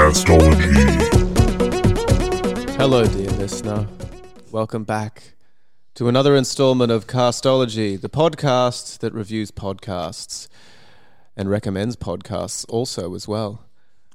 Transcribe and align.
Castology. 0.00 0.74
Hello, 2.76 3.06
dear 3.06 3.30
listener. 3.32 3.86
Welcome 4.50 4.84
back 4.84 5.34
to 5.94 6.08
another 6.08 6.34
installment 6.36 6.90
of 6.90 7.06
Castology, 7.06 8.00
the 8.00 8.08
podcast 8.08 8.98
that 9.00 9.12
reviews 9.12 9.50
podcasts 9.50 10.48
and 11.36 11.50
recommends 11.50 11.96
podcasts 11.96 12.64
also 12.68 13.14
as 13.14 13.28
well. 13.28 13.64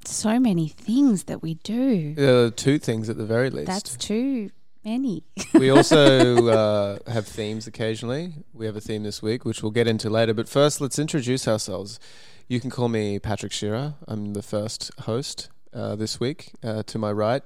So 0.04 0.40
many 0.40 0.68
things 0.68 1.26
that 1.26 1.42
we 1.42 1.56
do. 1.56 2.16
Uh, 2.18 2.52
two 2.56 2.78
things 2.78 3.10
at 3.10 3.18
the 3.18 3.26
very 3.26 3.50
least. 3.50 3.68
That's 3.68 3.96
too 3.98 4.50
many. 4.86 5.24
we 5.54 5.70
also 5.70 6.48
uh, 7.06 7.12
have 7.12 7.28
themes 7.28 7.68
occasionally. 7.68 8.34
We 8.54 8.66
have 8.68 8.76
a 8.76 8.82
theme 8.82 9.04
this 9.04 9.22
week, 9.22 9.44
which 9.44 9.62
we'll 9.62 9.72
get 9.72 9.88
into 9.88 10.10
later. 10.10 10.34
But 10.34 10.48
first, 10.48 10.80
let's 10.80 11.00
introduce 11.00 11.48
ourselves. 11.48 12.00
You 12.48 12.60
can 12.60 12.70
call 12.70 12.88
me 12.88 13.20
Patrick 13.20 13.52
Shearer. 13.52 13.96
I'm 14.08 14.34
the 14.34 14.44
first 14.44 14.92
host 15.02 15.50
uh, 15.74 15.96
this 15.96 16.20
week. 16.20 16.54
Uh, 16.64 16.84
to 16.84 17.00
my 17.00 17.12
right, 17.12 17.42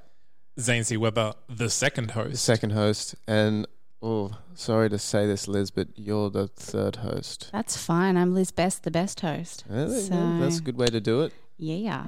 Zane 0.59 0.83
C. 0.83 0.97
Weber, 0.97 1.33
the 1.47 1.69
second 1.69 2.11
host. 2.11 2.31
the 2.31 2.37
second 2.37 2.71
host, 2.71 3.15
and 3.25 3.65
oh, 4.01 4.31
sorry 4.53 4.89
to 4.89 4.99
say 4.99 5.25
this, 5.25 5.47
Liz, 5.47 5.71
but 5.71 5.87
you're 5.95 6.29
the 6.29 6.47
third 6.47 6.97
host. 6.97 7.49
That's 7.53 7.77
fine. 7.77 8.17
I'm 8.17 8.35
Liz 8.35 8.51
Best, 8.51 8.83
the 8.83 8.91
best 8.91 9.21
host. 9.21 9.63
Yeah, 9.69 9.87
so. 9.87 10.37
That's 10.39 10.59
a 10.59 10.61
good 10.61 10.77
way 10.77 10.87
to 10.87 10.99
do 10.99 11.21
it. 11.21 11.33
Yeah. 11.57 12.07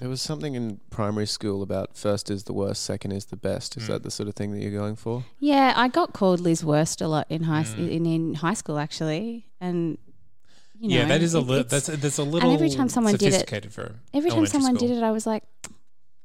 There 0.00 0.08
was 0.08 0.20
something 0.22 0.54
in 0.54 0.80
primary 0.90 1.26
school 1.26 1.62
about 1.62 1.96
first 1.96 2.30
is 2.30 2.44
the 2.44 2.52
worst, 2.52 2.82
second 2.84 3.12
is 3.12 3.26
the 3.26 3.36
best. 3.36 3.76
Is 3.76 3.84
Mm. 3.84 3.86
that 3.88 4.02
the 4.04 4.10
sort 4.10 4.28
of 4.28 4.34
thing 4.34 4.52
that 4.52 4.60
you're 4.60 4.70
going 4.78 4.96
for? 4.96 5.24
Yeah, 5.40 5.72
I 5.76 5.88
got 5.88 6.12
called 6.12 6.40
Liz 6.40 6.64
Worst 6.64 7.00
a 7.00 7.08
lot 7.08 7.26
in 7.28 7.42
high 7.44 7.64
Mm. 7.64 7.90
in, 7.90 8.06
in 8.06 8.34
high 8.34 8.54
school 8.54 8.78
actually, 8.78 9.46
and 9.60 9.98
you 10.80 10.90
know, 10.90 10.96
yeah, 10.96 11.04
that 11.06 11.22
is 11.22 11.34
a 11.34 11.38
it- 11.38 11.46
little. 11.46 11.64
That's 11.64 11.86
that's 11.86 12.18
a 12.18 12.22
little. 12.22 12.48
And 12.48 12.54
every 12.58 12.70
time 12.70 12.88
someone 12.88 13.16
did 13.16 13.34
it- 13.34 13.72
for 13.72 13.96
every 14.14 14.30
time 14.30 14.46
someone 14.46 14.76
school. 14.76 14.88
did 14.88 14.96
it, 14.98 15.02
I 15.02 15.10
was 15.10 15.26
like, 15.26 15.42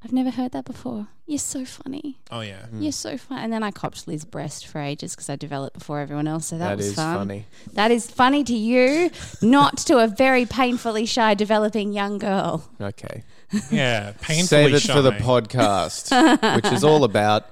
I've 0.03 0.13
never 0.13 0.29
heard 0.29 0.51
that 0.51 0.65
before. 0.65 1.07
You're 1.25 1.39
so 1.39 1.63
funny. 1.63 2.19
Oh 2.29 2.41
yeah. 2.41 2.65
Mm. 2.73 2.83
You're 2.83 2.91
so 2.91 3.17
fun. 3.17 3.37
And 3.39 3.51
then 3.53 3.63
I 3.63 3.71
copped 3.71 4.05
Liz 4.07 4.25
Breast 4.25 4.67
for 4.67 4.79
ages 4.81 5.15
because 5.15 5.29
I 5.29 5.37
developed 5.37 5.79
before 5.79 6.01
everyone 6.01 6.27
else. 6.27 6.47
So 6.47 6.57
that, 6.57 6.67
that 6.67 6.77
was 6.77 6.87
is 6.87 6.95
fun. 6.95 7.15
funny. 7.17 7.45
That 7.73 7.89
is 7.91 8.11
funny 8.11 8.43
to 8.43 8.53
you, 8.53 9.09
not 9.41 9.77
to 9.87 9.99
a 10.03 10.07
very 10.07 10.45
painfully 10.45 11.05
shy 11.05 11.33
developing 11.33 11.93
young 11.93 12.17
girl. 12.17 12.69
Okay. 12.81 13.23
Yeah, 13.71 14.13
painfully 14.21 14.43
Save 14.47 14.73
it 14.73 14.81
shy. 14.81 14.93
for 14.93 15.01
the 15.01 15.11
podcast, 15.11 16.55
which 16.55 16.71
is 16.73 16.83
all 16.83 17.03
about 17.03 17.45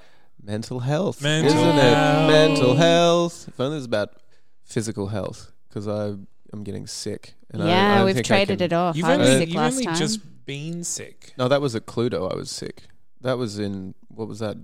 mental 0.43 0.79
health, 0.79 1.21
Mental 1.21 1.51
isn't 1.55 1.77
it? 1.77 2.27
Mental 2.27 2.75
health. 2.75 3.47
If 3.47 3.59
only 3.59 3.77
it's 3.77 3.85
about 3.85 4.13
physical 4.63 5.07
health, 5.07 5.51
because 5.69 5.87
I 5.87 6.15
I'm 6.53 6.63
getting 6.63 6.87
sick. 6.87 7.35
And 7.51 7.61
I- 7.63 7.65
I 7.65 7.69
yeah, 7.69 7.97
don't 7.97 8.05
we've 8.05 8.15
think 8.15 8.25
I 8.25 8.27
traded 8.27 8.59
can- 8.59 8.65
it 8.65 8.73
off. 8.73 8.95
You've 8.95 9.05
I 9.05 9.17
was 9.17 9.27
only, 9.29 9.39
sick 9.41 9.49
you've 9.49 9.57
last 9.57 9.73
only 9.73 9.85
time. 9.85 9.95
just 9.95 10.45
been 10.45 10.83
sick. 10.83 11.33
No, 11.37 11.47
that 11.47 11.61
was 11.61 11.75
at 11.75 11.85
Cluedo. 11.85 12.31
I 12.31 12.35
was 12.35 12.49
sick. 12.49 12.83
That 13.21 13.37
was 13.37 13.59
in 13.59 13.93
what 14.07 14.27
was 14.27 14.39
that? 14.39 14.57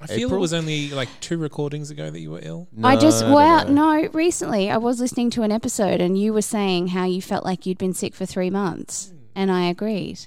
I 0.00 0.06
feel 0.08 0.26
April? 0.26 0.36
it 0.36 0.40
was 0.40 0.52
only 0.52 0.90
like 0.90 1.08
two 1.20 1.38
recordings 1.38 1.90
ago 1.90 2.10
that 2.10 2.20
you 2.20 2.30
were 2.32 2.40
ill. 2.42 2.68
I 2.82 2.96
just 2.96 3.22
No, 3.24 3.32
wow 3.34 3.62
no. 3.62 3.72
no. 4.02 4.08
Recently, 4.12 4.70
I 4.70 4.76
was 4.76 5.00
listening 5.00 5.30
to 5.30 5.42
an 5.42 5.50
episode, 5.52 6.00
and 6.02 6.18
you 6.18 6.34
were 6.34 6.42
saying 6.42 6.88
how 6.88 7.04
you 7.06 7.22
felt 7.22 7.44
like 7.46 7.64
you'd 7.64 7.78
been 7.78 7.94
sick 7.94 8.14
for 8.14 8.26
three 8.26 8.50
months, 8.50 9.12
and 9.34 9.50
I 9.50 9.64
agreed. 9.68 10.26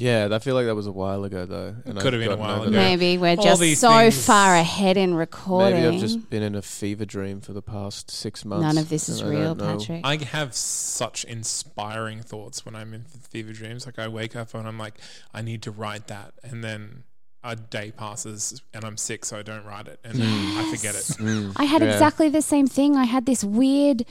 Yeah, 0.00 0.28
I 0.32 0.38
feel 0.38 0.54
like 0.54 0.64
that 0.66 0.74
was 0.74 0.86
a 0.86 0.92
while 0.92 1.24
ago 1.24 1.44
though. 1.44 1.74
and 1.84 1.98
Could 1.98 2.14
have 2.14 2.14
I've 2.14 2.20
been 2.20 2.22
a 2.22 2.26
gotten 2.28 2.38
while 2.40 2.56
over 2.56 2.62
ago. 2.68 2.70
that. 2.72 2.76
Maybe 2.82 3.18
we're 3.18 3.36
All 3.36 3.44
just 3.44 3.80
so 3.80 3.88
things- 3.90 4.26
far 4.26 4.54
ahead 4.56 4.96
in 4.96 5.14
recording. 5.14 5.82
Maybe 5.82 5.94
I've 5.96 6.00
just 6.00 6.30
been 6.30 6.42
in 6.42 6.54
a 6.54 6.62
fever 6.62 7.04
dream 7.04 7.40
for 7.42 7.52
the 7.52 7.60
past 7.60 8.10
six 8.10 8.44
months. 8.44 8.62
None 8.62 8.78
of 8.78 8.88
this 8.88 9.08
is 9.10 9.20
and 9.20 9.28
I 9.30 9.32
real, 9.40 9.54
don't 9.54 9.58
know. 9.58 9.78
Patrick. 9.78 10.00
I 10.04 10.16
have 10.24 10.54
such 10.54 11.24
inspiring 11.24 12.22
thoughts 12.22 12.64
when 12.64 12.74
I'm 12.74 12.94
in 12.94 13.04
fever 13.04 13.52
dreams. 13.52 13.84
Like 13.84 13.98
I 13.98 14.08
wake 14.08 14.34
up 14.34 14.54
and 14.54 14.66
I'm 14.66 14.78
like, 14.78 14.94
I 15.34 15.42
need 15.42 15.62
to 15.62 15.70
write 15.70 16.06
that, 16.06 16.32
and 16.42 16.64
then 16.64 17.04
a 17.42 17.56
day 17.56 17.90
passes 17.90 18.60
and 18.74 18.84
I'm 18.84 18.96
sick, 18.96 19.24
so 19.24 19.38
I 19.38 19.42
don't 19.42 19.64
write 19.64 19.86
it, 19.86 19.98
and 20.04 20.14
then 20.18 20.56
I 20.58 20.70
forget 20.74 20.94
it. 20.94 21.04
Mm, 21.18 21.52
I 21.56 21.64
had 21.64 21.82
yeah. 21.82 21.88
exactly 21.92 22.28
the 22.28 22.42
same 22.42 22.66
thing. 22.66 22.96
I 22.96 23.04
had 23.04 23.26
this 23.26 23.44
weird 23.44 24.04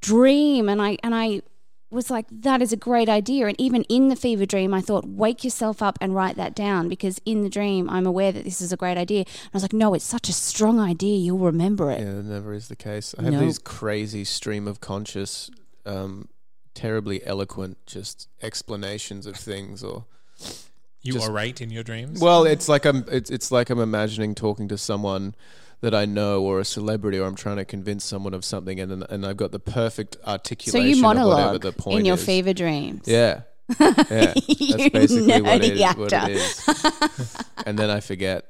dream, 0.00 0.68
and 0.68 0.82
I 0.82 0.96
and 1.02 1.14
I 1.14 1.42
was 1.90 2.10
like, 2.10 2.26
"That 2.30 2.60
is 2.60 2.72
a 2.72 2.76
great 2.76 3.08
idea." 3.08 3.46
And 3.46 3.58
even 3.60 3.84
in 3.84 4.08
the 4.08 4.16
fever 4.16 4.44
dream, 4.46 4.74
I 4.74 4.80
thought, 4.80 5.06
"Wake 5.06 5.42
yourself 5.44 5.80
up 5.82 5.98
and 6.00 6.14
write 6.14 6.36
that 6.36 6.54
down," 6.54 6.88
because 6.88 7.20
in 7.24 7.42
the 7.42 7.48
dream, 7.48 7.88
I'm 7.88 8.06
aware 8.06 8.30
that 8.32 8.44
this 8.44 8.60
is 8.60 8.72
a 8.72 8.76
great 8.76 8.98
idea. 8.98 9.20
And 9.20 9.28
I 9.52 9.56
was 9.56 9.62
like, 9.62 9.72
"No, 9.72 9.94
it's 9.94 10.04
such 10.04 10.28
a 10.28 10.32
strong 10.32 10.78
idea. 10.80 11.16
You'll 11.18 11.38
remember 11.38 11.90
it." 11.90 12.00
Yeah, 12.00 12.14
that 12.14 12.24
never 12.24 12.52
is 12.52 12.68
the 12.68 12.76
case. 12.76 13.14
I 13.18 13.22
have 13.22 13.32
No. 13.34 13.40
these 13.40 13.58
crazy 13.58 14.24
stream 14.24 14.68
of 14.68 14.80
conscious, 14.80 15.50
um, 15.86 16.28
terribly 16.74 17.24
eloquent, 17.26 17.78
just 17.86 18.28
explanations 18.42 19.26
of 19.26 19.36
things. 19.36 19.82
Or 19.82 20.04
You 21.00 21.12
Just- 21.14 21.28
right 21.28 21.58
in 21.60 21.70
your 21.70 21.84
dreams. 21.84 22.20
well, 22.20 22.44
it's 22.44 22.68
like 22.68 22.84
I'm 22.84 23.04
it's 23.10 23.30
it's 23.30 23.50
like 23.52 23.70
I'm 23.70 23.78
imagining 23.78 24.34
talking 24.34 24.66
to 24.68 24.76
someone 24.76 25.34
that 25.80 25.94
I 25.94 26.04
know 26.04 26.42
or 26.42 26.60
a 26.60 26.64
celebrity, 26.64 27.18
or 27.18 27.26
I'm 27.26 27.34
trying 27.36 27.56
to 27.56 27.64
convince 27.64 28.04
someone 28.04 28.34
of 28.34 28.44
something, 28.44 28.80
and 28.80 29.04
and 29.08 29.24
I've 29.26 29.36
got 29.36 29.52
the 29.52 29.58
perfect 29.60 30.16
articulation 30.26 30.72
So 30.72 30.78
articulation 30.78 30.88
you 30.88 30.94
of 30.94 31.04
whatever 31.04 31.28
monologue 31.28 31.60
the 31.62 31.72
point 31.72 32.00
in 32.00 32.04
your 32.04 32.16
is. 32.16 32.24
fever 32.24 32.52
dreams. 32.52 33.02
Yeah. 33.06 33.42
Yeah, 33.78 34.32
that's 34.34 34.48
You 34.48 34.90
basically 34.90 35.42
what 35.42 35.62
it, 35.62 35.74
nerdy 35.74 35.98
what 35.98 36.12
actor. 36.12 36.30
it 36.30 36.36
is. 36.36 37.36
and 37.66 37.78
then 37.78 37.90
I 37.90 38.00
forget. 38.00 38.46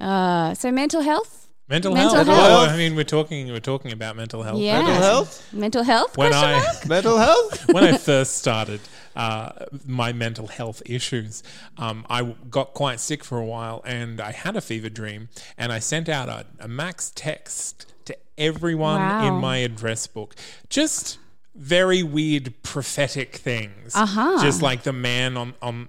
Uh, 0.00 0.54
so 0.54 0.72
mental 0.72 1.02
health. 1.02 1.48
mental, 1.68 1.92
mental 1.92 2.14
health. 2.16 2.26
health. 2.26 2.38
Well, 2.38 2.70
I 2.70 2.76
mean, 2.76 2.96
we're 2.96 3.04
talking 3.04 3.48
we're 3.48 3.60
talking 3.60 3.92
about 3.92 4.16
mental 4.16 4.42
health. 4.42 4.58
Yeah. 4.58 4.78
Mental 4.82 5.02
health? 5.02 5.48
Mental 5.52 5.82
health. 5.82 6.16
When 6.16 6.32
I? 6.32 6.64
Mental 6.86 7.18
health? 7.18 7.66
when 7.72 7.84
I 7.84 7.96
first 7.98 8.36
started 8.38 8.80
uh, 9.16 9.50
my 9.86 10.12
mental 10.12 10.46
health 10.46 10.82
issues, 10.86 11.42
um, 11.78 12.06
I 12.08 12.18
w- 12.18 12.36
got 12.50 12.74
quite 12.74 13.00
sick 13.00 13.24
for 13.24 13.38
a 13.38 13.44
while, 13.44 13.82
and 13.84 14.20
I 14.20 14.32
had 14.32 14.56
a 14.56 14.60
fever 14.60 14.88
dream, 14.88 15.28
and 15.58 15.72
I 15.72 15.78
sent 15.78 16.08
out 16.08 16.28
a, 16.28 16.46
a 16.60 16.68
max 16.68 17.12
text 17.14 17.86
to 18.06 18.16
everyone 18.38 19.00
Wow. 19.00 19.26
in 19.28 19.34
my 19.40 19.58
address 19.58 20.06
book, 20.06 20.34
just 20.68 21.18
very 21.54 22.02
weird 22.02 22.54
prophetic 22.62 23.36
things, 23.36 23.94
Uh-huh. 23.94 24.42
just 24.42 24.62
like 24.62 24.82
the 24.84 24.92
man 24.92 25.36
on 25.36 25.54
on. 25.62 25.88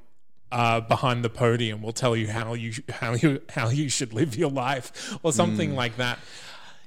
Uh, 0.51 0.79
behind 0.81 1.25
the 1.25 1.29
podium 1.31 1.81
will 1.81 1.91
tell 1.91 2.16
you 2.16 2.28
how 2.28 2.53
you 2.53 2.72
how 2.88 3.16
you 3.16 3.41
how 3.50 3.69
you 3.69 3.90
should 3.90 4.13
live 4.13 4.35
your 4.35 4.51
life 4.51 5.17
or 5.23 5.34
something 5.34 5.73
like 5.73 5.97
that. 5.97 6.19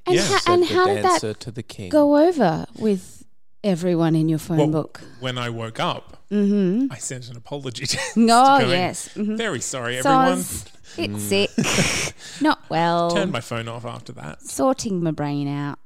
And, 0.06 0.14
yeah. 0.14 0.22
ha- 0.22 0.52
and 0.52 0.62
the 0.62 0.66
how 0.66 0.86
did 0.86 1.04
that 1.04 1.40
to 1.40 1.50
the 1.50 1.64
king. 1.64 1.88
go 1.88 2.16
over 2.28 2.66
with 2.78 3.24
everyone 3.64 4.14
in 4.14 4.28
your 4.28 4.38
phone 4.38 4.58
Well, 4.58 4.68
book? 4.68 5.00
when 5.18 5.36
I 5.36 5.50
woke 5.50 5.80
up, 5.80 6.15
Mm-hmm. 6.30 6.92
I 6.92 6.98
sent 6.98 7.28
an 7.28 7.36
apology. 7.36 7.86
text 7.86 8.16
Oh 8.18 8.58
going, 8.58 8.70
yes. 8.70 9.08
Mhm. 9.14 9.36
Very 9.36 9.60
sorry, 9.60 9.98
everyone. 9.98 10.38
Soz, 10.38 10.66
it's 10.98 11.22
sick. 11.22 12.14
Not 12.42 12.58
well. 12.68 13.10
Turned 13.12 13.32
my 13.32 13.40
phone 13.40 13.68
off 13.68 13.84
after 13.84 14.12
that. 14.14 14.42
sorting 14.42 15.02
my 15.02 15.10
brain 15.12 15.46
out. 15.48 15.78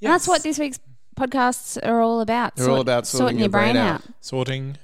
And 0.00 0.12
that's 0.12 0.28
what 0.28 0.42
this 0.42 0.58
week's 0.58 0.78
podcasts 1.16 1.78
are 1.84 2.00
all 2.00 2.20
about. 2.20 2.56
They're 2.56 2.70
all 2.70 2.80
about 2.80 3.06
sorting 3.06 3.38
your 3.38 3.48
brain 3.48 3.76
out. 3.76 4.02
Sorting 4.20 4.76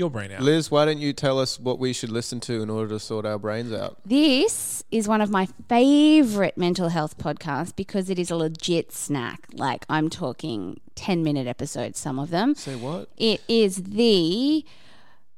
your 0.00 0.10
brain 0.10 0.32
out. 0.32 0.42
Liz, 0.42 0.70
why 0.70 0.84
don't 0.84 0.98
you 0.98 1.12
tell 1.12 1.38
us 1.38 1.60
what 1.60 1.78
we 1.78 1.92
should 1.92 2.10
listen 2.10 2.40
to 2.40 2.62
in 2.62 2.68
order 2.68 2.88
to 2.88 2.98
sort 2.98 3.24
our 3.24 3.38
brains 3.38 3.72
out? 3.72 3.98
This 4.04 4.82
is 4.90 5.06
one 5.06 5.20
of 5.20 5.30
my 5.30 5.46
favorite 5.68 6.58
mental 6.58 6.88
health 6.88 7.16
podcasts 7.18 7.74
because 7.76 8.10
it 8.10 8.18
is 8.18 8.30
a 8.32 8.36
legit 8.36 8.90
snack. 8.90 9.46
Like 9.52 9.84
I'm 9.88 10.10
talking 10.10 10.80
10 10.96 11.22
minute 11.22 11.46
episodes, 11.46 12.00
some 12.00 12.18
of 12.18 12.30
them. 12.30 12.56
Say 12.56 12.74
what? 12.74 13.08
It 13.16 13.42
is 13.46 13.76
the 13.84 14.64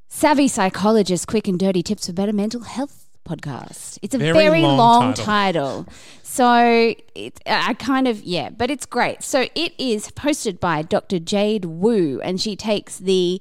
Savvy 0.08 0.48
Psychologist 0.48 1.26
Quick 1.26 1.48
and 1.48 1.58
Dirty 1.58 1.82
Tips 1.82 2.06
for 2.06 2.12
Better 2.12 2.32
Mental 2.32 2.62
Health 2.62 3.01
podcast. 3.24 3.98
It's 4.02 4.14
a 4.14 4.18
Very 4.18 4.32
very, 4.32 4.62
long 4.62 4.76
long, 4.76 5.14
title. 5.14 5.84
title. 5.84 5.86
So 6.22 6.94
it, 7.14 7.40
I 7.46 7.74
kind 7.74 8.08
of, 8.08 8.22
yeah, 8.22 8.50
but 8.50 8.70
it's 8.70 8.86
great. 8.86 9.22
So 9.22 9.46
it 9.54 9.72
is 9.78 10.08
hosted 10.08 10.60
by 10.60 10.82
Dr. 10.82 11.18
Jade 11.18 11.66
Wu, 11.66 12.20
and 12.22 12.40
she 12.40 12.56
takes 12.56 12.98
the 12.98 13.40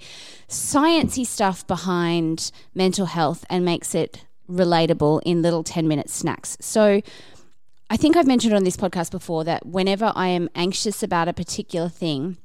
sciencey 0.49 1.25
stuff 1.25 1.65
behind 1.67 2.51
mental 2.75 3.05
health 3.05 3.45
and 3.49 3.63
makes 3.63 3.95
it 3.95 4.25
relatable 4.49 5.21
in 5.25 5.41
little 5.41 5.63
10 5.63 5.87
minute 5.87 6.09
snacks. 6.09 6.57
So 6.59 7.01
I 7.89 7.97
think 7.97 8.17
I've 8.17 8.27
mentioned 8.27 8.53
on 8.53 8.63
this 8.65 8.77
podcast 8.77 9.11
before 9.11 9.43
that 9.45 9.65
whenever 9.65 10.11
I 10.15 10.27
am 10.27 10.49
anxious 10.55 11.01
about 11.01 11.27
a 11.27 11.33
particular 11.33 11.87
thing, 11.89 12.37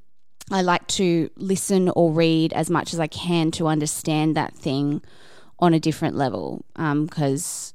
I 0.50 0.62
like 0.62 0.87
to 0.88 1.29
listen 1.37 1.88
or 1.91 2.12
read 2.12 2.53
as 2.53 2.71
much 2.71 2.94
as 2.94 3.00
I 3.00 3.09
can 3.09 3.50
to 3.53 3.67
understand 3.67 4.37
that 4.37 4.55
thing 4.55 5.03
on 5.58 5.75
a 5.75 5.81
different 5.81 6.17
level. 6.17 6.64
Because, 6.75 7.75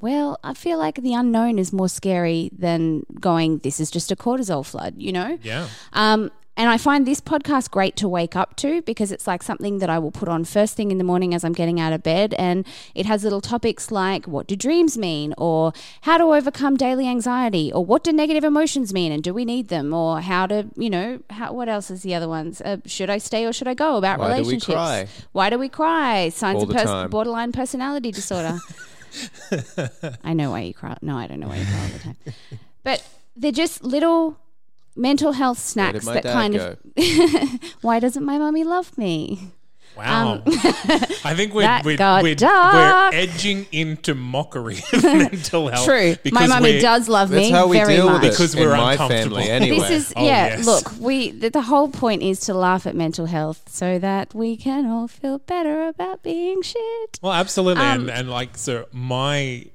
well, 0.00 0.38
I 0.42 0.54
feel 0.54 0.78
like 0.78 0.96
the 0.96 1.14
unknown 1.14 1.58
is 1.58 1.72
more 1.72 1.88
scary 1.88 2.50
than 2.56 3.04
going, 3.20 3.58
this 3.58 3.80
is 3.80 3.90
just 3.90 4.10
a 4.10 4.16
cortisol 4.16 4.64
flood, 4.64 4.94
you 4.96 5.12
know? 5.12 5.38
Yeah. 5.42 5.68
Um, 5.92 6.30
and 6.56 6.68
I 6.68 6.76
find 6.76 7.06
this 7.06 7.20
podcast 7.20 7.70
great 7.70 7.96
to 7.96 8.08
wake 8.08 8.36
up 8.36 8.54
to 8.56 8.82
because 8.82 9.10
it's 9.12 9.26
like 9.26 9.42
something 9.42 9.78
that 9.78 9.88
I 9.88 9.98
will 9.98 10.10
put 10.10 10.28
on 10.28 10.44
first 10.44 10.76
thing 10.76 10.90
in 10.90 10.98
the 10.98 11.04
morning 11.04 11.32
as 11.34 11.42
I'm 11.44 11.52
getting 11.54 11.80
out 11.80 11.92
of 11.94 12.02
bed. 12.02 12.34
And 12.34 12.66
it 12.94 13.06
has 13.06 13.24
little 13.24 13.40
topics 13.40 13.90
like 13.90 14.26
what 14.26 14.46
do 14.46 14.56
dreams 14.56 14.98
mean, 14.98 15.32
or 15.38 15.72
how 16.02 16.18
to 16.18 16.24
overcome 16.24 16.76
daily 16.76 17.06
anxiety, 17.08 17.72
or 17.72 17.84
what 17.84 18.04
do 18.04 18.12
negative 18.12 18.44
emotions 18.44 18.92
mean, 18.92 19.10
and 19.12 19.22
do 19.22 19.32
we 19.32 19.44
need 19.46 19.68
them, 19.68 19.94
or 19.94 20.20
how 20.20 20.46
to, 20.46 20.66
you 20.76 20.90
know, 20.90 21.20
how, 21.30 21.52
what 21.52 21.68
else 21.68 21.90
is 21.90 22.02
the 22.02 22.14
other 22.14 22.28
ones? 22.28 22.60
Uh, 22.60 22.76
should 22.84 23.08
I 23.08 23.18
stay 23.18 23.46
or 23.46 23.52
should 23.52 23.68
I 23.68 23.74
go 23.74 23.96
about 23.96 24.18
Why 24.18 24.26
do 24.26 24.32
we 24.32 24.38
relationships? 24.40 24.74
cry? 24.74 25.08
Why 25.32 25.50
do 25.50 25.58
we 25.58 25.68
cry? 25.70 26.28
Signs 26.28 26.56
All 26.56 26.70
of 26.70 26.76
pers- 26.76 27.10
borderline 27.10 27.52
personality 27.52 28.10
disorder. 28.12 28.58
I 30.24 30.34
know 30.34 30.50
why 30.50 30.60
you 30.60 30.74
cry. 30.74 30.96
No, 31.02 31.16
I 31.16 31.26
don't 31.26 31.40
know 31.40 31.48
why 31.48 31.56
you 31.56 31.64
cry 31.64 31.80
all 31.82 31.88
the 31.88 31.98
time. 31.98 32.16
But 32.84 33.06
they're 33.36 33.50
just 33.52 33.82
little 33.82 34.36
mental 35.00 35.32
health 35.32 35.58
Where 35.76 35.92
did 35.92 36.02
snacks 36.02 36.06
my 36.06 36.14
that 36.14 36.22
dad 36.24 36.32
kind 36.32 36.54
go? 36.54 36.76
of. 36.96 37.60
why 37.82 37.98
doesn't 38.00 38.24
my 38.24 38.38
mummy 38.38 38.64
love 38.64 38.96
me? 38.98 39.52
Wow. 39.96 40.42
I 40.46 41.34
think 41.34 41.52
we're, 41.52 41.62
Um, 41.62 41.66
That 41.66 41.84
we're, 41.84 41.96
got 41.96 42.22
we're, 42.22 42.34
dark. 42.36 43.12
we're 43.12 43.18
edging 43.18 43.66
into 43.72 44.14
mockery 44.14 44.78
of 44.92 45.02
mental 45.02 45.68
health. 45.68 45.84
True, 45.84 46.10
my 46.10 46.18
because 46.22 46.48
mummy 46.48 46.70
we're- 46.70 46.80
does 46.80 47.08
love 47.08 47.28
That's 47.28 47.48
me 47.48 47.50
how 47.50 47.66
we 47.66 47.76
very 47.76 47.96
deal 47.96 48.06
much. 48.06 48.22
with 48.22 48.30
it 48.30 48.32
Because 48.32 48.56
we're 48.56 48.74
my 48.76 48.92
uncomfortable. 48.92 49.36
family 49.36 49.50
anyway. 49.50 49.78
This 49.80 49.90
is 49.90 50.12
Oh, 50.16 50.24
yeah. 50.24 50.56
yes. 50.56 50.64
Look, 50.64 50.92
we 51.00 51.32
the, 51.32 51.50
the 51.50 51.62
whole 51.62 51.88
point 51.88 52.22
is 52.22 52.40
to 52.40 52.54
laugh 52.54 52.86
at 52.86 52.94
mental 52.94 53.26
health 53.26 53.62
so 53.68 53.98
that 53.98 54.32
we 54.32 54.56
can 54.56 54.86
all 54.86 55.08
feel 55.08 55.38
better 55.40 55.88
about 55.88 56.22
being 56.22 56.62
shit. 56.62 57.18
Well, 57.20 57.32
absolutely, 57.32 57.82
Um, 57.82 58.02
and 58.02 58.10
and 58.10 58.30
like 58.30 58.56
so, 58.56 58.86
my 58.92 59.66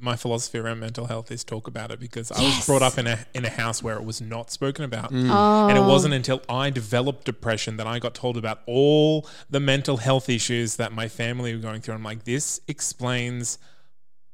my 0.00 0.16
philosophy 0.16 0.58
around 0.58 0.80
mental 0.80 1.06
health 1.06 1.30
is 1.30 1.44
talk 1.44 1.66
about 1.66 1.90
it 1.90 1.98
because 2.00 2.30
I 2.32 2.40
was 2.42 2.66
brought 2.66 2.82
up 2.82 2.98
in 2.98 3.06
a 3.06 3.26
in 3.34 3.44
a 3.44 3.50
house 3.50 3.82
where 3.82 3.96
it 3.96 4.04
was 4.04 4.20
not 4.20 4.50
spoken 4.50 4.84
about, 4.84 5.10
Oh, 5.12 5.68
and 5.68 5.76
it 5.76 5.80
oh. 5.80 5.88
wasn't 5.88 6.14
until 6.14 6.42
I 6.48 6.70
developed 6.70 7.24
depression 7.24 7.76
that 7.78 7.86
I 7.86 7.98
got 7.98 8.14
told 8.14 8.36
about 8.36 8.60
all 8.66 9.28
the 9.50 9.60
mental 9.60 9.98
health 9.98 10.28
issues 10.28 10.76
that 10.76 10.92
my 10.92 11.08
family 11.08 11.54
were 11.54 11.60
going 11.62 11.80
through. 11.80 11.94
I'm 11.94 12.04
like, 12.04 12.24
this 12.24 12.60
explains 12.68 13.58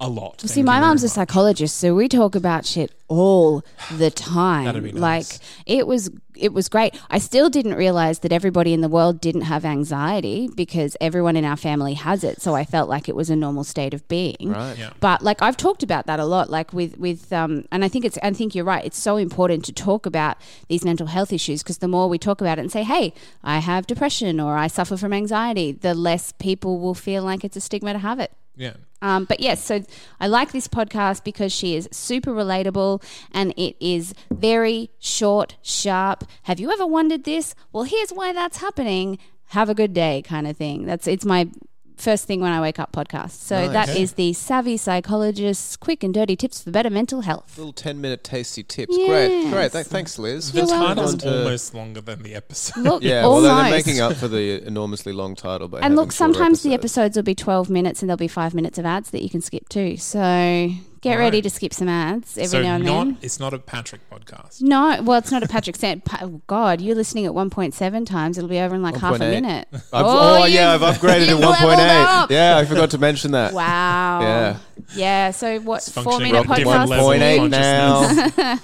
a 0.01 0.09
lot. 0.09 0.41
See, 0.41 0.63
my 0.63 0.81
mom's 0.81 1.05
a 1.05 1.09
psychologist, 1.09 1.77
so 1.77 1.95
we 1.95 2.09
talk 2.09 2.35
about 2.35 2.67
shit 2.67 2.93
all 3.07 3.63
the 3.93 4.11
time. 4.11 4.65
That'd 4.65 4.83
be 4.83 4.93
nice. 4.93 5.01
Like 5.33 5.41
it 5.67 5.87
was, 5.87 6.11
it 6.37 6.53
was 6.53 6.69
great. 6.69 7.01
I 7.11 7.19
still 7.19 7.49
didn't 7.49 7.75
realize 7.75 8.19
that 8.21 8.33
everybody 8.33 8.73
in 8.73 8.81
the 8.81 8.89
world 8.89 9.21
didn't 9.21 9.43
have 9.43 9.65
anxiety 9.65 10.49
because 10.55 10.97
everyone 11.01 11.37
in 11.37 11.45
our 11.45 11.57
family 11.57 11.95
has 11.95 12.25
it. 12.25 12.43
So 12.43 12.55
I 12.55 12.65
felt 12.65 12.89
like 12.89 13.09
it 13.09 13.15
was 13.15 13.31
a 13.31 13.37
normal 13.37 13.63
state 13.63 13.95
of 13.95 14.07
being. 14.09 14.37
Right. 14.43 14.77
Yeah. 14.77 14.91
But 14.99 15.23
like 15.23 15.41
I've 15.41 15.57
talked 15.57 15.85
about 15.85 16.07
that 16.07 16.19
a 16.19 16.25
lot, 16.25 16.51
like 16.51 16.73
with 16.73 16.99
with 16.99 17.33
um, 17.33 17.65
and 17.71 17.85
I 17.85 17.89
think 17.89 18.05
it's 18.05 18.19
I 18.23 18.33
think 18.33 18.55
you're 18.55 18.65
right. 18.65 18.85
It's 18.85 18.99
so 18.99 19.17
important 19.17 19.65
to 19.67 19.73
talk 19.73 20.07
about 20.07 20.39
these 20.69 20.85
mental 20.85 21.07
health 21.07 21.33
issues 21.33 21.63
because 21.63 21.79
the 21.79 21.89
more 21.89 22.09
we 22.09 22.19
talk 22.19 22.41
about 22.41 22.59
it 22.59 22.63
and 22.63 22.73
say, 22.73 22.83
hey, 22.83 23.15
I 23.45 23.61
have 23.61 23.87
depression 23.87 24.41
or 24.41 24.57
I 24.57 24.67
suffer 24.67 24.97
from 24.97 25.13
anxiety, 25.13 25.71
the 25.71 25.95
less 25.95 26.33
people 26.33 26.81
will 26.81 26.95
feel 26.95 27.23
like 27.23 27.45
it's 27.45 27.57
a 27.57 27.61
stigma 27.61 27.93
to 27.93 28.01
have 28.01 28.19
it. 28.19 28.33
Yeah. 28.57 28.75
Um, 29.05 29.27
but 29.27 29.39
yes, 29.39 29.63
so 29.63 29.83
I 30.19 30.29
like 30.29 30.53
this 30.53 30.67
podcast 30.67 31.25
because 31.25 31.53
she 31.53 31.77
is 31.77 31.87
super 31.93 32.31
relatable 32.33 33.05
and 33.33 33.53
it 33.59 33.77
is 33.79 34.15
very 34.33 34.89
short, 34.99 35.57
sharp. 35.61 36.25
Have 36.45 36.59
you 36.59 36.73
ever 36.73 36.87
wondered 36.87 37.25
this? 37.25 37.55
Well, 37.71 37.85
here's 37.85 38.13
why 38.13 38.33
that's 38.33 38.57
happening. 38.57 39.19
Have 39.49 39.69
a 39.69 39.75
good 39.75 39.93
day, 39.93 40.23
kind 40.23 40.47
of 40.47 40.57
thing. 40.57 40.87
That's 40.87 41.07
it's 41.07 41.27
my 41.27 41.51
first 41.97 42.27
thing 42.27 42.41
when 42.41 42.53
I 42.53 42.61
wake 42.61 42.79
up 42.79 42.93
podcast. 42.93 43.33
So 43.33 43.57
Nice. 43.67 43.73
that 43.73 43.89
Okay. 43.91 44.03
is 44.03 44.13
the 44.15 44.33
Savvy 44.33 44.77
Psychologist's 44.77 45.77
quick 45.77 46.03
and 46.03 46.13
dirty 46.13 46.37
tips 46.37 46.63
for 46.63 46.71
better 46.71 46.91
mental 46.91 47.21
health. 47.23 47.57
Little 47.57 47.73
10 47.73 48.01
minute 48.01 48.25
tasty 48.25 48.63
tips. 48.63 48.95
Great. 48.97 49.07
Yes. 49.31 49.53
Great. 49.53 49.73
Th- 49.73 49.87
thanks, 49.87 50.19
Liz. 50.19 50.53
The 50.53 50.59
You're 50.59 50.67
title's 50.69 51.13
On 51.15 51.19
to- 51.21 51.39
almost 51.39 51.75
longer 51.75 52.01
than 52.01 52.23
the 52.23 52.35
episode. 52.35 52.83
Look, 52.83 53.03
Yeah, 53.03 53.23
well, 53.23 53.41
they're 53.41 53.71
making 53.71 54.01
up 54.01 54.15
for 54.17 54.29
the 54.29 54.67
enormously 54.67 55.13
long 55.13 55.35
title. 55.35 55.69
By 55.69 55.81
and 55.81 55.95
look, 55.97 56.13
shorter 56.13 56.17
sometimes 56.35 56.63
the 56.63 56.75
episodes. 56.75 56.85
episodes 57.15 57.17
will 57.17 57.23
be 57.23 57.35
12 57.35 57.71
minutes 57.71 58.03
and 58.03 58.09
there'll 58.11 58.17
be 58.19 58.29
five 58.29 58.55
minutes 58.55 58.79
of 58.79 58.85
ads 58.87 59.11
that 59.11 59.23
you 59.23 59.31
can 59.31 59.41
skip 59.41 59.69
too. 59.69 59.97
So 59.97 60.71
get 61.05 61.13
All 61.13 61.19
ready 61.19 61.41
to 61.43 61.51
skip 61.51 61.73
some 61.75 61.89
ads 61.89 62.37
every 62.37 62.49
so 62.49 62.63
now 62.63 62.75
and 62.77 62.85
not 62.85 63.05
then. 63.05 63.19
it's 63.23 63.39
not 63.39 63.53
a 63.55 63.59
Patrick 63.59 64.01
podcast. 64.11 64.63
No, 64.63 65.01
well, 65.03 65.19
it's 65.19 65.31
not 65.31 65.43
a 65.43 65.47
Patrick 65.47 65.77
Sand. 65.77 66.05
Pa- 66.05 66.21
oh, 66.23 66.41
God, 66.47 66.81
you're 66.81 66.97
listening 66.97 67.27
at 67.27 67.33
1.7 67.33 68.07
times. 68.07 68.39
It'll 68.39 68.49
be 68.49 68.59
over 68.59 68.75
in 68.75 68.83
like 68.83 68.97
half 68.97 69.17
a 69.17 69.19
minute. 69.19 69.69
I've, 69.73 69.83
oh, 69.93 70.43
oh 70.43 70.45
yeah, 70.47 70.73
I've 70.73 70.81
you've- 70.81 70.93
upgraded 70.99 71.27
to 71.27 71.31
you've 71.33 71.41
leveled 71.41 71.73
1.8. 71.79 72.31
Yeah, 72.31 72.57
I 72.57 72.65
forgot 72.65 72.91
to 72.93 72.99
mention 72.99 73.33
that. 73.33 73.53
Wow. 73.53 74.21
Yeah. 74.23 74.59
Yeah. 74.97 75.31
So 75.31 75.61
what? 75.61 75.83
Four 75.83 76.19
minute 76.19 76.47
podcast. 76.47 76.89
1.8 76.89 77.51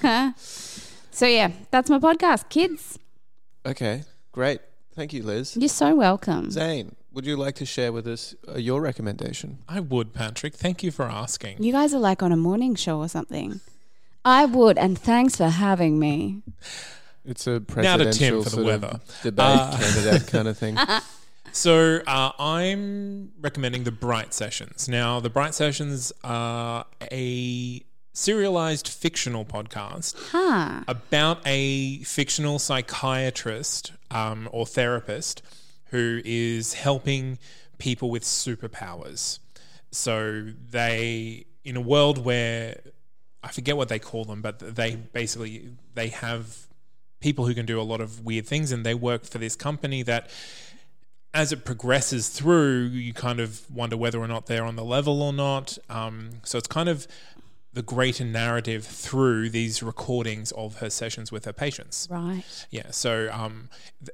now. 0.03 0.33
So 1.13 1.27
yeah, 1.27 1.51
that's 1.69 1.89
my 1.89 1.99
podcast, 1.99 2.49
kids. 2.49 2.97
okay, 3.65 4.03
great. 4.31 4.59
Thank 5.01 5.13
you, 5.13 5.23
Liz. 5.23 5.57
You're 5.57 5.67
so 5.67 5.95
welcome. 5.95 6.51
Zane, 6.51 6.95
would 7.11 7.25
you 7.25 7.35
like 7.35 7.55
to 7.55 7.65
share 7.65 7.91
with 7.91 8.05
us 8.05 8.35
uh, 8.47 8.59
your 8.59 8.81
recommendation? 8.81 9.57
I 9.67 9.79
would, 9.79 10.13
Patrick. 10.13 10.53
Thank 10.53 10.83
you 10.83 10.91
for 10.91 11.05
asking. 11.09 11.63
You 11.63 11.71
guys 11.71 11.91
are 11.95 11.99
like 11.99 12.21
on 12.21 12.31
a 12.31 12.37
morning 12.37 12.75
show 12.75 12.99
or 12.99 13.07
something. 13.09 13.61
I 14.23 14.45
would, 14.45 14.77
and 14.77 14.99
thanks 14.99 15.37
for 15.37 15.47
having 15.47 15.97
me. 15.97 16.43
It's 17.25 17.47
a 17.47 17.53
Now 17.53 17.57
to 17.57 17.65
presidential 17.65 18.11
Tim 18.13 18.37
for 18.43 18.43
the 18.43 18.49
sort 18.51 18.61
of 18.61 18.65
weather. 18.83 18.99
debate 19.23 19.43
Uh, 19.43 19.75
candidate 19.79 20.27
kind 20.27 20.47
of 20.47 20.55
thing. 20.55 20.77
So 21.53 21.99
uh, 22.07 22.31
I'm 22.39 23.33
recommending 23.41 23.83
the 23.83 23.91
Bright 23.91 24.33
Sessions. 24.33 24.87
Now, 24.87 25.19
the 25.19 25.29
Bright 25.29 25.53
Sessions 25.53 26.13
are 26.23 26.85
a 27.11 27.83
serialized 28.13 28.87
fictional 28.87 29.45
podcast 29.45 30.15
Huh. 30.31 30.83
about 30.87 31.39
a 31.45 31.99
fictional 32.03 32.59
psychiatrist 32.59 33.93
um, 34.09 34.49
or 34.51 34.65
therapist 34.65 35.41
who 35.85 36.21
is 36.25 36.73
helping 36.73 37.37
people 37.77 38.09
with 38.09 38.23
superpowers. 38.23 39.39
So 39.91 40.47
they, 40.69 41.45
in 41.63 41.75
a 41.77 41.81
world 41.81 42.17
where 42.23 42.79
I 43.43 43.49
forget 43.51 43.75
what 43.77 43.89
they 43.89 43.99
call 43.99 44.25
them, 44.25 44.41
but 44.41 44.59
they 44.59 44.95
basically 44.95 45.69
they 45.93 46.09
have 46.09 46.67
people 47.19 47.45
who 47.45 47.53
can 47.53 47.65
do 47.65 47.79
a 47.79 47.83
lot 47.83 48.01
of 48.01 48.23
weird 48.25 48.45
things, 48.47 48.71
and 48.71 48.85
they 48.85 48.93
work 48.93 49.23
for 49.25 49.37
this 49.37 49.55
company 49.55 50.03
that. 50.03 50.29
As 51.33 51.53
it 51.53 51.63
progresses 51.63 52.27
through, 52.27 52.87
you 52.87 53.13
kind 53.13 53.39
of 53.39 53.61
wonder 53.71 53.95
whether 53.95 54.19
or 54.19 54.27
not 54.27 54.47
they're 54.47 54.65
on 54.65 54.75
the 54.75 54.83
level 54.83 55.21
or 55.21 55.31
not. 55.31 55.77
Um, 55.89 56.31
so 56.43 56.57
it's 56.57 56.67
kind 56.67 56.89
of 56.89 57.07
the 57.73 57.81
greater 57.81 58.25
narrative 58.25 58.85
through 58.85 59.49
these 59.49 59.81
recordings 59.81 60.51
of 60.51 60.79
her 60.79 60.89
sessions 60.89 61.31
with 61.31 61.45
her 61.45 61.53
patients. 61.53 62.07
Right. 62.11 62.43
Yeah, 62.69 62.91
so 62.91 63.29
um, 63.31 63.69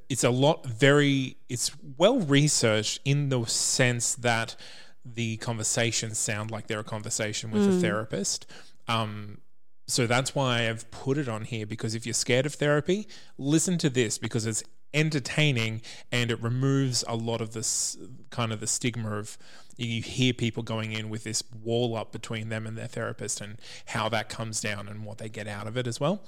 it's 0.10 0.24
a 0.24 0.30
lot 0.30 0.66
very, 0.66 1.38
it's 1.50 1.72
well 1.98 2.20
researched 2.20 3.00
in 3.04 3.30
the 3.30 3.46
sense 3.46 4.16
that 4.16 4.56
the 5.04 5.38
conversations 5.38 6.18
sound 6.18 6.52
like 6.52 6.68
they're 6.68 6.82
a 6.82 6.84
conversation 6.84 7.50
with 7.50 7.68
a 7.68 7.80
therapist. 7.80 8.46
Um, 8.88 9.40
so 9.88 10.06
that's 10.06 10.36
why 10.36 10.70
I've 10.70 10.90
put 10.92 11.18
it 11.18 11.30
on 11.30 11.46
here 11.46 11.66
because 11.66 11.96
if 11.96 12.06
you're 12.06 12.14
scared 12.14 12.46
of 12.46 12.56
therapy, 12.56 13.08
listen 13.38 13.78
to 13.80 13.90
this 13.90 14.18
because 14.18 14.46
it's 14.46 14.64
entertaining 14.94 15.82
and 16.12 16.30
it 16.30 16.42
removes 16.42 17.04
a 17.08 17.16
lot 17.16 17.42
of 17.42 17.54
this 17.54 17.98
kind 18.30 18.52
of 18.52 18.60
the 18.60 18.68
stigma 18.68 19.18
of 19.18 19.38
you 19.86 20.02
hear 20.02 20.34
people 20.34 20.64
going 20.64 20.92
in 20.92 21.10
with 21.10 21.24
this 21.24 21.44
wall 21.64 21.96
up 21.96 22.12
between 22.12 22.50
them 22.50 22.66
and 22.66 22.78
their 22.78 22.88
therapist 22.88 23.42
and 23.42 23.58
how 23.88 24.10
that 24.10 24.28
comes 24.30 24.60
down 24.62 24.88
and 24.88 25.06
what 25.06 25.18
they 25.20 25.30
get 25.30 25.48
out 25.48 25.68
of 25.68 25.78
it 25.78 25.86
as 25.88 26.00
well. 26.00 26.22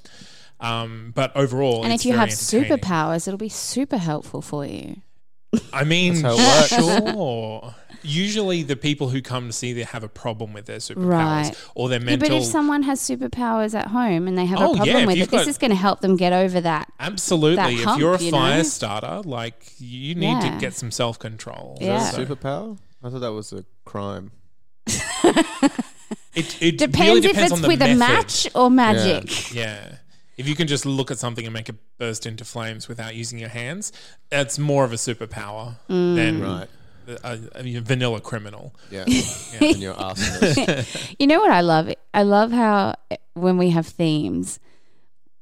Um, 0.60 1.12
but 1.16 1.36
overall, 1.36 1.84
And 1.84 1.94
it's 1.94 2.04
if 2.04 2.08
you 2.08 2.14
very 2.14 2.30
have 2.30 2.38
superpowers, 2.38 3.28
it'll 3.28 3.38
be 3.38 3.50
super 3.50 3.98
helpful 3.98 4.42
for 4.42 4.66
you. 4.66 4.98
I 5.74 5.84
mean, 5.84 6.22
That's 6.22 6.70
how 6.72 6.88
it 6.90 7.10
sure. 7.14 7.76
Usually, 8.02 8.64
the 8.64 8.76
people 8.78 9.10
who 9.10 9.22
come 9.22 9.48
to 9.48 9.54
see 9.54 9.74
they 9.74 9.84
have 9.84 10.04
a 10.04 10.08
problem 10.10 10.54
with 10.54 10.68
their 10.68 10.78
superpowers 10.78 11.06
Right. 11.50 11.52
or 11.76 11.90
their 11.90 12.00
Yeah, 12.00 12.06
mental. 12.06 12.30
but 12.30 12.38
if 12.38 12.44
someone 12.46 12.84
has 12.84 13.02
superpowers 13.02 13.74
at 13.78 13.88
home 13.88 14.28
and 14.28 14.38
they 14.38 14.46
have 14.46 14.60
Oh, 14.60 14.74
a 14.74 14.76
problem 14.78 14.98
if 14.98 15.08
with 15.08 15.18
you've 15.18 15.28
it, 15.28 15.32
this 15.32 15.48
is 15.48 15.58
going 15.58 15.72
to 15.72 15.76
help 15.78 16.00
them 16.02 16.16
get 16.16 16.32
over 16.32 16.62
that. 16.62 16.88
Absolutely. 17.00 17.56
that 17.78 17.94
if 17.94 18.00
you're 18.00 18.14
a 18.14 18.20
you 18.22 18.32
know? 18.32 18.38
fire 18.38 18.64
starter, 18.64 19.22
like 19.26 19.74
you 19.80 20.16
need 20.16 20.28
Yeah. 20.44 20.52
to 20.52 20.60
get 20.60 20.76
some 20.76 20.92
self 20.92 21.18
control. 21.20 21.78
Yeah. 21.82 21.98
that 22.12 22.18
a 22.18 22.26
superpower? 22.26 22.78
I 23.04 23.10
thought 23.10 23.20
that 23.22 23.32
was 23.34 23.54
a 23.54 23.64
crime. 23.86 24.32
It, 26.36 26.62
it 26.62 26.78
Depends, 26.78 27.00
really 27.00 27.18
if 27.18 27.24
depends 27.24 27.52
it's 27.52 27.54
on 27.54 27.62
the 27.64 27.68
with 27.68 27.80
method. 27.80 27.96
a 27.96 27.98
match 27.98 28.48
or 28.56 28.70
magic. 28.70 29.54
Yeah. 29.54 29.96
If 30.38 30.48
you 30.48 30.56
can 30.56 30.68
just 30.68 30.86
look 30.86 31.12
at 31.12 31.18
something 31.18 31.44
and 31.46 31.54
make 31.54 31.68
it 31.70 31.76
burst 31.98 32.26
into 32.26 32.46
flames 32.46 32.88
without 32.88 33.14
using 33.16 33.40
your 33.40 33.50
hands, 33.50 33.92
that's 34.30 34.58
more 34.58 34.86
of 34.86 34.94
a 34.94 34.96
superpower 34.96 35.76
Mm. 35.90 36.16
than 36.16 36.42
Right. 36.42 36.68
a, 37.24 37.40
a 37.56 37.80
vanilla 37.82 38.22
criminal. 38.22 38.74
Yeah. 38.92 39.04
In 39.60 39.80
your 39.82 39.96
arsonist. 39.96 41.16
You 41.20 41.28
know 41.28 41.40
what 41.40 41.52
I 41.52 41.62
love? 41.62 41.92
I 42.14 42.24
love 42.24 42.52
how 42.52 42.96
when 43.34 43.58
we 43.58 43.72
have 43.72 43.88
themes, 43.88 44.60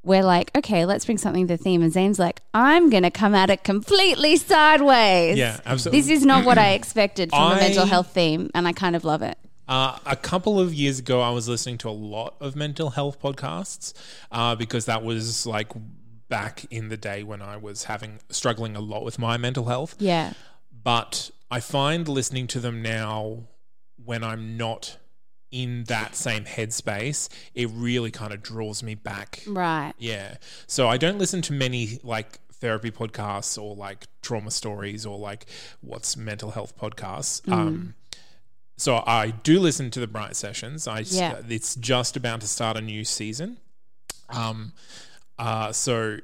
we're 0.07 0.23
like, 0.23 0.55
okay, 0.57 0.85
let's 0.85 1.05
bring 1.05 1.17
something 1.17 1.47
to 1.47 1.57
the 1.57 1.61
theme. 1.61 1.81
And 1.81 1.91
Zane's 1.91 2.17
like, 2.17 2.41
I'm 2.53 2.89
going 2.89 3.03
to 3.03 3.11
come 3.11 3.35
at 3.35 3.49
it 3.49 3.63
completely 3.63 4.37
sideways. 4.37 5.37
Yeah, 5.37 5.59
absolutely. 5.65 5.99
This 5.99 6.09
is 6.09 6.25
not 6.25 6.45
what 6.45 6.57
I 6.57 6.71
expected 6.73 7.29
from 7.29 7.51
a 7.51 7.55
mental 7.55 7.85
health 7.85 8.11
theme. 8.13 8.49
And 8.55 8.67
I 8.67 8.71
kind 8.71 8.95
of 8.95 9.03
love 9.03 9.21
it. 9.21 9.37
Uh, 9.67 9.99
a 10.05 10.15
couple 10.15 10.59
of 10.61 10.73
years 10.73 10.99
ago, 10.99 11.19
I 11.19 11.29
was 11.31 11.49
listening 11.49 11.77
to 11.79 11.89
a 11.89 11.91
lot 11.91 12.35
of 12.39 12.55
mental 12.55 12.91
health 12.91 13.21
podcasts 13.21 13.93
uh, 14.31 14.55
because 14.55 14.85
that 14.85 15.03
was 15.03 15.45
like 15.45 15.73
back 16.29 16.65
in 16.71 16.87
the 16.87 16.97
day 16.97 17.23
when 17.23 17.41
I 17.41 17.57
was 17.57 17.83
having 17.83 18.19
struggling 18.29 18.77
a 18.77 18.81
lot 18.81 19.03
with 19.03 19.19
my 19.19 19.35
mental 19.35 19.65
health. 19.65 19.95
Yeah. 19.99 20.33
But 20.71 21.31
I 21.51 21.59
find 21.59 22.07
listening 22.07 22.47
to 22.47 22.61
them 22.61 22.81
now 22.81 23.43
when 24.03 24.23
I'm 24.23 24.55
not 24.55 24.97
in 25.51 25.85
that 25.85 26.15
same 26.15 26.43
headspace, 26.45 27.29
it 27.55 27.69
really 27.71 28.11
kind 28.11 28.33
of 28.33 28.41
draws 28.43 28.83
me 28.83 28.95
back. 28.95 29.43
Right. 29.47 29.93
Yeah. 29.97 30.35
So 30.67 30.87
I 30.87 30.97
don't 30.97 31.17
listen 31.17 31.41
to 31.43 31.53
many 31.53 31.99
like 32.03 32.39
therapy 32.53 32.91
podcasts 32.91 33.61
or 33.61 33.75
like 33.75 34.07
trauma 34.21 34.51
stories 34.51 35.05
or 35.05 35.17
like 35.17 35.45
what's 35.81 36.17
mental 36.17 36.51
health 36.51 36.77
podcasts. 36.77 37.41
Mm. 37.43 37.53
Um, 37.53 37.95
so 38.75 39.03
I 39.07 39.31
do 39.31 39.59
listen 39.59 39.89
to 39.91 39.99
the 39.99 40.07
Bright 40.07 40.35
Sessions. 40.35 40.87
I 40.87 40.99
Yeah. 40.99 41.41
it's 41.47 41.75
just 41.75 42.15
about 42.17 42.41
to 42.41 42.47
start 42.47 42.77
a 42.77 42.81
new 42.81 43.03
season. 43.03 43.57
Um, 44.29 44.73
uh, 45.39 45.71
so 45.71 46.17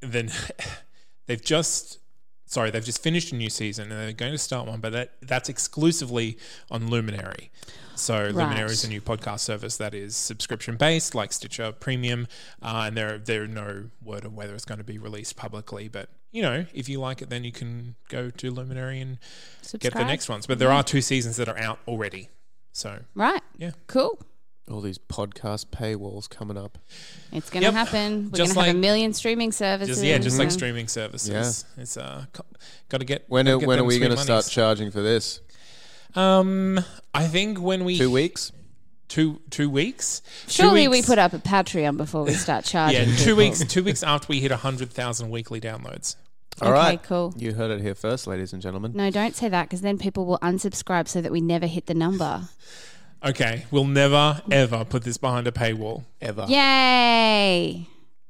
then 0.00 0.30
they've 1.26 1.42
just 1.42 1.98
sorry 2.48 2.70
they've 2.70 2.84
just 2.84 3.02
finished 3.02 3.30
a 3.32 3.36
new 3.36 3.50
season 3.50 3.92
and 3.92 4.00
they're 4.00 4.12
going 4.12 4.32
to 4.32 4.38
start 4.38 4.66
one, 4.66 4.80
but 4.80 4.92
that, 4.92 5.12
that's 5.20 5.48
exclusively 5.48 6.36
on 6.70 6.88
Luminary. 6.88 7.50
So 7.94 8.30
Luminary 8.32 8.70
is 8.70 8.84
a 8.84 8.88
new 8.88 9.00
podcast 9.00 9.40
service 9.40 9.76
that 9.76 9.94
is 9.94 10.16
subscription 10.16 10.76
based, 10.76 11.14
like 11.14 11.32
Stitcher 11.32 11.72
Premium, 11.72 12.26
uh, 12.62 12.84
and 12.86 12.96
there 12.96 13.18
there 13.18 13.42
are 13.42 13.48
no 13.48 13.90
word 14.02 14.24
of 14.24 14.34
whether 14.34 14.54
it's 14.54 14.64
going 14.64 14.78
to 14.78 14.84
be 14.84 14.98
released 14.98 15.36
publicly. 15.36 15.88
But 15.88 16.08
you 16.30 16.42
know, 16.42 16.66
if 16.72 16.88
you 16.88 17.00
like 17.00 17.22
it, 17.22 17.28
then 17.28 17.44
you 17.44 17.52
can 17.52 17.96
go 18.08 18.30
to 18.30 18.50
Luminary 18.50 19.00
and 19.00 19.18
get 19.80 19.94
the 19.94 20.04
next 20.04 20.28
ones. 20.28 20.46
But 20.46 20.58
there 20.58 20.70
are 20.70 20.82
two 20.84 21.00
seasons 21.00 21.36
that 21.36 21.48
are 21.48 21.58
out 21.58 21.80
already. 21.88 22.28
So 22.72 23.00
Right. 23.14 23.42
Yeah. 23.56 23.72
Cool. 23.88 24.20
All 24.70 24.80
these 24.82 24.98
podcast 24.98 25.66
paywalls 25.66 26.28
coming 26.28 26.58
up. 26.58 26.76
It's 27.32 27.48
going 27.50 27.62
to 27.62 27.68
Yep. 27.68 27.74
happen. 27.74 28.12
We're 28.16 28.20
going 28.20 28.32
Just 28.34 28.52
to 28.52 28.58
have 28.60 28.66
like- 28.68 28.74
a 28.76 28.78
million 28.78 29.12
streaming 29.14 29.50
services. 29.52 29.96
just 29.96 30.04
yeah, 30.06 30.18
just 30.18 30.38
like 30.38 30.46
and- 30.46 30.52
streaming 30.52 30.88
services. 30.88 31.64
It's 31.78 31.96
uh, 31.96 32.26
got 32.88 32.98
to 32.98 33.04
get 33.06 33.24
When 33.28 33.46
gotta 33.46 33.56
are, 33.56 33.60
get 33.60 33.66
when 33.68 33.78
are 33.78 33.80
them 33.80 33.86
we 33.86 33.94
sweet 33.94 34.00
going 34.06 34.16
to 34.16 34.22
start 34.22 34.44
monies. 34.44 34.50
charging 34.50 34.90
for 34.90 35.00
this? 35.00 35.40
Um, 36.14 36.80
I 37.14 37.26
think 37.26 37.60
when 37.60 37.84
we 37.84 37.96
Two 37.98 38.10
weeks? 38.10 38.52
two 39.08 39.40
two 39.50 39.70
weeks. 39.70 40.20
Two 40.46 40.52
Surely 40.52 40.82
we 40.88 40.98
weeks- 40.98 41.06
put 41.06 41.18
up 41.18 41.32
a 41.32 41.38
Patreon 41.38 41.96
before 41.96 42.24
we 42.24 42.34
start 42.34 42.64
charging. 42.66 43.08
yeah 43.08 43.16
two 43.16 43.24
people. 43.24 43.36
weeks 43.36 43.64
two 43.64 43.82
weeks 43.84 44.02
after 44.02 44.26
we 44.28 44.40
hit 44.40 44.50
hundred 44.50 44.90
thousand 44.90 45.30
weekly 45.30 45.60
downloads. 45.60 46.16
All 46.60 46.68
Okay, 46.68 46.76
right. 46.78 47.02
cool. 47.04 47.32
You 47.36 47.54
heard 47.54 47.70
it 47.70 47.80
here 47.80 47.94
first, 47.94 48.26
ladies 48.26 48.52
and 48.52 48.60
gentlemen. 48.60 48.92
No, 48.94 49.10
don't 49.10 49.34
say 49.36 49.48
that 49.48 49.62
because 49.64 49.80
then 49.80 49.96
people 49.96 50.26
will 50.26 50.38
unsubscribe 50.40 51.06
so 51.08 51.20
that 51.20 51.30
we 51.32 51.40
never 51.40 51.66
hit 51.66 51.86
the 51.86 51.94
number. 51.94 52.48
Okay, 53.24 53.64
we'll 53.70 53.84
never 53.84 54.40
ever 54.50 54.84
put 54.84 55.02
this 55.02 55.16
behind 55.16 55.46
a 55.46 55.52
paywall. 55.52 56.04
Ever. 56.20 56.46
Yay! 56.48 57.86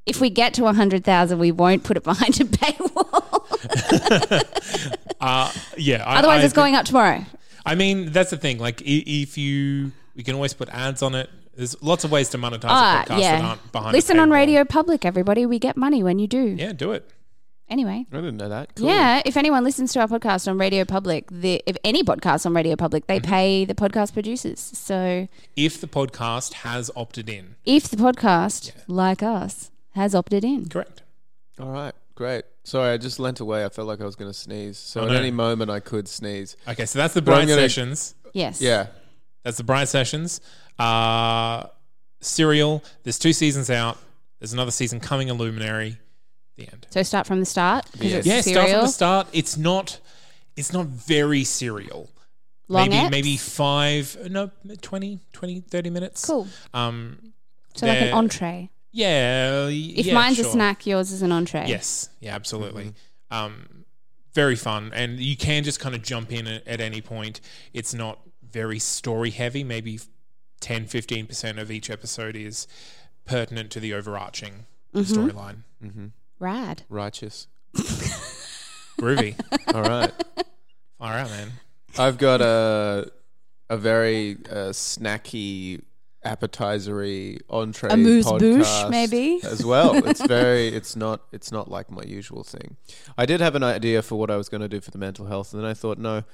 If 0.06 0.20
we 0.22 0.30
get 0.30 0.54
to 0.54 0.62
100,000, 0.62 1.38
we 1.38 1.52
won't 1.52 1.84
put 1.84 1.96
it 1.98 2.02
behind 2.10 2.40
a 2.40 2.44
paywall. 2.44 3.34
Uh, 5.20 5.50
yeah. 5.76 6.04
I, 6.06 6.18
Otherwise, 6.18 6.42
I 6.42 6.44
it's 6.44 6.54
going 6.54 6.76
up 6.76 6.84
tomorrow. 6.84 7.24
I 7.66 7.74
mean, 7.74 8.12
that's 8.12 8.30
the 8.30 8.36
thing. 8.36 8.58
Like, 8.58 8.80
if 8.84 9.36
you, 9.36 9.90
we 10.14 10.22
can 10.22 10.36
always 10.36 10.54
put 10.54 10.68
ads 10.68 11.02
on 11.02 11.16
it. 11.16 11.28
There's 11.56 11.80
lots 11.82 12.04
of 12.04 12.12
ways 12.12 12.28
to 12.30 12.38
monetize 12.38 12.66
Ah, 12.68 13.02
a 13.02 13.04
podcast 13.10 13.20
that 13.20 13.44
aren't 13.44 13.72
behind. 13.72 13.92
Listen 13.94 14.20
a 14.20 14.22
on. 14.22 14.30
Radio 14.30 14.64
Public, 14.64 15.04
everybody. 15.04 15.44
We 15.44 15.58
get 15.58 15.76
money 15.76 16.04
when 16.04 16.20
you 16.20 16.28
do. 16.28 16.54
Yeah, 16.56 16.72
do 16.72 16.92
it. 16.92 17.10
Anyway. 17.70 18.06
I 18.10 18.16
didn't 18.16 18.38
know 18.38 18.48
that. 18.48 18.74
Cool. 18.76 18.86
Yeah, 18.88 19.20
if 19.26 19.36
anyone 19.36 19.62
listens 19.62 19.92
to 19.92 20.00
our 20.00 20.08
podcast 20.08 20.48
on 20.48 20.56
Radio 20.58 20.84
Public, 20.86 21.26
the, 21.30 21.62
if 21.66 21.76
any 21.84 22.02
podcast 22.02 22.46
on 22.46 22.54
Radio 22.54 22.76
Public, 22.76 23.06
they 23.06 23.20
Mm-hmm. 23.20 23.30
pay 23.30 23.64
the 23.66 23.74
podcast 23.74 24.12
producers. 24.14 24.58
So 24.60 25.28
If 25.54 25.80
the 25.80 25.86
podcast 25.86 26.52
has 26.64 26.90
opted 26.96 27.28
in, 27.28 27.56
if 27.66 27.88
the 27.88 27.96
podcast, 27.98 28.72
like 28.86 29.22
us, 29.22 29.70
has 29.94 30.14
opted 30.14 30.44
in, 30.44 30.68
correct. 30.68 31.02
All 31.60 31.70
right. 31.70 31.92
Great. 32.14 32.44
Sorry, 32.64 32.90
I 32.92 32.96
just 32.96 33.20
leant 33.20 33.38
away. 33.40 33.64
I 33.64 33.68
felt 33.68 33.86
like 33.86 34.00
I 34.00 34.04
was 34.04 34.16
going 34.16 34.30
to 34.30 34.36
sneeze. 34.36 34.76
So 34.78 35.02
Oh, 35.02 35.04
at 35.04 35.10
no. 35.12 35.18
any 35.18 35.30
moment 35.30 35.70
I 35.70 35.80
could 35.80 36.08
sneeze. 36.08 36.56
Okay, 36.66 36.84
so 36.86 36.98
that's 36.98 37.14
the 37.14 37.22
But 37.22 37.34
I'm 37.34 37.46
gonna- 37.48 37.60
Sessions. 37.60 38.14
yes. 38.32 38.60
Yeah. 38.60 38.86
That's 39.44 39.56
the 39.58 39.64
Bright 39.64 39.88
Sessions. 39.88 40.40
Uh, 40.78 41.64
Serial. 42.20 42.82
There's 43.04 43.18
two 43.18 43.32
seasons 43.32 43.70
out. 43.70 43.98
There's 44.40 44.52
another 44.52 44.70
season 44.72 45.00
coming 45.00 45.28
in 45.28 45.36
Luminary. 45.36 45.98
The 46.58 46.68
end. 46.72 46.86
So 46.90 47.02
start 47.02 47.26
from 47.26 47.40
the 47.40 47.46
start 47.46 47.86
Yes. 48.00 48.26
Yeah, 48.26 48.40
serial. 48.42 48.62
start 48.62 48.70
from 48.70 48.80
the 48.82 48.88
start. 48.92 49.26
It's 49.32 49.56
not. 49.56 50.00
It's 50.56 50.72
not 50.72 50.86
very 50.86 51.44
serial. 51.44 52.10
Long 52.68 52.90
maybe 52.90 52.96
eps? 53.06 53.10
maybe 53.10 53.36
five 53.38 54.18
no 54.30 54.50
20 54.82 55.20
20 55.32 55.60
30 55.60 55.90
minutes 55.90 56.24
Cool. 56.26 56.46
um 56.74 57.32
So 57.74 57.86
like 57.86 58.02
an 58.02 58.12
entree. 58.12 58.68
yeah 58.92 59.68
If 59.68 60.04
yeah, 60.06 60.12
mine's 60.14 60.38
a 60.38 60.44
snack, 60.44 60.84
yours 60.86 61.10
is 61.10 61.22
an 61.22 61.32
entree. 61.32 61.64
yes 61.66 62.10
yeah 62.20 62.34
absolutely 62.34 62.92
um 63.30 63.84
very 64.34 64.54
fun 64.56 64.90
and 64.94 65.18
you 65.18 65.34
can 65.36 65.64
just 65.64 65.80
kind 65.80 65.94
of 65.94 66.02
jump 66.02 66.30
in 66.30 66.46
at, 66.46 66.66
at 66.68 66.80
any 66.82 67.00
point 67.00 67.40
it's 67.72 67.94
not 67.94 68.18
very 68.42 68.78
story 68.78 69.30
heavy 69.30 69.64
maybe 69.64 69.98
10 70.60 70.84
15% 70.86 71.58
of 71.58 71.70
each 71.70 71.88
episode 71.88 72.36
is 72.36 72.66
pertinent 73.24 73.70
to 73.70 73.80
the 73.80 73.94
overarching 73.94 74.66
Mm-hmm. 74.94 75.14
storyline 75.14 75.62
Rad. 76.38 76.82
Righteous. 76.88 77.46
groovy 78.98 79.38
All 79.74 79.82
right. 79.82 80.12
all 81.00 81.10
right 81.10 81.28
man 81.28 81.52
I've 81.98 82.18
got 82.18 82.40
a 82.40 83.10
a 83.70 83.76
very 83.76 84.38
uh, 84.50 84.70
snacky, 84.72 85.82
appetizery 86.24 87.38
entree 87.50 87.90
Amuse-bouche, 87.90 88.62
podcast 88.64 88.90
maybe? 88.90 89.40
as 89.44 89.64
well. 89.64 89.94
It's 90.08 90.24
very. 90.26 90.68
It's 90.68 90.96
not. 90.96 91.20
It's 91.32 91.52
not 91.52 91.70
like 91.70 91.90
my 91.90 92.02
usual 92.02 92.44
thing. 92.44 92.76
I 93.18 93.26
did 93.26 93.40
have 93.40 93.54
an 93.54 93.62
idea 93.62 94.00
for 94.02 94.18
what 94.18 94.30
I 94.30 94.36
was 94.36 94.48
going 94.48 94.62
to 94.62 94.68
do 94.68 94.80
for 94.80 94.90
the 94.90 94.98
mental 94.98 95.26
health, 95.26 95.52
and 95.52 95.62
then 95.62 95.68
I 95.70 95.74
thought, 95.74 95.98
no, 95.98 96.24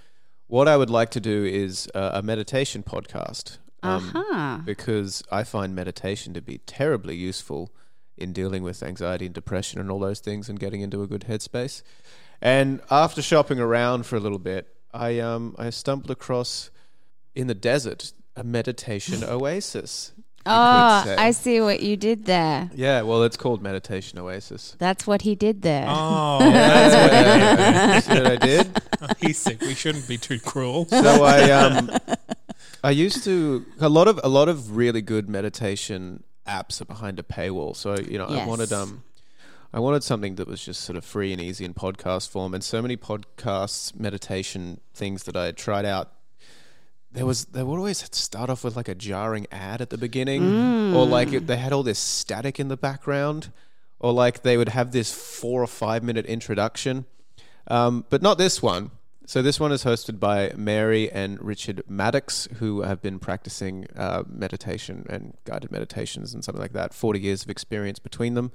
what 0.46 0.68
I 0.68 0.76
would 0.76 0.90
like 0.90 1.10
to 1.10 1.20
do 1.20 1.44
is 1.44 1.88
uh, 1.94 2.12
a 2.14 2.22
meditation 2.22 2.82
podcast. 2.84 3.58
Um, 3.82 4.12
Aha. 4.14 4.62
because 4.64 5.22
I 5.30 5.42
find 5.44 5.74
meditation 5.74 6.32
to 6.34 6.40
be 6.40 6.58
terribly 6.58 7.16
useful 7.16 7.70
in 8.16 8.32
dealing 8.32 8.62
with 8.62 8.82
anxiety 8.82 9.26
and 9.26 9.34
depression 9.34 9.80
and 9.80 9.90
all 9.90 9.98
those 9.98 10.20
things 10.20 10.48
and 10.48 10.58
getting 10.60 10.80
into 10.80 11.02
a 11.02 11.06
good 11.06 11.22
headspace. 11.28 11.82
And 12.40 12.80
after 12.90 13.22
shopping 13.22 13.58
around 13.60 14.06
for 14.06 14.16
a 14.16 14.20
little 14.20 14.38
bit, 14.38 14.68
I 14.92 15.18
um 15.18 15.54
I 15.58 15.70
stumbled 15.70 16.10
across 16.10 16.70
in 17.34 17.46
the 17.46 17.54
desert 17.54 18.12
a 18.36 18.44
meditation 18.44 19.24
oasis. 19.28 20.12
Oh. 20.46 21.14
I 21.16 21.30
see 21.30 21.62
what 21.62 21.80
you 21.80 21.96
did 21.96 22.26
there. 22.26 22.70
Yeah, 22.74 23.00
well, 23.00 23.22
it's 23.22 23.38
called 23.38 23.62
meditation 23.62 24.18
oasis. 24.18 24.76
That's 24.78 25.06
what 25.06 25.22
he 25.22 25.34
did 25.34 25.62
there. 25.62 25.86
oh 25.88 26.38
that's 26.40 26.94
what 26.94 27.12
Yeah, 27.12 28.00
see 28.00 28.12
what 28.12 28.26
I 28.26 28.36
did? 28.36 28.82
he's 29.20 29.38
sick 29.38 29.60
we 29.62 29.74
shouldn't 29.74 30.06
be 30.06 30.18
too 30.18 30.38
cruel 30.38 30.84
So 30.86 31.24
I 31.24 31.50
um 31.50 31.90
I 32.82 32.90
used 32.90 33.24
to 33.24 33.64
a 33.80 33.88
lot 33.88 34.06
of 34.06 34.20
a 34.22 34.28
lot 34.28 34.48
of 34.48 34.76
really 34.76 35.00
good 35.00 35.28
meditation 35.30 36.22
apps 36.46 36.80
are 36.80 36.84
behind 36.84 37.18
a 37.18 37.22
paywall. 37.22 37.74
So 37.76 37.96
you 37.96 38.18
know 38.18 38.26
I 38.26 38.46
wanted 38.46 38.72
um 38.72 39.02
I 39.72 39.80
wanted 39.80 40.04
something 40.04 40.36
that 40.36 40.46
was 40.46 40.64
just 40.64 40.82
sort 40.82 40.96
of 40.96 41.04
free 41.04 41.32
and 41.32 41.40
easy 41.40 41.64
in 41.64 41.74
podcast 41.74 42.28
form. 42.28 42.54
And 42.54 42.62
so 42.62 42.80
many 42.80 42.96
podcasts, 42.96 43.98
meditation 43.98 44.80
things 44.94 45.24
that 45.24 45.34
I 45.36 45.46
had 45.46 45.56
tried 45.56 45.84
out. 45.84 46.12
There 47.10 47.26
was 47.26 47.46
they 47.46 47.62
would 47.62 47.78
always 47.78 48.08
start 48.16 48.50
off 48.50 48.62
with 48.64 48.76
like 48.76 48.88
a 48.88 48.94
jarring 48.94 49.46
ad 49.50 49.80
at 49.80 49.90
the 49.90 49.98
beginning, 49.98 50.94
or 50.94 51.06
like 51.06 51.32
it, 51.32 51.46
they 51.46 51.56
had 51.56 51.72
all 51.72 51.82
this 51.82 51.98
static 51.98 52.58
in 52.60 52.68
the 52.68 52.76
background, 52.76 53.50
or 54.00 54.12
like 54.12 54.42
they 54.42 54.56
would 54.56 54.68
have 54.68 54.92
this 54.92 55.12
four 55.12 55.62
or 55.62 55.66
five 55.68 56.02
minute 56.02 56.26
introduction. 56.26 57.04
Um, 57.68 58.04
but 58.10 58.20
not 58.20 58.36
this 58.38 58.60
one. 58.62 58.90
So 59.26 59.40
this 59.40 59.58
one 59.58 59.72
is 59.72 59.84
hosted 59.84 60.20
by 60.20 60.52
Mary 60.54 61.10
and 61.10 61.42
Richard 61.42 61.82
Maddux, 61.90 62.50
who 62.56 62.82
have 62.82 63.00
been 63.00 63.18
practicing 63.18 63.86
uh, 63.96 64.22
meditation 64.28 65.06
and 65.08 65.34
guided 65.44 65.72
meditations 65.72 66.34
and 66.34 66.44
something 66.44 66.60
like 66.60 66.74
that. 66.74 66.92
Forty 66.92 67.20
years 67.20 67.42
of 67.42 67.48
experience 67.48 67.98
between 67.98 68.34
them. 68.34 68.52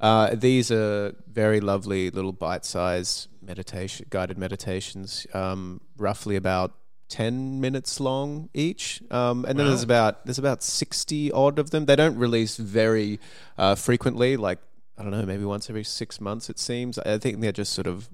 Uh, 0.00 0.34
these 0.34 0.70
are 0.70 1.14
very 1.30 1.60
lovely 1.60 2.10
little 2.10 2.32
bite-sized 2.32 3.28
meditation, 3.42 4.06
guided 4.08 4.38
meditations, 4.38 5.26
um, 5.34 5.80
roughly 5.98 6.34
about 6.34 6.72
ten 7.08 7.60
minutes 7.60 8.00
long 8.00 8.48
each. 8.54 9.02
Um, 9.10 9.44
and 9.44 9.58
then 9.58 9.66
there's 9.66 9.82
about 9.82 10.24
there's 10.24 10.38
about 10.38 10.62
sixty 10.62 11.30
odd 11.30 11.58
of 11.58 11.70
them. 11.70 11.84
They 11.84 11.96
don't 11.96 12.16
release 12.16 12.56
very 12.56 13.20
uh, 13.58 13.74
frequently, 13.74 14.38
like 14.38 14.60
I 14.96 15.02
don't 15.02 15.12
know, 15.12 15.26
maybe 15.26 15.44
once 15.44 15.68
every 15.68 15.84
six 15.84 16.22
months 16.22 16.48
it 16.48 16.58
seems. 16.58 16.98
I 16.98 17.18
think 17.18 17.40
they're 17.40 17.52
just 17.52 17.74
sort 17.74 17.86
of 17.86 18.08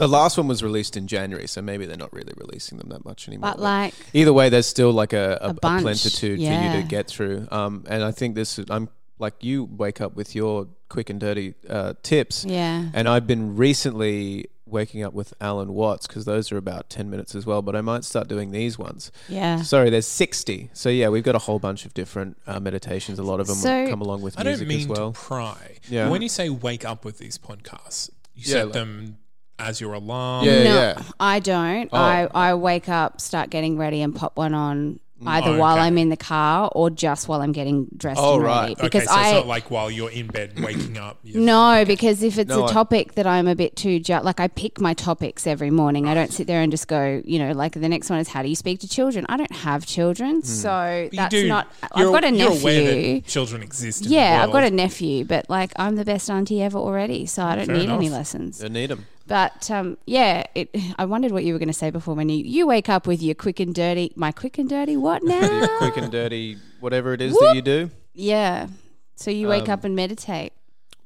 The 0.00 0.08
last 0.08 0.36
one 0.36 0.48
was 0.48 0.62
released 0.62 0.96
in 0.96 1.06
January, 1.06 1.46
so 1.46 1.62
maybe 1.62 1.86
they're 1.86 1.96
not 1.96 2.12
really 2.12 2.32
releasing 2.36 2.78
them 2.78 2.88
that 2.88 3.04
much 3.04 3.28
anymore. 3.28 3.50
But 3.52 3.60
like, 3.60 3.94
either 4.14 4.32
way, 4.32 4.48
there's 4.48 4.66
still 4.66 4.92
like 4.92 5.12
a, 5.12 5.38
a, 5.40 5.46
A 5.46 5.50
a, 5.50 5.54
bunch, 5.54 5.82
plentitude 5.82 6.38
for 6.38 6.42
you 6.42 6.82
to 6.82 6.86
get 6.88 7.06
through. 7.06 7.46
Um, 7.50 7.84
and 7.88 8.02
I 8.02 8.10
think 8.10 8.34
this, 8.34 8.58
I'm 8.68 8.88
like 9.18 9.34
you 9.44 9.64
wake 9.64 10.00
up 10.00 10.16
with 10.16 10.34
your 10.34 10.66
quick 10.88 11.10
and 11.10 11.20
dirty 11.20 11.54
uh, 11.68 11.94
tips, 12.02 12.44
yeah, 12.44 12.86
and 12.94 13.08
I've 13.08 13.26
been 13.26 13.56
recently 13.56 14.46
waking 14.66 15.02
up 15.02 15.12
with 15.12 15.34
Alan 15.40 15.74
Watts 15.74 16.06
because 16.06 16.24
those 16.24 16.52
are 16.52 16.56
about 16.56 16.88
ten 16.88 17.10
minutes 17.10 17.34
as 17.34 17.44
well. 17.44 17.60
But 17.60 17.74
I 17.76 17.80
might 17.80 18.04
start 18.04 18.28
doing 18.28 18.52
these 18.52 18.78
ones. 18.78 19.10
yeah. 19.28 19.62
Sorry, 19.62 19.90
there's 19.90 20.06
60. 20.06 20.70
So 20.72 20.88
yeah, 20.88 21.08
we've 21.08 21.24
got 21.24 21.34
a 21.34 21.40
whole 21.40 21.58
bunch 21.58 21.84
of 21.84 21.92
different 21.92 22.36
uh, 22.46 22.60
meditations. 22.60 23.18
A 23.18 23.22
lot 23.24 23.40
of 23.40 23.46
them 23.48 23.56
So- 23.56 23.88
come 23.88 24.00
along 24.00 24.22
with 24.22 24.38
I 24.38 24.44
don't 24.44 24.60
mean 24.66 24.80
as 24.82 24.86
well. 24.86 25.12
to 25.12 25.18
pry. 25.20 25.76
Yeah. 25.88 26.08
When 26.08 26.22
you 26.22 26.28
say 26.28 26.48
wake 26.50 26.84
up 26.84 27.04
with 27.04 27.18
these 27.18 27.36
podcasts, 27.36 28.10
you 28.34 28.44
Yeah, 28.46 28.52
set 28.52 28.64
like- 28.66 28.72
them 28.74 29.18
as 29.60 29.80
your 29.80 29.92
alarm. 29.94 30.44
Yeah, 30.46 30.62
no, 30.62 30.74
yeah. 30.74 31.02
I 31.18 31.38
don't. 31.40 31.88
Oh. 31.92 31.98
I, 31.98 32.28
I 32.34 32.54
wake 32.54 32.88
up, 32.88 33.20
start 33.20 33.50
getting 33.50 33.76
ready, 33.76 34.02
and 34.02 34.14
pop 34.14 34.36
one 34.36 34.54
on 34.54 35.00
either 35.26 35.50
Oh, 35.50 35.58
while 35.58 35.74
okay. 35.76 35.82
I'm 35.84 35.98
in 35.98 36.08
the 36.08 36.16
car 36.16 36.70
or 36.74 36.88
just 36.88 37.28
while 37.28 37.42
I'm 37.42 37.52
getting 37.52 37.86
dressed 37.94 38.18
Oh, 38.18 38.36
and 38.36 38.42
right. 38.42 38.60
ready. 38.62 38.72
Okay, 38.72 38.82
Because 38.84 39.02
okay, 39.02 39.12
so 39.12 39.20
I 39.20 39.26
it's 39.28 39.34
not 39.34 39.46
like 39.46 39.70
while 39.70 39.90
you're 39.90 40.10
in 40.10 40.28
bed 40.28 40.58
waking 40.58 40.96
up. 40.96 41.18
you- 41.22 41.38
no, 41.38 41.84
because 41.86 42.22
if 42.22 42.38
it's 42.38 42.48
No, 42.48 42.62
a 42.62 42.64
I- 42.64 42.72
topic 42.72 43.16
that 43.16 43.26
I'm 43.26 43.46
a 43.46 43.54
bit 43.54 43.76
too 43.76 44.00
ju- 44.00 44.20
like 44.22 44.40
I 44.40 44.48
pick 44.48 44.80
my 44.80 44.94
topics 44.94 45.46
every 45.46 45.70
morning. 45.70 46.08
I 46.08 46.14
don't 46.14 46.32
sit 46.32 46.46
there 46.46 46.62
and 46.62 46.72
just 46.72 46.88
go, 46.88 47.20
you 47.26 47.38
know, 47.38 47.52
like 47.52 47.72
the 47.74 47.86
next 47.86 48.08
one 48.08 48.18
is 48.18 48.28
how 48.28 48.42
do 48.42 48.48
you 48.48 48.56
speak 48.56 48.80
to 48.80 48.88
children? 48.88 49.26
I 49.28 49.36
don't 49.36 49.52
have 49.56 49.84
children, 49.84 50.36
hmm. 50.36 50.46
so 50.46 50.70
But 50.70 51.12
you 51.12 51.16
that's 51.18 51.34
do- 51.34 51.48
not. 51.48 51.68
you're- 51.96 52.06
I've 52.06 52.12
got 52.22 52.24
a 52.24 52.34
You're 52.34 52.48
aware 52.52 52.82
nephew. 52.94 53.14
that 53.20 53.26
children 53.26 53.62
exist. 53.62 54.04
In 54.04 54.08
the 54.08 54.14
Yeah, 54.14 54.42
I've 54.42 54.52
got 54.52 54.64
a 54.64 54.70
nephew, 54.70 55.26
but 55.26 55.50
like 55.50 55.72
I'm 55.76 55.96
the 55.96 56.04
best 56.06 56.30
auntie 56.30 56.62
ever 56.62 56.78
already, 56.78 57.26
so 57.26 57.42
I 57.44 57.56
don't 57.56 57.66
Fair 57.66 57.76
need 57.76 57.90
any 57.90 58.06
enough. 58.06 58.16
lessons. 58.20 58.58
Don't 58.60 58.72
need 58.72 58.88
them. 58.88 59.04
But 59.30 59.70
um, 59.70 59.96
yeah, 60.06 60.42
it, 60.56 60.76
I 60.98 61.04
wondered 61.04 61.30
what 61.30 61.44
you 61.44 61.52
were 61.52 61.60
going 61.60 61.68
to 61.68 61.72
say 61.72 61.90
before 61.90 62.14
when 62.16 62.28
you, 62.28 62.44
you 62.44 62.66
wake 62.66 62.88
up 62.88 63.06
with 63.06 63.22
your 63.22 63.36
quick 63.36 63.60
and 63.60 63.72
dirty. 63.72 64.12
My 64.16 64.32
quick 64.32 64.58
and 64.58 64.68
dirty 64.68 64.96
what 64.96 65.22
now? 65.24 65.68
Quick 65.78 65.96
and 65.98 66.10
dirty, 66.10 66.58
whatever 66.80 67.12
it 67.14 67.20
is 67.22 67.32
that 67.38 67.52
you 67.54 67.62
do. 67.62 67.90
yeah. 68.12 68.66
So 69.14 69.30
you 69.30 69.46
wake 69.46 69.68
Um, 69.68 69.70
up 69.74 69.84
and 69.84 69.94
meditate. 69.94 70.52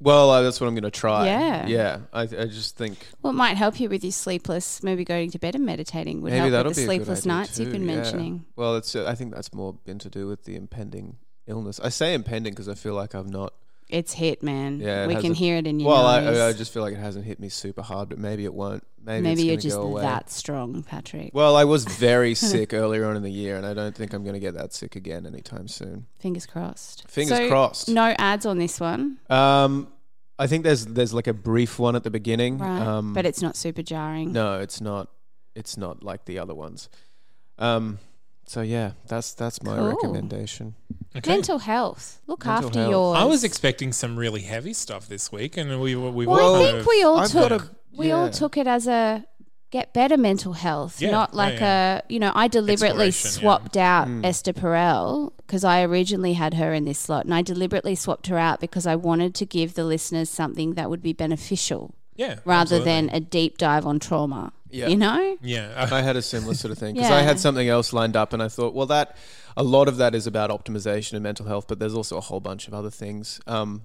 Well, 0.01 0.31
uh, 0.31 0.41
that's 0.41 0.59
what 0.59 0.69
I'm 0.69 0.75
going 0.75 0.85
to 0.85 0.91
try. 0.91 1.27
Yeah. 1.27 1.67
Yeah. 1.67 1.99
I, 2.15 2.23
I 2.23 2.27
just 2.47 2.79
think 2.79 3.07
Well, 3.21 3.33
it 3.33 3.37
might 3.37 3.59
help 3.59 3.79
you 3.79 3.91
with 3.91 4.03
your 4.05 4.13
sleepless. 4.13 4.83
Maybe 4.83 5.05
going 5.05 5.31
to 5.33 5.39
bed 5.39 5.55
and 5.55 5.67
meditating 5.67 6.23
would 6.23 6.33
maybe 6.33 6.51
help 6.51 6.67
with 6.67 6.77
the 6.77 6.85
sleepless 6.85 7.27
nights 7.27 7.59
you've 7.59 7.73
been 7.73 7.87
yeah. 7.87 7.97
mentioning. 7.97 8.45
Well, 8.57 8.77
it's. 8.77 8.97
Uh, 8.97 9.05
I 9.07 9.15
think 9.17 9.35
that's 9.35 9.53
more 9.53 9.75
been 9.85 9.99
to 9.99 10.09
do 10.09 10.27
with 10.29 10.45
the 10.45 10.57
impending 10.57 11.17
illness. 11.47 11.79
I 11.79 11.91
say 11.91 12.15
impending 12.15 12.55
because 12.55 12.71
I 12.71 12.75
feel 12.75 12.95
like 12.95 13.13
I'm 13.13 13.29
not. 13.29 13.53
It's 13.89 14.13
hit, 14.15 14.43
man. 14.43 14.81
Yeah, 14.81 15.05
it 15.05 15.09
we 15.09 15.15
can 15.15 15.23
hasn't- 15.23 15.37
hear 15.37 15.57
it 15.57 15.67
in 15.67 15.79
your 15.79 15.91
Well, 15.91 16.07
I. 16.07 16.23
I 16.23 16.49
I 16.49 16.53
just 16.53 16.73
feel 16.73 16.83
like 16.83 16.95
it 16.95 16.99
hasn't 16.99 17.25
hit 17.27 17.39
me 17.39 17.49
super 17.49 17.83
hard, 17.83 18.09
but 18.09 18.19
maybe 18.19 18.45
it 18.45 18.55
won't. 18.55 18.83
Maybe, 19.05 19.23
Maybe 19.23 19.33
it's 19.33 19.43
you're 19.45 19.53
gonna 19.57 19.63
just 19.63 19.77
go 19.77 19.83
away. 19.83 20.03
that 20.03 20.31
strong, 20.31 20.83
Patrick. 20.83 21.31
Well, 21.35 21.57
I 21.57 21.65
was 21.65 21.85
very 21.99 22.35
sick 22.35 22.73
earlier 22.73 23.05
on 23.05 23.17
in 23.17 23.23
the 23.23 23.31
year, 23.31 23.57
and 23.57 23.67
I 23.67 23.75
don't 23.75 23.95
think 23.95 24.15
I'm 24.15 24.23
going 24.25 24.33
to 24.33 24.41
get 24.41 24.55
that 24.55 24.73
sick 24.73 24.97
again 24.97 25.27
anytime 25.27 25.69
soon. 25.69 26.07
Fingers 26.19 26.47
crossed. 26.47 27.07
Fingers 27.07 27.37
So, 27.37 27.49
crossed. 27.49 27.89
No 27.91 28.15
ads 28.19 28.47
on 28.47 28.57
this 28.59 28.81
one, 28.81 29.19
Um, 29.29 29.89
I 30.39 30.47
think 30.47 30.65
there's 30.65 30.87
there's 30.87 31.13
like 31.13 31.27
a 31.27 31.35
brief 31.35 31.79
one 31.79 31.95
at 31.97 32.03
the 32.03 32.11
beginning. 32.11 32.57
right? 32.59 32.81
Um, 32.81 33.13
but 33.13 33.27
it's 33.27 33.43
not 33.43 33.57
super 33.57 33.83
jarring. 33.83 34.33
no, 34.33 34.59
it's 34.61 34.81
not. 34.81 35.09
It's 35.55 35.77
not 35.77 36.03
like 36.03 36.25
the 36.25 36.39
other 36.39 36.55
ones. 36.55 36.89
Um, 37.59 37.99
so 38.55 38.61
yeah, 38.63 38.93
that's 39.09 39.35
that's 39.35 39.63
my 39.63 39.77
Cool. 39.77 39.89
recommendation. 39.89 40.75
Okay. 41.17 41.31
Mental 41.31 41.59
health. 41.59 42.21
Look 42.27 42.45
Mental 42.45 42.67
after 42.69 42.79
health. 42.81 42.91
yours. 42.91 43.17
I 43.19 43.25
was 43.25 43.45
expecting 43.45 43.93
some 43.93 44.17
really 44.17 44.43
heavy 44.43 44.73
stuff 44.73 45.09
this 45.09 45.31
week, 45.31 45.57
and 45.57 45.81
we 45.81 45.95
were 45.97 46.11
we 46.11 46.27
Well, 46.27 46.37
were 46.53 46.59
I 46.59 46.63
kind 46.63 46.67
think 46.67 46.81
of- 46.81 46.87
we 46.87 47.03
all 47.05 47.19
I've 47.19 47.31
took 47.31 47.49
got 47.49 47.61
a- 47.63 47.71
we 47.97 48.11
all 48.13 48.27
yeah. 48.27 48.31
took 48.33 48.57
it 48.57 48.67
as 48.67 48.87
a 48.87 49.25
get 49.71 49.93
better 49.93 50.17
mental 50.17 50.53
health, 50.53 51.01
Yeah, 51.03 51.11
not 51.11 51.31
yeah, 51.33 51.37
like 51.37 51.61
yeah. 51.61 51.97
a 51.99 52.13
you 52.13 52.19
know. 52.21 52.33
I 52.35 52.47
deliberately 52.49 53.09
Exploration, 53.09 53.31
yeah. 53.31 53.41
swapped 53.41 53.77
out 53.77 54.07
Mm. 54.09 54.25
Esther 54.25 54.53
Perel 54.53 55.33
because 55.39 55.65
I 55.65 55.83
originally 55.83 56.35
had 56.35 56.55
her 56.55 56.73
in 56.73 56.85
this 56.85 56.99
slot, 56.99 57.25
and 57.25 57.35
I 57.35 57.43
deliberately 57.43 57.95
swapped 57.97 58.27
her 58.29 58.39
out 58.39 58.61
because 58.61 58.87
I 58.87 58.95
wanted 58.97 59.35
to 59.37 59.47
give 59.47 59.75
the 59.75 59.85
listeners 59.85 60.31
something 60.31 60.75
that 60.75 60.91
would 60.91 61.03
be 61.03 61.13
beneficial 61.13 61.95
yeah, 62.17 62.37
rather 62.45 62.77
absolutely. 62.77 62.85
than 62.93 63.11
a 63.11 63.21
deep 63.21 63.59
dive 63.59 63.85
on 63.87 63.99
trauma. 63.99 64.53
Yeah. 64.75 64.89
You 64.89 64.97
know, 64.97 65.37
yeah. 65.41 65.89
I 65.91 66.03
had 66.03 66.17
a 66.17 66.23
similar 66.23 66.55
sort 66.55 66.73
of 66.73 66.79
thing 66.79 66.95
because 66.95 67.11
I 67.11 67.23
had 67.23 67.39
something 67.41 67.69
else 67.69 67.93
lined 67.93 68.17
up, 68.17 68.33
and 68.33 68.43
I 68.43 68.49
thought, 68.49 68.75
well, 68.75 68.87
that 68.87 69.17
a 69.57 69.63
lot 69.63 69.87
of 69.89 69.99
that 69.99 70.15
is 70.15 70.27
about 70.27 70.51
optimization 70.51 71.13
and 71.15 71.23
mental 71.23 71.47
health, 71.47 71.67
but 71.69 71.79
there's 71.79 71.95
also 71.95 72.17
a 72.17 72.21
whole 72.21 72.41
bunch 72.41 72.67
of 72.69 72.75
other 72.75 72.91
things. 72.91 73.41
Um, 73.47 73.83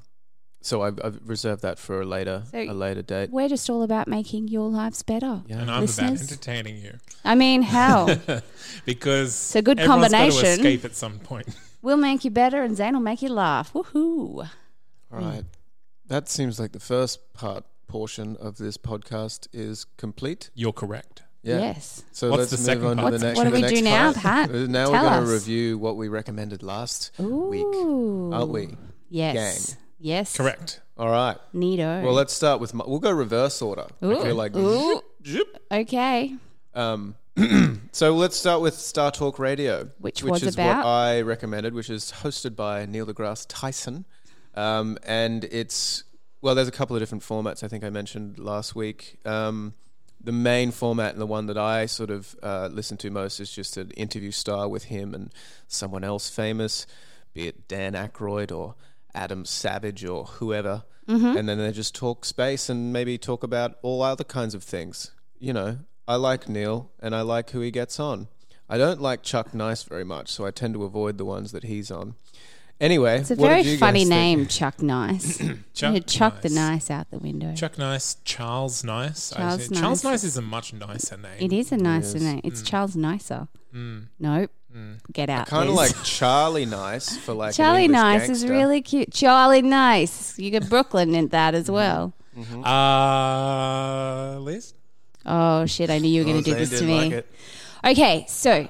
so 0.62 0.82
I've, 0.82 1.00
I've 1.04 1.20
reserved 1.26 1.62
that 1.62 1.80
for 1.80 2.02
a 2.02 2.06
later 2.06 2.44
So- 2.52 2.60
a 2.60 2.74
later 2.74 3.02
date. 3.02 3.30
we're 3.30 3.48
just 3.48 3.70
all 3.70 3.82
about 3.84 4.08
making 4.10 4.50
your 4.50 4.68
lives 4.70 5.04
better. 5.04 5.42
Yeah. 5.48 5.60
and 5.62 5.72
I'm 5.72 5.82
listeners. 5.82 6.22
about 6.22 6.32
entertaining 6.32 6.78
you 6.78 6.98
I 7.24 7.36
mean, 7.36 7.62
hell, 7.62 8.08
because 8.86 9.30
It's 9.30 9.56
a 9.56 9.62
good 9.62 9.80
everyone's 9.80 10.12
got 10.12 10.18
to 10.18 10.24
combination. 10.32 10.46
escape 10.60 10.86
at 10.86 10.96
some 10.96 11.20
point. 11.20 11.48
we'll 11.82 11.98
make 11.98 12.26
you 12.26 12.32
better, 12.32 12.62
and 12.64 12.76
Zane 12.76 12.94
will 12.94 13.00
make 13.02 13.22
you 13.22 13.30
laugh. 13.30 13.72
Woohoo! 13.74 14.50
All 15.12 15.20
right, 15.20 15.44
that 16.08 16.28
seems 16.30 16.60
like 16.60 16.72
the 16.72 16.80
first 16.80 17.34
part 17.34 17.64
portion 17.90 18.38
of 18.38 18.58
this 18.58 18.78
podcast 18.78 19.48
is 19.52 19.86
complete. 19.98 20.50
You're 20.54 20.72
correct. 20.72 21.24
Yeah. 21.42 21.60
Yes. 21.60 22.04
So 22.12 22.30
What's 22.30 22.40
let's 22.40 22.52
the 22.52 22.58
move 22.58 22.66
second 22.66 23.00
on 23.00 23.12
to 23.12 23.18
the 23.18 23.26
next. 23.26 23.38
what 23.38 23.46
do 23.46 23.52
we 23.52 23.62
next 23.62 23.74
do 23.74 23.82
now, 23.82 24.14
part. 24.14 24.50
Pat? 24.50 24.50
Now 24.70 24.92
Tell 24.92 24.92
we're 25.04 25.10
going 25.10 25.26
to 25.26 25.32
review 25.32 25.78
what 25.78 25.98
we 25.98 26.08
recommended 26.08 26.64
last 26.64 27.12
week, 27.18 27.66
Ooh. 27.66 28.32
aren't 28.34 28.50
we? 28.50 28.70
Yes. 29.10 29.76
Yes. 30.00 30.36
Correct. 30.38 30.82
All 30.98 31.10
right. 31.10 31.38
Neato. 31.54 32.04
Well, 32.04 32.14
let's 32.14 32.34
start 32.34 32.60
with. 32.62 32.74
My, 32.74 32.84
we'll 32.86 33.00
go 33.00 33.12
reverse 33.12 33.62
order. 33.62 33.88
I 34.02 34.16
feel 34.24 34.36
like. 34.36 34.56
Ooh. 34.56 35.02
zip. 35.26 35.58
Okay. 35.72 36.36
Um, 36.74 37.16
so 37.92 38.14
let's 38.16 38.36
start 38.36 38.62
with 38.62 38.76
Star 38.76 39.12
Talk 39.12 39.40
Radio, 39.40 39.90
Which 40.00 40.24
which 40.24 40.32
was 40.32 40.44
is 40.44 40.56
about? 40.56 40.78
what 40.78 40.86
I 40.86 41.22
recommended, 41.22 41.74
which 41.74 41.90
is 41.90 42.12
hosted 42.22 42.56
by 42.56 42.86
Neil 42.86 43.06
deGrasse 43.06 43.46
Tyson, 43.48 44.06
um, 44.56 44.98
and 45.04 45.46
it's 45.46 46.04
well, 46.42 46.56
there's 46.56 46.68
a 46.68 46.72
couple 46.72 46.96
of 46.96 47.02
different 47.02 47.24
formats. 47.24 47.64
I 47.64 47.68
think 47.68 47.84
I 47.84 47.90
mentioned 47.90 48.40
last 48.40 48.76
week. 48.76 49.18
Um, 49.26 49.74
the 50.22 50.32
main 50.32 50.72
format 50.72 51.14
and 51.14 51.22
the 51.22 51.26
one 51.26 51.46
that 51.46 51.58
I 51.58 51.86
sort 51.86 52.10
of 52.10 52.36
uh, 52.44 52.68
listen 52.72 52.98
to 52.98 53.10
most 53.10 53.40
is 53.40 53.52
just 53.52 53.78
an 53.78 53.92
interview 53.92 54.32
style 54.32 54.70
with 54.70 54.86
him 54.86 55.14
and 55.14 55.32
someone 55.68 56.04
else 56.04 56.30
famous, 56.30 56.86
be 57.34 57.48
it 57.48 57.68
Dan 57.68 57.94
Aykroyd 57.94 58.52
or 58.56 58.76
Adam 59.14 59.46
Savage 59.46 60.04
or 60.06 60.26
whoever, 60.26 60.84
and 61.38 61.48
then 61.50 61.58
they 61.58 61.72
just 61.72 61.96
talk 61.96 62.24
space 62.26 62.70
and 62.70 62.94
maybe 62.94 63.18
talk 63.18 63.44
about 63.44 63.78
all 63.82 64.02
other 64.04 64.24
kinds 64.26 64.54
of 64.54 64.64
things. 64.64 65.12
You 65.40 65.54
know, 65.54 65.80
I 66.08 66.16
like 66.18 66.48
Neil 66.50 66.92
and 67.00 67.16
I 67.16 67.22
like 67.22 67.50
who 67.52 67.62
he 67.62 67.72
gets 67.72 68.00
on. 68.00 68.28
I 68.70 68.78
don't 68.78 69.02
like 69.02 69.24
Chuck 69.24 69.54
Nice 69.54 69.82
very 69.84 70.04
much, 70.04 70.30
so 70.30 70.46
I 70.46 70.52
tend 70.52 70.76
to 70.76 70.84
avoid 70.84 71.18
the 71.18 71.26
ones 71.26 71.52
that 71.54 71.64
he's 71.64 71.90
on. 71.90 72.16
Anyway, 72.82 73.20
It's 73.20 73.32
a 73.32 73.36
what 73.36 73.50
did 73.50 73.64
very 73.64 73.72
you 73.74 73.78
funny 73.78 74.00
guys 74.06 74.08
think? 74.10 74.40
name, 74.40 74.48
Chuck 74.48 74.82
Nice. 74.82 75.38
Chuck 75.74 75.94
you 75.96 76.00
chuck 76.00 76.42
the 76.42 76.48
Nice. 76.50 76.90
nice 76.90 76.92
out 76.92 77.12
the 77.12 77.20
window. 77.20 77.54
Chuck 77.54 77.78
Nice, 77.78 78.16
Charles 78.24 78.84
Nice. 78.86 79.32
Charles 79.32 79.66
say- 79.68 79.76
Charles 79.76 80.04
Nice. 80.04 80.12
Nice 80.12 80.24
is 80.24 80.38
a 80.38 80.42
much 80.42 80.74
nicer 80.74 81.18
name. 81.18 81.32
It 81.40 81.52
is 81.52 81.72
a 81.74 81.78
nicer 81.78 82.18
Yes. 82.20 82.22
name. 82.24 82.42
It's 82.44 82.62
Charles 82.62 82.96
Nicer. 82.96 83.48
Mm. 83.76 84.06
Nope. 84.20 84.52
Get 85.12 85.30
out. 85.30 85.48
Kind 85.48 85.68
of 85.68 85.76
like 85.76 85.92
Charlie 86.04 86.66
Nice 86.66 87.18
for 87.18 87.34
like 87.34 87.54
Charlie 87.56 87.86
English 87.86 88.00
Nice 88.02 88.30
is 88.30 88.46
really 88.48 88.82
cute. 88.82 89.12
Charlie 89.12 89.62
Nice. 89.64 90.38
You 90.40 90.50
get 90.52 90.70
Brooklyn 90.70 91.16
in 91.16 91.28
that 91.30 91.56
as 91.56 91.70
well. 91.70 92.14
Uh, 92.64 94.38
Liz? 94.40 94.74
Oh 95.26 95.66
shit! 95.66 95.90
I 95.90 95.98
knew 95.98 96.08
you 96.10 96.22
were 96.22 96.32
going 96.32 96.42
to 96.44 96.52
Oh, 96.52 96.54
do 96.54 96.60
this 96.66 96.80
to 96.80 96.86
me. 96.86 97.10
like. 97.16 97.28
Okay, 97.86 98.26
so 98.30 98.68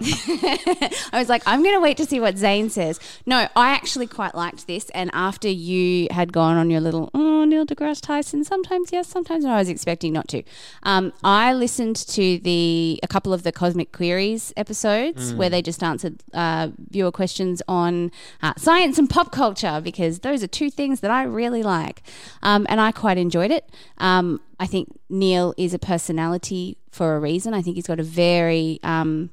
I 1.12 1.18
was 1.18 1.28
like, 1.28 1.42
I'm 1.46 1.62
going 1.62 1.74
to 1.74 1.80
wait 1.80 1.96
to 1.98 2.06
see 2.06 2.20
what 2.20 2.38
Zane 2.38 2.70
says. 2.70 2.98
No, 3.26 3.48
I 3.54 3.70
actually 3.70 4.06
quite 4.06 4.34
liked 4.34 4.66
this. 4.66 4.90
And 4.90 5.10
after 5.12 5.48
you 5.48 6.08
had 6.10 6.32
gone 6.32 6.56
on 6.56 6.70
your 6.70 6.80
little, 6.80 7.10
oh, 7.14 7.44
Neil 7.44 7.66
deGrasse 7.66 8.00
Tyson, 8.00 8.44
sometimes 8.44 8.90
yes, 8.92 9.08
sometimes 9.08 9.44
no, 9.44 9.52
I 9.52 9.58
was 9.58 9.68
expecting 9.68 10.12
not 10.12 10.28
to. 10.28 10.42
Um, 10.84 11.12
I 11.22 11.52
listened 11.52 11.96
to 11.96 12.38
the 12.38 12.98
a 13.02 13.08
couple 13.08 13.32
of 13.32 13.42
the 13.42 13.52
Cosmic 13.52 13.92
Queries 13.92 14.52
episodes 14.56 15.34
where 15.34 15.50
they 15.50 15.62
just 15.62 15.82
answered 15.82 16.22
uh, 16.32 16.68
viewer 16.90 17.12
questions 17.12 17.62
on 17.68 18.10
uh, 18.42 18.54
science 18.56 18.98
and 18.98 19.08
pop 19.08 19.32
culture 19.32 19.80
because 19.82 20.20
those 20.20 20.42
are 20.42 20.46
two 20.46 20.70
things 20.70 21.00
that 21.00 21.10
I 21.10 21.24
really 21.24 21.62
like. 21.62 22.02
Um, 22.42 22.66
and 22.68 22.80
I 22.80 22.92
quite 22.92 23.18
enjoyed 23.18 23.50
it. 23.50 23.68
Um, 23.98 24.40
I 24.58 24.66
think 24.66 24.88
Neil 25.08 25.54
is 25.56 25.74
a 25.74 25.78
personality 25.78 26.76
for 26.90 27.16
a 27.16 27.20
reason. 27.20 27.54
I 27.54 27.62
think 27.62 27.76
he's 27.76 27.86
got 27.86 28.00
a 28.00 28.04
very 28.04 28.78
um, 28.82 29.30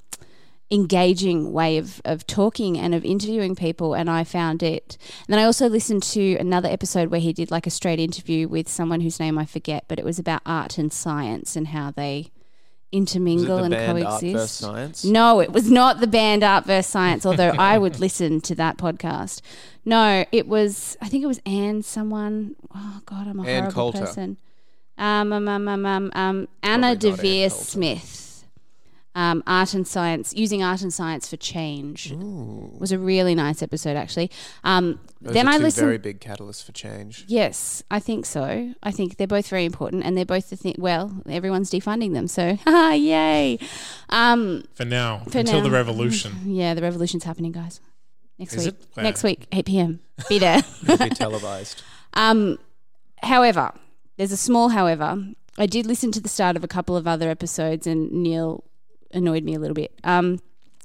engaging 0.69 1.53
way 1.53 1.77
of, 1.77 2.01
of 2.03 2.27
talking 2.27 2.77
and 2.77 2.93
of 2.93 3.06
interviewing 3.06 3.56
people 3.56 3.93
and 3.93 4.10
I 4.10 4.23
found 4.25 4.62
it 4.62 4.97
and 5.25 5.34
then 5.34 5.39
I 5.39 5.45
also 5.45 5.69
listened 5.69 6.03
to 6.03 6.36
another 6.36 6.67
episode 6.67 7.10
where 7.10 7.21
he 7.21 7.32
did 7.32 7.51
like 7.51 7.65
a 7.65 7.69
straight 7.69 7.99
interview 7.99 8.49
with 8.49 8.67
someone 8.67 8.99
whose 8.99 9.19
name 9.19 9.38
I 9.38 9.45
forget 9.45 9.86
but 9.88 9.97
it 9.97 10.03
was 10.03 10.19
about 10.19 10.41
art 10.45 10.77
and 10.77 10.91
science 10.91 11.56
and 11.56 11.67
how 11.67 11.91
they 11.91 12.32
intermingle 12.91 13.58
the 13.58 13.63
and 13.63 13.73
coexist 13.73 15.06
no, 15.06 15.39
it 15.39 15.51
was 15.51 15.69
not 15.69 15.99
the 15.99 16.08
band 16.08 16.43
Art 16.43 16.65
versus 16.65 16.89
Science, 16.89 17.25
although 17.25 17.49
I 17.49 17.77
would 17.77 17.99
listen 17.99 18.41
to 18.41 18.56
that 18.56 18.77
podcast. 18.77 19.41
No, 19.86 20.25
it 20.32 20.47
was, 20.47 20.97
I 21.01 21.10
think 21.10 21.23
it 21.23 21.27
was 21.27 21.41
Anne 21.45 21.84
someone. 21.84 22.56
Oh, 22.73 23.01
God, 23.06 23.27
I'm 23.27 23.39
a 23.39 23.43
Ann 23.43 23.63
horrible 23.63 23.73
Coulter. 23.73 23.99
person. 23.99 24.38
Um, 24.97 25.32
um, 25.34 25.47
um, 25.47 25.67
um, 25.67 25.86
um, 25.86 26.12
um, 26.15 26.47
Anna 26.63 26.95
Probably 26.95 27.12
Deavere. 27.12 27.51
Smith. 27.51 28.27
Um, 29.17 29.41
art 29.47 29.73
and 29.73 29.88
science, 29.88 30.32
using 30.36 30.62
art 30.62 30.84
and 30.84 30.93
science 30.93 31.27
for 31.27 31.38
change, 31.38 32.12
was 32.13 32.91
a 32.91 32.99
really 32.99 33.34
nice 33.34 33.63
episode 33.63 33.97
actually. 33.97 34.30
Um, 34.63 34.99
Those 35.21 35.34
then 35.34 35.47
are 35.47 35.53
I 35.53 35.58
two 35.58 35.63
listened. 35.63 35.86
very 35.88 35.97
big 35.97 36.21
catalyst 36.21 36.67
for 36.67 36.71
change. 36.71 37.25
Yes, 37.27 37.82
I 37.89 37.99
think 37.99 38.27
so. 38.27 38.75
I 38.84 38.91
think 38.91 39.17
they're 39.17 39.25
both 39.25 39.47
very 39.47 39.65
important, 39.65 40.03
and 40.06 40.15
they're 40.15 40.23
both 40.38 40.51
the 40.51 40.56
thing. 40.56 40.75
Well, 40.77 41.23
everyone's 41.27 41.71
defunding 41.71 42.13
them, 42.13 42.27
so 42.27 42.60
ah, 42.67 42.93
yay! 42.93 43.58
Um, 44.10 44.65
For 44.75 44.86
now, 44.86 45.23
For 45.32 45.39
until 45.39 45.62
now. 45.62 45.63
the 45.63 45.71
revolution. 45.71 46.34
yeah, 46.45 46.75
the 46.75 46.84
revolution's 46.84 47.23
happening, 47.23 47.53
guys. 47.53 47.82
Next 48.38 48.53
Is 48.53 48.65
week. 48.65 48.75
it? 48.75 48.88
Where? 48.93 49.03
Next 49.03 49.23
week, 49.23 49.47
eight 49.51 49.65
p.m. 49.65 49.99
Be 50.30 50.38
there. 50.38 50.62
It'll 50.84 50.97
be 50.97 51.10
televised. 51.10 51.82
Um, 52.13 52.60
however, 53.23 53.71
there's 54.17 54.32
a 54.32 54.38
small 54.38 54.69
however. 54.69 55.25
I 55.58 55.65
did 55.65 55.88
listen 55.88 56.12
to 56.12 56.19
the 56.19 56.30
start 56.30 56.56
of 56.56 56.63
a 56.63 56.67
couple 56.67 56.95
of 56.95 57.08
other 57.08 57.32
episodes, 57.32 57.88
and 57.88 58.12
Neil 58.12 58.63
annoyed 59.17 59.43
me 59.43 59.56
a 59.56 59.60
little 59.60 59.75
bit. 59.75 59.93
Um, 60.03 60.39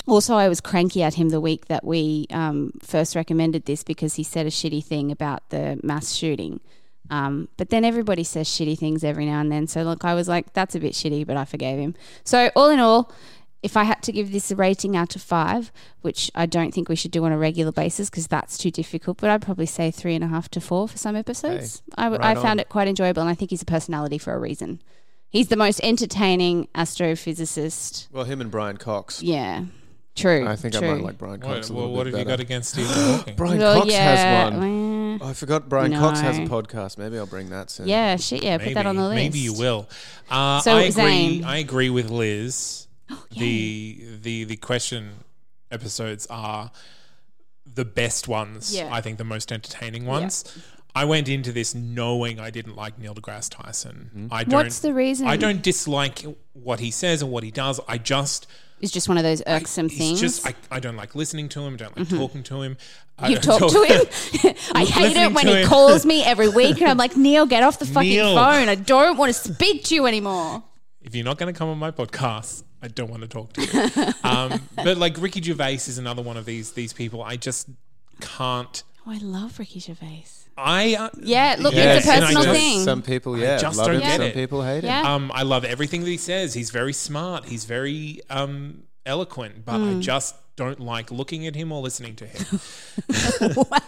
also, 0.07 0.35
I 0.35 0.49
was 0.49 0.61
cranky 0.61 1.03
at 1.03 1.15
him 1.15 1.29
the 1.29 1.41
week 1.41 1.67
that 1.67 1.85
we 1.85 2.27
um, 2.31 2.73
first 2.83 3.15
recommended 3.15 3.67
this 3.67 3.85
because 3.85 4.15
he 4.15 4.25
said 4.25 4.47
a 4.47 4.51
shitty 4.51 4.85
thing 4.85 5.13
about 5.13 5.49
the 5.51 5.79
mass 5.83 6.13
shooting. 6.13 6.61
Um, 7.11 7.49
but 7.57 7.71
then 7.71 7.85
everybody 7.85 8.25
says 8.25 8.49
shitty 8.49 8.79
things 8.79 9.05
every 9.05 9.27
now 9.27 9.41
and 9.41 9.53
then. 9.53 9.67
So, 9.67 9.83
look, 9.83 10.05
I 10.05 10.15
was 10.15 10.29
like, 10.29 10.55
that's 10.55 10.75
a 10.75 10.81
bit 10.81 10.95
shitty, 10.95 11.27
but 11.27 11.37
I 11.37 11.45
forgave 11.45 11.79
him. 11.79 11.95
So, 12.25 12.51
all 12.57 12.71
in 12.71 12.81
all, 12.81 13.13
if 13.63 13.77
I 13.77 13.85
had 13.85 14.03
to 14.03 14.13
give 14.13 14.33
this 14.33 14.51
a 14.51 14.57
rating 14.57 14.97
out 14.97 15.15
of 15.15 15.23
five, 15.23 15.71
which 16.01 16.31
I 16.35 16.47
don't 16.47 16.73
think 16.75 16.89
we 16.89 16.97
should 16.97 17.13
do 17.13 17.25
on 17.25 17.31
a 17.33 17.39
regular 17.39 17.71
basis 17.71 18.11
because 18.11 18.27
that's 18.27 18.59
too 18.59 18.71
difficult, 18.73 19.19
but 19.19 19.31
I'd 19.31 19.43
probably 19.43 19.67
say 19.67 19.91
three 19.91 20.17
and 20.17 20.25
a 20.25 20.29
half 20.29 20.49
to 20.51 20.61
four 20.61 20.89
for 20.89 20.99
some 20.99 21.15
episodes. 21.15 21.83
I, 21.97 22.05
w- 22.05 22.21
right 22.21 22.37
I 22.37 22.41
found 22.41 22.59
on. 22.59 22.61
it 22.61 22.69
quite 22.69 22.89
enjoyable, 22.89 23.23
and 23.23 23.31
I 23.31 23.35
think 23.35 23.51
he's 23.51 23.63
a 23.63 23.67
personality 23.67 24.19
for 24.19 24.33
a 24.35 24.39
reason. 24.39 24.81
He's 25.33 25.49
the 25.49 25.57
most 25.57 25.81
entertaining 25.83 26.69
astrophysicist. 26.75 28.09
Well, 28.13 28.25
him 28.25 28.41
and 28.43 28.51
Brian 28.51 28.77
Cox. 28.77 29.23
Yeah, 29.23 29.65
true. 30.15 30.47
I 30.47 30.57
think 30.57 30.75
true. 30.75 30.87
I 30.89 30.95
might 30.95 31.03
like 31.03 31.19
Brian 31.19 31.41
What, 31.41 31.55
Cox 31.57 31.71
a 31.71 31.73
well, 31.73 31.83
little 31.85 31.97
what 31.97 32.05
bit 32.05 32.13
have 32.13 32.21
you 32.21 32.27
got 32.27 32.41
against 32.41 32.71
Stephen 32.73 32.93
Hawking? 32.95 33.37
Brian 33.37 33.59
Well, 33.59 33.81
Cox 33.81 33.91
yeah, 33.93 34.45
has 34.51 34.53
one. 34.53 35.19
Oh, 35.23 35.27
I 35.27 35.33
forgot 35.33 35.69
Brian 35.69 35.93
Cox 35.93 36.21
has 36.21 36.39
a 36.39 36.43
podcast. 36.43 36.99
Maybe 36.99 37.19
I'll 37.19 37.27
bring 37.27 37.49
that 37.51 37.71
soon. 37.71 37.89
Yeah, 37.89 38.17
shit. 38.17 38.43
Yeah, 38.43 38.59
put 38.59 38.75
that 38.75 38.87
on 38.87 38.97
the 38.97 39.05
list. 39.09 39.15
Maybe 39.17 39.39
you 39.39 39.55
will. 39.55 39.89
Uh, 40.31 40.61
So, 40.61 40.77
I 40.77 40.83
agree. 40.83 41.43
I 41.45 41.57
agree 41.59 41.91
with 41.91 42.11
Liz. 42.11 42.87
Oh, 43.11 43.25
the 43.31 43.99
the 44.23 44.45
the 44.45 44.57
question 44.57 45.11
episodes 45.71 46.27
are 46.31 46.71
the 47.67 47.85
best 47.85 48.27
ones. 48.27 48.75
Yeah. 48.75 48.89
I 48.91 49.01
think 49.03 49.19
the 49.19 49.25
most 49.25 49.53
entertaining 49.53 50.07
ones. 50.07 50.45
I 50.95 51.05
went 51.07 51.29
into 51.29 51.53
this 51.53 51.75
knowing 51.75 52.39
I 52.39 52.51
didn't 52.51 52.77
like 52.77 52.99
Neil 52.99 53.15
deGrasse 53.15 53.49
Tyson. 53.51 54.29
I 54.31 54.45
don't. 54.45 54.53
What's 54.65 54.81
the 54.81 54.93
reason? 54.93 55.27
I 55.27 55.37
don't 55.37 55.63
dislike 55.63 56.25
what 56.53 56.81
he 56.81 56.91
says 56.91 57.23
and 57.23 57.31
what 57.31 57.43
he 57.45 57.51
does. 57.51 57.81
I 57.89 57.97
just 57.99 58.47
It's 58.81 58.93
just 58.93 59.09
one 59.09 59.17
of 59.17 59.25
those 59.25 59.43
irksome 59.47 59.89
he's 59.89 59.99
things. 59.99 60.21
just 60.21 60.47
I, 60.47 60.55
I 60.71 60.81
don't 60.81 60.97
like 60.97 61.15
listening 61.15 61.49
to 61.51 61.61
him. 61.63 61.75
I 61.75 61.77
don't 61.79 61.97
like 61.97 62.09
talking 62.11 62.43
to 62.43 62.61
him. 62.63 62.77
I 63.19 63.29
you 63.29 63.39
don't 63.39 63.59
talk 63.59 63.71
to 63.73 63.85
him. 63.85 64.55
I 64.75 64.85
hate 64.85 65.17
it 65.17 65.33
when 65.33 65.47
he 65.47 65.63
him. 65.63 65.69
calls 65.69 66.05
me 66.05 66.23
every 66.25 66.49
week, 66.61 66.81
and 66.81 66.91
I'm 66.91 66.99
like, 66.99 67.17
Neil, 67.17 67.47
get 67.47 67.63
off 67.63 67.79
the 67.79 67.87
fucking 67.87 68.11
Neil. 68.11 68.35
phone. 68.35 68.69
I 68.69 68.75
don't 68.75 69.17
want 69.17 69.33
to 69.33 69.39
speak 69.55 69.85
to 69.85 69.95
you 69.95 70.07
anymore. 70.07 70.63
if 71.01 71.15
you're 71.15 71.25
not 71.25 71.39
going 71.39 71.53
to 71.53 71.57
come 71.59 71.69
on 71.71 71.79
my 71.79 71.91
podcast, 71.91 72.65
I 72.83 72.89
don't 72.89 73.09
want 73.09 73.23
to 73.23 73.29
talk 73.29 73.53
to 73.55 73.63
you. 73.63 74.13
um, 74.29 74.61
but 74.77 74.99
like 74.99 75.17
Ricky 75.19 75.41
Gervais 75.41 75.75
is 75.75 75.97
another 75.99 76.21
one 76.21 76.37
of 76.37 76.45
these 76.45 76.73
these 76.73 76.93
people. 76.93 77.23
I 77.23 77.37
just 77.37 77.69
can't. 78.21 78.83
Oh, 79.07 79.11
I 79.11 79.19
love 79.19 79.59
Ricky 79.59 79.81
Gervais. 79.81 80.25
I 80.57 80.95
uh, 80.97 81.09
Yeah, 81.21 81.57
look, 81.59 81.75
Yes, 81.75 81.99
it's 82.01 82.07
a 82.09 82.13
and 82.13 82.25
I 82.25 82.27
personal 82.29 82.45
just- 82.55 82.61
thing. 82.61 82.81
Some 82.85 83.03
people, 83.03 83.39
yeah, 83.39 83.57
just 83.59 83.77
love 83.79 83.87
don't 83.87 83.97
him. 83.97 84.03
get 84.03 84.17
Some 84.19 84.27
it. 84.27 84.35
people 84.35 84.63
hate 84.63 84.85
him. 84.85 84.91
Yeah. 84.91 85.15
um, 85.15 85.33
I 85.35 85.43
love 85.43 85.65
everything 85.65 86.03
that 86.03 86.11
he 86.11 86.17
says. 86.19 86.55
He's 86.55 86.71
very 86.71 86.93
smart. 86.93 87.47
He's 87.47 87.65
very 87.65 88.21
um, 88.31 88.85
eloquent, 89.07 89.65
but. 89.65 89.81
I 89.81 89.95
just 90.01 90.37
don't 90.55 90.81
like 90.81 91.11
looking 91.11 91.47
at 91.47 91.55
him 91.57 91.73
or 91.73 91.81
listening 91.81 92.15
to 92.17 92.27
him. 92.27 92.61
Wow. 93.57 93.79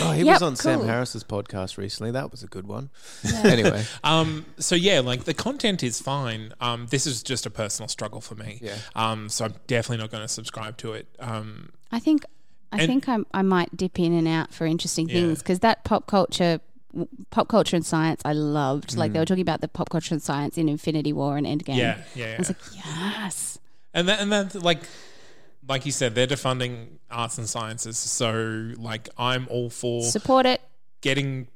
Oh, 0.00 0.12
he 0.12 0.22
Yep, 0.24 0.34
was 0.34 0.42
on 0.42 0.56
Sam 0.56 0.78
cool. 0.80 0.88
Harris's 0.88 1.22
podcast 1.24 1.76
recently. 1.78 2.10
That 2.12 2.30
was 2.30 2.42
a 2.42 2.46
good 2.46 2.66
one. 2.66 2.90
Anyway, 3.44 3.84
Um, 4.04 4.46
so 4.58 4.74
yeah, 4.74 5.00
like 5.00 5.24
the 5.24 5.34
content 5.34 5.82
is 5.82 6.00
fine. 6.00 6.52
Um, 6.60 6.86
this 6.90 7.06
is 7.06 7.22
just 7.22 7.44
a 7.46 7.50
personal 7.50 7.88
struggle 7.88 8.20
for 8.20 8.34
me. 8.36 8.58
Yeah. 8.62 8.76
Um, 8.94 9.28
so 9.28 9.44
I'm 9.46 9.54
definitely 9.66 9.98
not 10.02 10.10
going 10.10 10.22
to 10.22 10.28
subscribe 10.28 10.76
to 10.78 10.92
it. 10.94 11.06
Um, 11.18 11.70
I 11.92 11.98
think 11.98 12.24
I 12.76 12.82
And- 12.82 12.86
think 12.88 13.08
I, 13.08 13.18
I 13.32 13.42
might 13.42 13.76
dip 13.76 13.98
in 13.98 14.12
and 14.12 14.28
out 14.28 14.52
for 14.54 14.66
interesting 14.66 15.08
things 15.08 15.40
because 15.40 15.60
that 15.60 15.84
pop 15.84 16.06
culture, 16.06 16.60
pop 17.30 17.48
culture 17.48 17.76
and 17.76 17.84
science, 17.84 18.22
I 18.24 18.32
loved. 18.32 18.96
Like 18.96 19.12
they 19.12 19.18
were 19.18 19.24
talking 19.24 19.42
about 19.42 19.60
the 19.60 19.68
pop 19.68 19.90
culture 19.90 20.14
and 20.14 20.22
science 20.22 20.56
in 20.58 20.68
Infinity 20.68 21.12
War 21.12 21.36
and 21.36 21.46
Endgame. 21.46 21.74
Mm. 21.74 21.76
yeah, 21.76 22.02
yeah, 22.14 22.34
I 22.34 22.38
was 22.38 22.50
yeah. 22.50 22.54
like, 22.84 22.84
yes. 23.16 23.58
And 23.94 24.08
that, 24.08 24.20
and 24.20 24.30
that, 24.32 24.54
like, 24.54 24.82
like 25.68 25.86
you 25.86 25.92
said, 25.92 26.14
they're 26.14 26.26
defunding 26.26 26.98
arts 27.10 27.38
and 27.38 27.48
sciences. 27.48 27.96
So, 27.98 28.72
like, 28.76 29.08
I'm 29.18 29.48
all 29.50 29.70
for 29.70 30.02
Support 30.04 30.46
it. 30.46 30.60
getting 31.00 31.48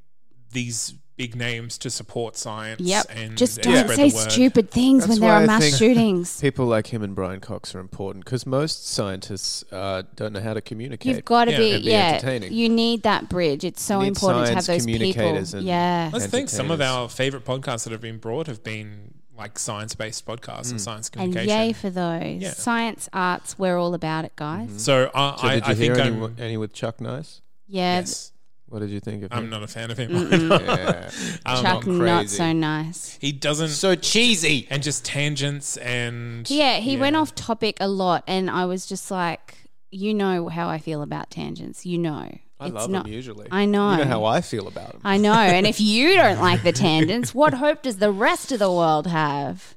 these 0.52 0.94
big 1.20 1.36
names 1.36 1.76
to 1.76 1.90
support 1.90 2.34
science. 2.34 2.80
Yep. 2.80 3.06
And 3.14 3.36
Just 3.36 3.58
and 3.66 3.86
don't 3.86 3.94
say 3.94 4.08
stupid 4.08 4.70
things 4.70 5.00
That's 5.06 5.10
when 5.10 5.20
there 5.20 5.32
are 5.32 5.42
I 5.42 5.46
mass 5.46 5.76
shootings. 5.76 6.40
people 6.40 6.64
like 6.64 6.86
him 6.86 7.02
and 7.02 7.14
Brian 7.14 7.40
Cox 7.40 7.74
are 7.74 7.78
important 7.80 8.24
because 8.24 8.46
most 8.46 8.88
scientists 8.88 9.62
uh, 9.70 10.02
don't 10.16 10.32
know 10.32 10.40
how 10.40 10.54
to 10.54 10.62
communicate. 10.62 11.16
You've 11.16 11.24
got 11.26 11.44
to 11.44 11.50
Yeah. 11.52 11.58
be, 11.58 11.82
be 11.82 11.90
yeah. 11.90 12.08
entertaining. 12.14 12.52
You 12.54 12.70
need 12.70 13.02
that 13.02 13.28
bridge. 13.28 13.64
It's 13.64 13.82
so 13.82 13.98
You 13.98 14.04
need 14.04 14.08
important 14.16 14.46
to 14.46 14.54
have 14.54 14.64
science 14.64 14.84
those 14.84 14.86
people. 14.86 15.12
communicators 15.12 15.52
and- 15.52 15.66
Yeah. 15.66 16.08
Let's 16.10 16.26
think 16.26 16.48
some 16.48 16.70
of 16.70 16.80
our 16.80 17.06
favorite 17.10 17.44
podcasts 17.44 17.84
that 17.84 17.92
have 17.92 18.00
been 18.00 18.16
brought 18.16 18.46
have 18.46 18.62
been 18.64 19.12
like 19.36 19.58
science 19.58 19.94
based 19.94 20.24
podcasts 20.24 20.70
and 20.70 20.80
science 20.80 21.10
communication. 21.10 21.50
And 21.50 21.66
yay 21.66 21.72
for 21.74 21.90
those. 21.90 22.40
Yeah. 22.42 22.52
Science, 22.52 23.10
arts, 23.12 23.58
we're 23.58 23.76
all 23.78 23.92
about 23.92 24.24
it, 24.24 24.32
guys. 24.36 24.70
so, 24.78 25.10
uh, 25.14 25.36
So 25.36 25.46
I, 25.46 25.54
did 25.56 25.66
you 25.66 25.70
I 25.70 25.74
hear 25.74 25.94
think 25.96 26.06
any, 26.38 26.42
any 26.46 26.56
with 26.56 26.72
Chuck 26.72 26.98
Nice? 27.00 27.40
Yeah. 27.66 27.98
Yes. 28.00 28.29
What 28.70 28.78
did 28.78 28.90
you 28.90 29.00
think 29.00 29.24
of 29.24 29.32
I'm 29.32 29.44
him? 29.44 29.50
not 29.50 29.62
a 29.62 29.66
fan 29.66 29.90
of 29.90 29.98
him. 29.98 30.10
yeah. 30.50 31.10
Um, 31.44 31.62
Chuck, 31.62 31.84
I'm 31.86 31.98
not 31.98 32.20
crazy. 32.20 32.36
so 32.36 32.52
nice. 32.52 33.18
he 33.20 33.32
doesn't. 33.32 33.68
so 33.70 33.94
cheesy. 33.94 34.66
and 34.70 34.82
just 34.82 35.04
tangents 35.04 35.76
and. 35.78 36.48
Yeah, 36.48 36.76
he 36.76 36.96
went 36.96 37.16
off 37.16 37.34
topic 37.34 37.76
a 37.80 37.88
lot, 37.88 38.24
and 38.26 38.48
I 38.50 38.64
was 38.66 38.86
just 38.86 39.10
like, 39.10 39.56
you 39.90 40.14
know 40.14 40.48
how 40.48 40.68
I 40.68 40.78
feel 40.78 41.02
about 41.02 41.30
tangents. 41.30 41.84
You 41.84 41.98
know, 41.98 42.30
I 42.60 42.66
it's 42.66 42.74
love 42.74 42.90
not. 42.90 43.06
him 43.06 43.12
usually. 43.12 43.48
I 43.50 43.64
know. 43.66 43.90
You 43.90 43.98
know 43.98 44.04
how 44.04 44.24
I 44.24 44.40
feel 44.40 44.68
about 44.68 44.94
him. 44.94 45.00
I 45.04 45.16
know, 45.16 45.32
and 45.34 45.66
if 45.66 45.80
you 45.80 46.14
don't 46.22 46.38
like 46.40 46.62
the 46.62 46.72
tangents, 46.72 47.34
what 47.34 47.54
hope 47.54 47.82
does 47.82 47.96
the 47.96 48.12
rest 48.12 48.52
of 48.52 48.60
the 48.60 48.70
world 48.70 49.08
have? 49.08 49.76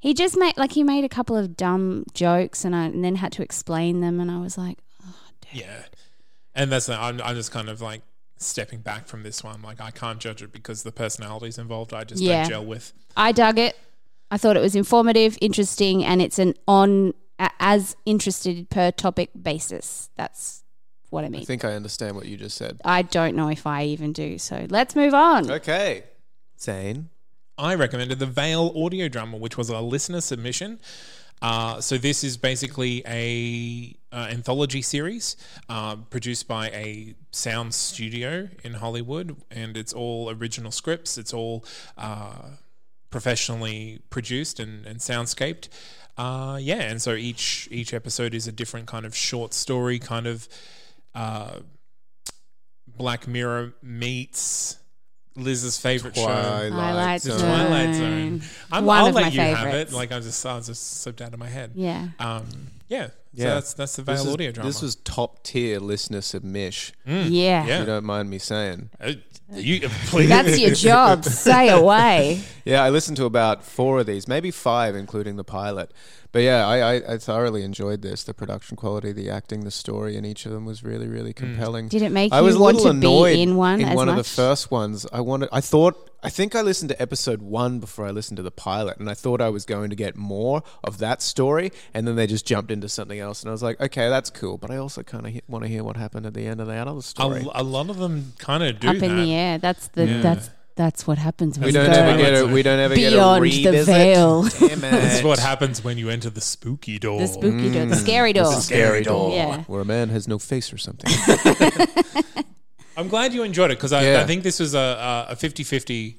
He 0.00 0.14
just 0.14 0.36
made 0.36 0.56
like 0.56 0.72
he 0.72 0.82
made 0.82 1.04
a 1.04 1.08
couple 1.08 1.36
of 1.36 1.56
dumb 1.56 2.04
jokes, 2.12 2.64
and 2.64 2.74
I 2.74 2.86
and 2.86 3.04
then 3.04 3.14
had 3.16 3.30
to 3.32 3.42
explain 3.42 4.00
them, 4.00 4.18
and 4.18 4.32
I 4.32 4.40
was 4.40 4.58
like, 4.58 4.78
Oh 5.06 5.14
damn 5.52 5.60
Yeah, 5.60 5.82
and 6.56 6.72
that's 6.72 6.86
the, 6.86 6.94
I'm 7.00 7.20
I'm 7.22 7.36
just 7.36 7.52
kind 7.52 7.68
of 7.68 7.80
like 7.80 8.02
stepping 8.44 8.80
back 8.80 9.06
from 9.06 9.22
this 9.22 9.42
one. 9.44 9.62
Like 9.62 9.80
I 9.80 9.90
can't 9.90 10.18
judge 10.18 10.42
it 10.42 10.52
because 10.52 10.82
the 10.82 10.92
personalities 10.92 11.58
involved. 11.58 11.92
I 11.94 12.04
just 12.04 12.22
Yeah. 12.22 12.42
don't 12.42 12.50
gel 12.50 12.64
with. 12.64 12.92
I 13.16 13.32
dug 13.32 13.58
it. 13.58 13.76
I 14.30 14.38
thought 14.38 14.56
it 14.56 14.60
was 14.60 14.74
informative, 14.74 15.36
interesting, 15.40 16.04
and 16.04 16.22
it's 16.22 16.38
an 16.38 16.54
on 16.66 17.14
as 17.60 17.96
interested 18.06 18.70
per 18.70 18.90
topic 18.90 19.30
basis. 19.40 20.08
That's 20.16 20.62
what 21.10 21.24
I 21.24 21.28
mean. 21.28 21.42
I 21.42 21.44
think 21.44 21.64
I 21.64 21.74
understand 21.74 22.16
what 22.16 22.26
you 22.26 22.36
just 22.36 22.56
said. 22.56 22.80
I 22.84 23.02
don't 23.02 23.36
know 23.36 23.48
if 23.48 23.66
I 23.66 23.84
even 23.84 24.12
do. 24.12 24.38
So 24.38 24.66
let's 24.70 24.96
move 24.96 25.12
on. 25.12 25.50
Okay. 25.50 26.04
Zane. 26.58 27.08
I 27.58 27.74
recommended 27.74 28.18
the 28.18 28.26
Veil 28.26 28.72
audio 28.74 29.08
drama, 29.08 29.36
which 29.36 29.58
was 29.58 29.68
a 29.68 29.80
listener 29.80 30.20
submission. 30.22 30.80
Uh, 31.42 31.80
so 31.80 31.98
this 31.98 32.22
is 32.22 32.36
basically 32.36 33.02
a 33.06 33.96
uh, 34.12 34.28
anthology 34.30 34.80
series 34.80 35.36
uh, 35.68 35.96
produced 35.96 36.46
by 36.46 36.68
a 36.68 37.14
sound 37.32 37.74
studio 37.74 38.48
in 38.62 38.74
Hollywood, 38.74 39.36
and 39.50 39.76
it's 39.76 39.92
all 39.92 40.30
original 40.30 40.70
scripts. 40.70 41.18
It's 41.18 41.34
all 41.34 41.64
uh, 41.98 42.50
professionally 43.10 44.00
produced 44.08 44.60
and, 44.60 44.86
and 44.86 45.00
soundscaped. 45.00 45.68
Uh, 46.16 46.58
yeah, 46.60 46.82
and 46.82 47.02
so 47.02 47.14
each 47.14 47.68
each 47.70 47.92
episode 47.92 48.34
is 48.34 48.46
a 48.46 48.52
different 48.52 48.86
kind 48.86 49.04
of 49.04 49.16
short 49.16 49.52
story, 49.52 49.98
kind 49.98 50.26
of 50.28 50.48
uh, 51.14 51.60
Black 52.86 53.26
Mirror 53.26 53.74
meets 53.82 54.78
Liz's 55.36 55.78
favorite 55.78 56.14
show. 56.16 56.24
Twilight 56.24 57.22
The 57.22 57.30
Zone. 57.32 57.40
Twilight 57.40 57.94
Zone. 57.94 58.42
I'm, 58.70 58.84
One 58.84 58.98
I'll 58.98 59.06
of 59.08 59.14
let 59.14 59.22
my 59.22 59.28
you 59.28 59.40
have 59.40 59.74
it. 59.74 59.92
Like 59.92 60.12
I 60.12 60.20
just, 60.20 60.44
I 60.44 60.60
just 60.60 61.00
slipped 61.00 61.20
out 61.20 61.32
of 61.32 61.38
my 61.38 61.48
head. 61.48 61.72
Yeah. 61.74 62.08
Um, 62.18 62.46
yeah. 62.88 63.08
So 63.34 63.42
Yeah. 63.44 63.54
that's 63.54 63.74
that's 63.74 63.96
the 63.96 64.02
Veil 64.02 64.30
audio 64.30 64.52
drama. 64.52 64.68
this 64.68 64.82
was 64.82 64.96
top 64.96 65.42
tier 65.42 65.78
listener 65.80 66.20
submission. 66.20 66.94
Yeah. 67.06 67.22
yeah. 67.30 67.64
If 67.74 67.80
you 67.80 67.86
don't 67.86 68.04
mind 68.04 68.28
me 68.30 68.38
saying. 68.38 68.90
Uh, 69.00 69.12
you, 69.54 69.80
please. 70.06 70.28
That's 70.28 70.58
your 70.58 70.74
job. 70.74 71.24
Say 71.24 71.68
away. 71.80 72.42
Yeah, 72.64 72.82
I 72.82 72.90
listened 72.90 73.16
to 73.18 73.24
about 73.24 73.62
four 73.64 74.00
of 74.00 74.06
these, 74.06 74.26
maybe 74.28 74.50
five, 74.50 74.94
including 74.94 75.36
the 75.36 75.44
pilot. 75.44 75.92
But 76.30 76.40
yeah, 76.40 76.66
I, 76.66 76.78
I, 76.94 77.12
I 77.14 77.18
thoroughly 77.18 77.62
enjoyed 77.62 78.00
this. 78.00 78.24
The 78.24 78.32
production 78.32 78.76
quality, 78.78 79.12
the 79.12 79.28
acting, 79.28 79.64
the 79.64 79.70
story 79.70 80.16
in 80.16 80.24
each 80.24 80.46
of 80.46 80.52
them 80.52 80.64
was 80.64 80.82
really, 80.82 81.06
really 81.06 81.34
compelling. 81.34 81.88
Did 81.88 82.00
it 82.00 82.10
make 82.12 82.32
I 82.32 82.38
you 82.38 82.44
was 82.44 82.54
a 82.54 82.58
want 82.58 82.76
little 82.76 82.92
to 82.94 82.98
be 82.98 83.06
annoyed 83.06 83.38
in 83.38 83.56
one 83.56 83.80
in 83.80 83.88
as 83.88 83.96
one 83.96 84.08
of 84.08 84.16
the 84.16 84.24
first 84.24 84.70
ones. 84.70 85.06
I 85.12 85.20
wanted. 85.20 85.50
I 85.52 85.60
thought 85.60 86.10
I 86.22 86.30
think 86.30 86.54
I 86.54 86.62
listened 86.62 86.88
to 86.88 87.02
episode 87.02 87.42
one 87.42 87.80
before 87.80 88.06
I 88.06 88.12
listened 88.12 88.36
to 88.38 88.42
the 88.42 88.50
pilot, 88.52 88.96
and 88.98 89.10
I 89.10 89.14
thought 89.14 89.42
I 89.42 89.50
was 89.50 89.66
going 89.66 89.90
to 89.90 89.96
get 89.96 90.16
more 90.16 90.62
of 90.82 90.96
that 90.98 91.20
story, 91.20 91.70
and 91.92 92.08
then 92.08 92.16
they 92.16 92.26
just 92.26 92.46
jumped 92.46 92.70
into 92.70 92.88
something 92.88 93.18
else, 93.22 93.42
and 93.42 93.48
I 93.48 93.52
was 93.52 93.62
like, 93.62 93.80
okay, 93.80 94.08
that's 94.10 94.28
cool, 94.28 94.58
but 94.58 94.70
I 94.70 94.76
also 94.76 95.02
kind 95.02 95.26
of 95.26 95.32
he- 95.32 95.42
want 95.48 95.64
to 95.64 95.68
hear 95.68 95.82
what 95.82 95.96
happened 95.96 96.26
at 96.26 96.34
the 96.34 96.44
end 96.46 96.60
of 96.60 96.66
that 96.66 96.86
other 96.86 96.98
A, 96.98 97.02
story. 97.02 97.46
a 97.54 97.62
lot 97.62 97.88
of 97.88 97.96
them 97.96 98.34
kind 98.38 98.62
of 98.62 98.78
do 98.80 98.88
Up 98.88 98.96
that. 98.96 99.10
in 99.10 99.16
the 99.16 99.32
air. 99.34 99.56
That's 99.58 99.88
the 99.88 100.06
Yeah. 100.06 100.20
that's 100.20 100.50
that's 100.74 101.06
what 101.06 101.18
happens 101.18 101.58
when 101.58 101.66
we 101.66 101.68
you 101.68 101.72
don't 101.74 101.86
go 101.86 101.92
ever 101.92 102.16
get 102.18 102.32
a 102.34 102.46
we 102.46 102.62
don't 102.62 102.78
ever 102.80 102.94
get 102.96 103.12
a 103.12 103.16
beyond 103.16 103.36
the 103.44 103.50
revisit. 103.50 103.86
veil. 103.86 104.42
Damn 104.58 104.80
This 104.80 105.18
is 105.18 105.22
what 105.22 105.38
happens 105.38 105.84
when 105.84 105.98
you 105.98 106.08
enter 106.08 106.30
the 106.30 106.40
spooky 106.40 106.98
door. 106.98 107.20
the 107.20 107.26
spooky 107.28 107.70
door, 107.70 107.84
the 107.86 107.94
mm. 107.94 108.00
scary 108.00 108.32
door. 108.32 108.44
The 108.54 108.60
scary 108.60 109.02
door. 109.02 109.34
Yeah. 109.34 109.64
Where 109.64 109.82
a 109.82 109.84
man 109.84 110.08
has 110.08 110.26
no 110.26 110.38
face 110.38 110.72
or 110.72 110.78
something. 110.78 111.10
I'm 112.96 113.08
glad 113.08 113.32
you 113.32 113.42
enjoyed 113.42 113.70
it 113.70 113.78
because 113.78 113.92
I, 113.92 114.02
Yeah. 114.04 114.20
I 114.20 114.24
think 114.24 114.42
this 114.42 114.60
was 114.60 114.74
a, 114.74 115.26
a 115.30 115.36
50-50 115.36 116.16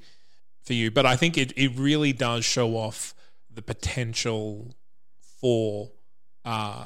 for 0.63 0.73
you, 0.73 0.91
but 0.91 1.05
I 1.05 1.15
think 1.15 1.37
it, 1.37 1.51
it 1.57 1.71
really 1.77 2.13
does 2.13 2.45
show 2.45 2.75
off 2.75 3.13
the 3.51 3.61
potential 3.61 4.75
for 5.41 5.91
uh, 6.45 6.85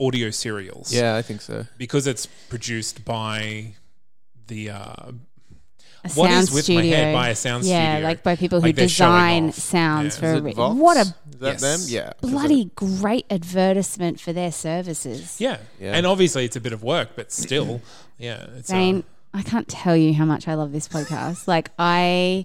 audio 0.00 0.30
serials. 0.30 0.92
yeah, 0.92 1.16
I 1.16 1.22
think 1.22 1.40
so. 1.40 1.66
Because 1.78 2.06
it's 2.06 2.26
produced 2.26 3.04
by 3.04 3.74
the 4.48 4.70
uh, 4.70 4.76
A 6.04 6.08
What 6.14 6.30
sound 6.30 6.42
is 6.42 6.50
with 6.52 6.68
my 6.68 6.74
studio. 6.74 6.96
head 6.96 7.14
by 7.14 7.28
a 7.30 7.34
sound 7.36 7.64
yeah, 7.64 7.92
studio? 7.94 8.08
like 8.08 8.22
by 8.22 8.34
people 8.36 8.60
who 8.60 8.66
Like 8.68 8.76
they're 8.76 8.86
design 8.86 9.52
sounds 9.52 10.16
Yeah. 10.16 10.20
for 10.20 10.26
Is 10.26 10.32
a 10.32 10.36
it 10.38 10.42
re- 10.42 10.52
Vox? 10.54 10.76
what 10.80 10.96
a 10.96 11.00
Is 11.00 11.14
that 11.40 11.52
Yes. 11.52 11.60
them? 11.60 11.80
Yeah. 11.88 12.12
bloody 12.20 12.70
great 12.74 13.26
advertisement 13.30 14.20
for 14.20 14.32
their 14.32 14.50
services. 14.52 15.40
yeah. 15.40 15.58
Yeah. 15.80 15.92
and 15.94 16.06
obviously 16.06 16.44
it's 16.44 16.56
a 16.56 16.60
bit 16.60 16.72
of 16.72 16.82
work, 16.82 17.10
but 17.14 17.30
still, 17.32 17.80
yeah, 18.18 18.46
it's 18.58 18.70
uh, 18.70 18.74
Zane, 18.74 19.04
I 19.34 19.42
can't 19.42 19.68
tell 19.68 19.96
you 19.96 20.12
how 20.14 20.24
much 20.24 20.46
I 20.48 20.54
love 20.54 20.72
this 20.72 20.88
podcast. 20.88 21.46
like 21.46 21.70
I 21.78 22.44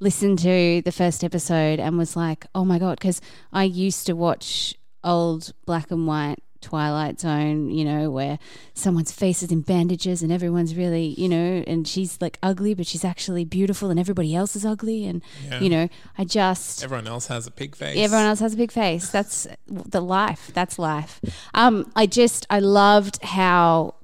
listened 0.00 0.38
to 0.40 0.82
the 0.84 0.92
first 0.92 1.22
episode 1.22 1.78
and 1.80 1.96
was 1.96 2.16
like, 2.16 2.46
"Oh 2.54 2.64
my 2.64 2.78
god," 2.78 2.98
because 2.98 3.20
I 3.52 3.64
used 3.64 4.06
to 4.06 4.14
watch 4.14 4.74
old 5.04 5.52
black 5.66 5.90
and 5.90 6.06
white 6.06 6.36
Twilight 6.60 7.20
Zone, 7.20 7.70
you 7.70 7.84
know, 7.84 8.10
where 8.10 8.38
someone's 8.72 9.12
face 9.12 9.42
is 9.42 9.52
in 9.52 9.60
bandages 9.60 10.22
and 10.22 10.32
everyone's 10.32 10.74
really, 10.74 11.08
you 11.18 11.28
know, 11.28 11.62
and 11.66 11.86
she's 11.86 12.18
like 12.22 12.38
ugly, 12.42 12.72
but 12.72 12.86
she's 12.86 13.04
actually 13.04 13.44
beautiful 13.44 13.90
and 13.90 14.00
everybody 14.00 14.34
else 14.34 14.56
is 14.56 14.64
ugly. 14.64 15.04
And, 15.04 15.22
Yeah. 15.46 15.60
you 15.60 15.68
know, 15.68 15.88
I 16.16 16.24
just, 16.24 16.82
everyone 16.82 17.06
else 17.06 17.26
has 17.26 17.46
a 17.46 17.50
pig 17.50 17.76
face. 17.76 17.98
Everyone 17.98 18.24
else 18.24 18.40
has 18.40 18.54
a 18.54 18.56
big 18.56 18.72
face. 18.72 19.10
That's 19.10 19.46
the 19.68 20.00
life. 20.00 20.50
That's 20.54 20.78
life. 20.78 21.20
Um, 21.52 21.92
I 21.94 22.06
just 22.06 22.46
I 22.48 22.60
loved 22.60 23.22
how 23.22 23.96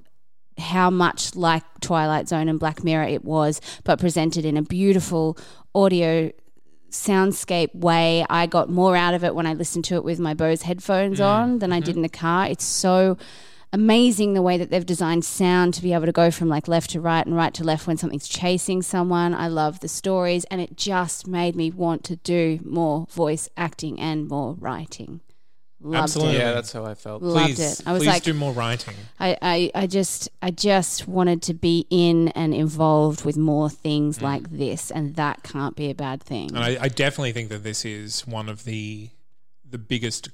how 0.59 0.91
much 0.91 1.35
like 1.35 1.63
Twilight 1.79 2.27
Zone 2.27 2.47
and 2.47 2.59
Black 2.59 2.83
Mirror 2.83 3.05
it 3.07 3.25
was, 3.25 3.59
but 3.83 3.97
presented 3.99 4.45
in 4.45 4.55
a 4.55 4.61
beautiful 4.61 5.35
audio 5.73 6.29
soundscape 6.91 7.73
way. 7.73 8.25
I 8.29 8.45
got 8.45 8.69
more 8.69 8.95
out 8.95 9.13
of 9.13 9.23
it 9.23 9.35
when 9.35 9.47
I 9.47 9.53
listened 9.53 9.85
to 9.85 9.95
it 9.95 10.03
with 10.03 10.19
my 10.19 10.33
Bose 10.33 10.63
headphones 10.63 11.19
mm. 11.19 11.25
on 11.25 11.59
than 11.59 11.73
I 11.73 11.79
did 11.79 11.89
in 11.89 11.95
mm-hmm. 11.95 12.01
the 12.03 12.09
car. 12.09 12.47
It's 12.47 12.63
so 12.63 13.17
amazing 13.73 14.33
the 14.33 14.41
way 14.41 14.57
that 14.57 14.69
they've 14.69 14.85
designed 14.85 15.23
sound 15.23 15.73
to 15.73 15.81
be 15.81 15.93
able 15.93 16.05
to 16.05 16.11
go 16.11 16.29
from 16.29 16.49
like 16.49 16.67
left 16.67 16.89
to 16.91 16.99
right 16.99 17.25
and 17.25 17.35
right 17.35 17.53
to 17.53 17.63
left 17.63 17.87
when 17.87 17.97
something's 17.97 18.27
chasing 18.27 18.81
someone. 18.81 19.33
I 19.33 19.47
love 19.47 19.79
the 19.79 19.87
stories 19.87 20.43
and 20.45 20.59
it 20.59 20.75
just 20.75 21.27
made 21.27 21.55
me 21.55 21.71
want 21.71 22.03
to 22.05 22.17
do 22.17 22.59
more 22.63 23.07
voice 23.09 23.49
acting 23.55 23.99
and 23.99 24.27
more 24.27 24.55
writing. 24.59 25.21
Loved 25.83 26.03
Absolutely. 26.03 26.35
it. 26.35 26.39
Yeah, 26.39 26.51
that's 26.53 26.71
how 26.71 26.85
I 26.85 26.93
felt. 26.93 27.23
Loved 27.23 27.55
Please, 27.55 27.79
it. 27.79 27.87
I 27.87 27.93
was 27.93 28.01
please 28.01 28.07
like 28.07 28.23
do 28.23 28.33
more 28.33 28.53
writing. 28.53 28.93
I, 29.19 29.37
I, 29.41 29.71
I 29.73 29.87
just 29.87 30.29
I 30.41 30.51
just 30.51 31.07
wanted 31.07 31.41
to 31.43 31.53
be 31.53 31.87
in 31.89 32.27
and 32.29 32.53
involved 32.53 33.25
with 33.25 33.35
more 33.37 33.69
things 33.69 34.21
like 34.21 34.49
this 34.51 34.91
and 34.91 35.15
that 35.15 35.41
can't 35.43 35.75
be 35.75 35.89
a 35.89 35.95
bad 35.95 36.21
thing. 36.21 36.49
And 36.49 36.59
I, 36.59 36.77
I 36.81 36.87
definitely 36.87 37.31
think 37.31 37.49
that 37.49 37.63
this 37.63 37.83
is 37.83 38.27
one 38.27 38.47
of 38.47 38.63
the 38.65 39.09
the 39.67 39.77
biggest 39.79 40.29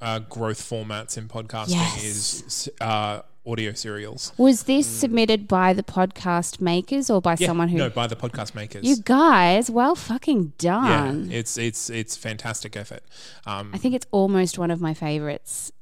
uh, 0.00 0.20
growth 0.20 0.60
formats 0.60 1.16
in 1.18 1.28
podcasting 1.28 1.70
Yes. 1.70 2.04
is 2.04 2.70
uh, 2.80 3.22
audio 3.46 3.72
serials. 3.72 4.32
Was 4.38 4.64
this 4.64 4.86
submitted 4.86 5.48
by 5.48 5.72
the 5.72 5.82
podcast 5.82 6.60
makers 6.60 7.10
or 7.10 7.20
by 7.20 7.36
Yeah, 7.38 7.48
someone 7.48 7.68
who 7.68 7.78
no, 7.78 7.90
by 7.90 8.06
the 8.06 8.16
podcast 8.16 8.54
makers. 8.54 8.84
You 8.84 8.96
guys, 9.02 9.70
well 9.70 9.94
fucking 9.94 10.52
yeah, 10.60 10.78
done. 10.78 11.28
it's 11.32 11.58
it's 11.58 11.90
it's 11.90 12.16
fantastic 12.16 12.76
effort. 12.76 13.02
Um, 13.46 13.70
I 13.74 13.78
think 13.78 13.94
it's 13.94 14.06
almost 14.10 14.58
one 14.58 14.70
of 14.70 14.80
my 14.80 14.94
favorites. 14.94 15.72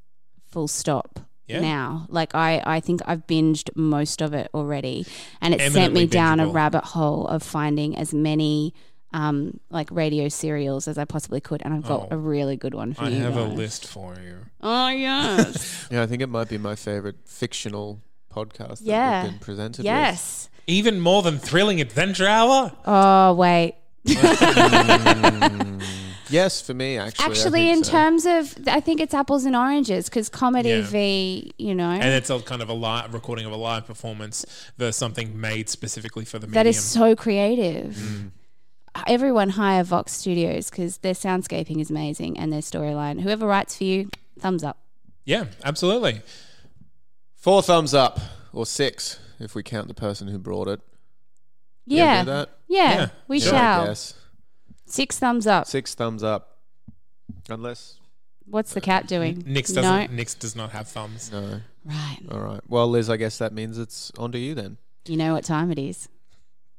Full 0.51 0.68
stop. 0.68 1.20
Yeah. 1.46 1.61
Now, 1.61 2.07
like 2.09 2.35
I, 2.35 2.62
I 2.64 2.79
think 2.81 3.01
I've 3.07 3.27
binged 3.27 3.70
most 3.77 4.23
of 4.23 4.33
it 4.35 4.49
already, 4.55 5.05
and 5.40 5.53
it 5.53 5.59
sent 5.61 5.75
Eminently 5.77 6.03
me 6.03 6.07
down 6.07 6.38
a 6.38 6.44
bingeable. 6.46 6.55
rabbit 6.55 6.85
hole 6.85 7.27
of 7.27 7.42
finding 7.42 7.96
as 7.96 8.14
many 8.14 8.73
um, 9.12 9.59
like 9.70 9.90
radio 9.90 10.29
serials 10.29 10.87
as 10.88 10.96
I 10.99 11.05
possibly 11.05 11.40
could, 11.40 11.62
and 11.64 11.75
I've 11.75 11.87
got 11.87 12.03
Oh. 12.03 12.09
a 12.12 12.16
really 12.16 12.57
good 12.57 12.75
one 12.75 12.94
for 12.94 13.05
you. 13.05 13.11
I 13.11 13.12
you 13.18 13.23
have 13.25 13.37
a 13.37 13.46
guys. 13.49 13.57
list 13.57 13.87
for 13.87 14.14
you. 14.25 14.38
Oh 14.62 14.88
yes, 14.88 15.88
Yeah, 15.90 16.03
I 16.03 16.07
think 16.07 16.23
it 16.23 16.29
might 16.29 16.49
be 16.49 16.59
my 16.59 16.75
favorite 16.77 17.16
fictional 17.25 18.01
podcast 18.33 18.79
that 18.79 18.83
Yeah. 18.85 19.23
we've 19.23 19.33
been 19.33 19.40
presented 19.40 19.79
with. 19.81 19.87
yes. 19.87 20.49
Even 20.66 21.01
more 21.01 21.23
than 21.23 21.38
thrilling 21.38 21.81
adventure 21.81 22.27
hour. 22.29 22.73
Oh 22.87 23.35
wait, 23.35 23.75
Yes, 26.33 26.61
for 26.62 26.75
me, 26.75 26.96
actually. 26.96 27.25
I 27.25 27.29
actually, 27.29 27.51
think 27.62 27.79
in 27.79 27.83
so. 27.85 27.90
terms 27.90 28.25
of, 28.25 28.55
I 28.68 28.79
think 28.79 29.01
it's 29.01 29.14
apples 29.14 29.44
and 29.46 29.57
oranges 29.57 30.05
because 30.09 30.29
comedy 30.29 30.68
Yeah. 30.68 30.83
v, 30.83 31.51
you 31.59 31.75
know, 31.75 31.90
And 31.90 32.05
it's 32.05 32.31
a 32.31 32.38
kind 32.38 32.62
of 32.62 32.68
a 32.68 32.73
live 32.73 33.14
recording 33.14 33.46
of 33.46 33.53
a 33.53 33.57
live 33.57 33.85
performance 33.85 34.46
versus 34.79 34.94
something 34.94 35.40
made 35.40 35.68
specifically 35.68 36.25
for 36.25 36.38
the 36.38 36.46
medium. 36.46 36.55
That 36.55 36.68
is 36.68 36.81
so 36.81 37.16
creative. 37.16 38.31
Everyone 39.07 39.50
hire 39.50 39.83
Vox 39.85 40.12
Studios 40.12 40.68
because 40.70 40.98
their 40.98 41.14
soundscaping 41.14 41.81
is 41.81 41.90
amazing 41.90 42.38
and 42.38 42.53
their 42.53 42.61
storyline. 42.61 43.20
Whoever 43.20 43.46
writes 43.46 43.76
for 43.76 43.85
you, 43.85 44.11
thumbs 44.38 44.64
up. 44.64 44.79
yeah, 45.24 45.44
absolutely. 45.64 46.22
Four 47.37 47.62
thumbs 47.62 47.94
up, 47.94 48.18
or 48.53 48.66
six, 48.66 49.18
if 49.38 49.55
we 49.55 49.62
count 49.62 49.88
the 49.88 49.94
person 49.94 50.29
who 50.29 50.38
brought 50.38 50.68
it. 50.68 50.81
Yeah, 51.87 52.22
that? 52.24 52.50
yeah, 52.68 52.92
Yeah. 52.92 53.09
we 53.29 53.38
Yeah, 53.38 53.50
shall. 53.50 53.87
guess. 53.87 54.14
Six 54.87 55.18
thumbs 55.18 55.46
up. 55.46 55.66
Six 55.66 55.94
thumbs 55.94 56.22
up. 56.22 56.59
Unless. 57.48 57.96
What's 58.44 58.74
the 58.74 58.81
cat 58.81 59.07
doing? 59.07 59.42
Nix 59.46 59.72
doesn't. 59.72 60.12
Nix 60.12 60.35
does 60.35 60.55
not 60.57 60.70
have 60.72 60.88
thumbs. 60.88 61.31
No. 61.33 61.61
right. 61.85 62.18
All 62.31 62.40
right. 62.40 62.61
Well, 62.68 62.88
Liz, 62.88 63.09
I 63.09 63.16
guess 63.16 63.38
that 63.38 63.53
means 63.53 63.79
it's 63.79 64.11
on 64.18 64.33
to 64.33 64.38
you 64.38 64.55
then. 64.55 64.76
You 65.07 65.16
know 65.16 65.33
what 65.33 65.44
time 65.44 65.70
it 65.70 65.79
is? 65.79 66.09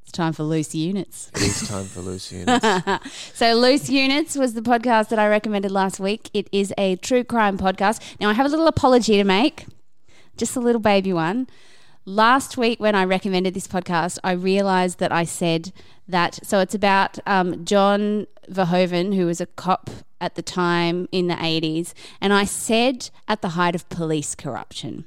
It's 0.02 0.12
time 0.12 0.34
for 0.34 0.44
loose 0.44 0.76
units. 0.76 1.30
It 1.36 1.42
is 1.44 1.68
time 1.68 1.86
for 1.86 2.02
loose 2.02 2.32
units. 2.32 2.66
so, 3.34 3.54
Loose 3.54 3.90
Units 3.90 4.36
was 4.36 4.54
the 4.56 4.62
podcast 4.62 5.10
that 5.10 5.20
I 5.20 5.28
recommended 5.28 5.72
last 5.72 6.00
week. 6.00 6.30
It 6.34 6.50
is 6.52 6.74
a 6.78 6.96
true 6.98 7.24
crime 7.24 7.58
podcast. 7.58 8.02
Now, 8.20 8.30
I 8.30 8.34
have 8.34 8.46
a 8.46 8.50
little 8.50 8.68
apology 8.68 9.16
to 9.18 9.24
make, 9.24 9.68
just 10.38 10.56
a 10.56 10.60
little 10.60 10.82
baby 10.82 11.14
one. 11.14 11.48
Last 12.04 12.58
week, 12.58 12.80
when 12.80 12.96
I 12.96 13.06
recommended 13.06 13.54
this 13.54 13.68
podcast, 13.68 14.18
I 14.24 14.32
realized 14.32 15.00
that 15.00 15.12
I 15.12 15.24
said 15.24 15.72
that. 16.08 16.40
So, 16.44 16.60
it's 16.60 16.76
about 16.76 17.20
um, 17.26 17.64
John 17.64 18.28
Verhoeven, 18.50 19.16
who 19.16 19.28
was 19.28 19.40
a 19.40 19.46
cop 19.46 19.90
at 20.20 20.36
the 20.36 20.42
time 20.42 21.08
in 21.12 21.28
the 21.28 21.36
80s. 21.36 21.94
And 22.20 22.34
I 22.34 22.44
said 22.44 23.10
at 23.28 23.42
the 23.42 23.50
height 23.50 23.76
of 23.76 23.88
police 23.90 24.36
corruption. 24.36 25.06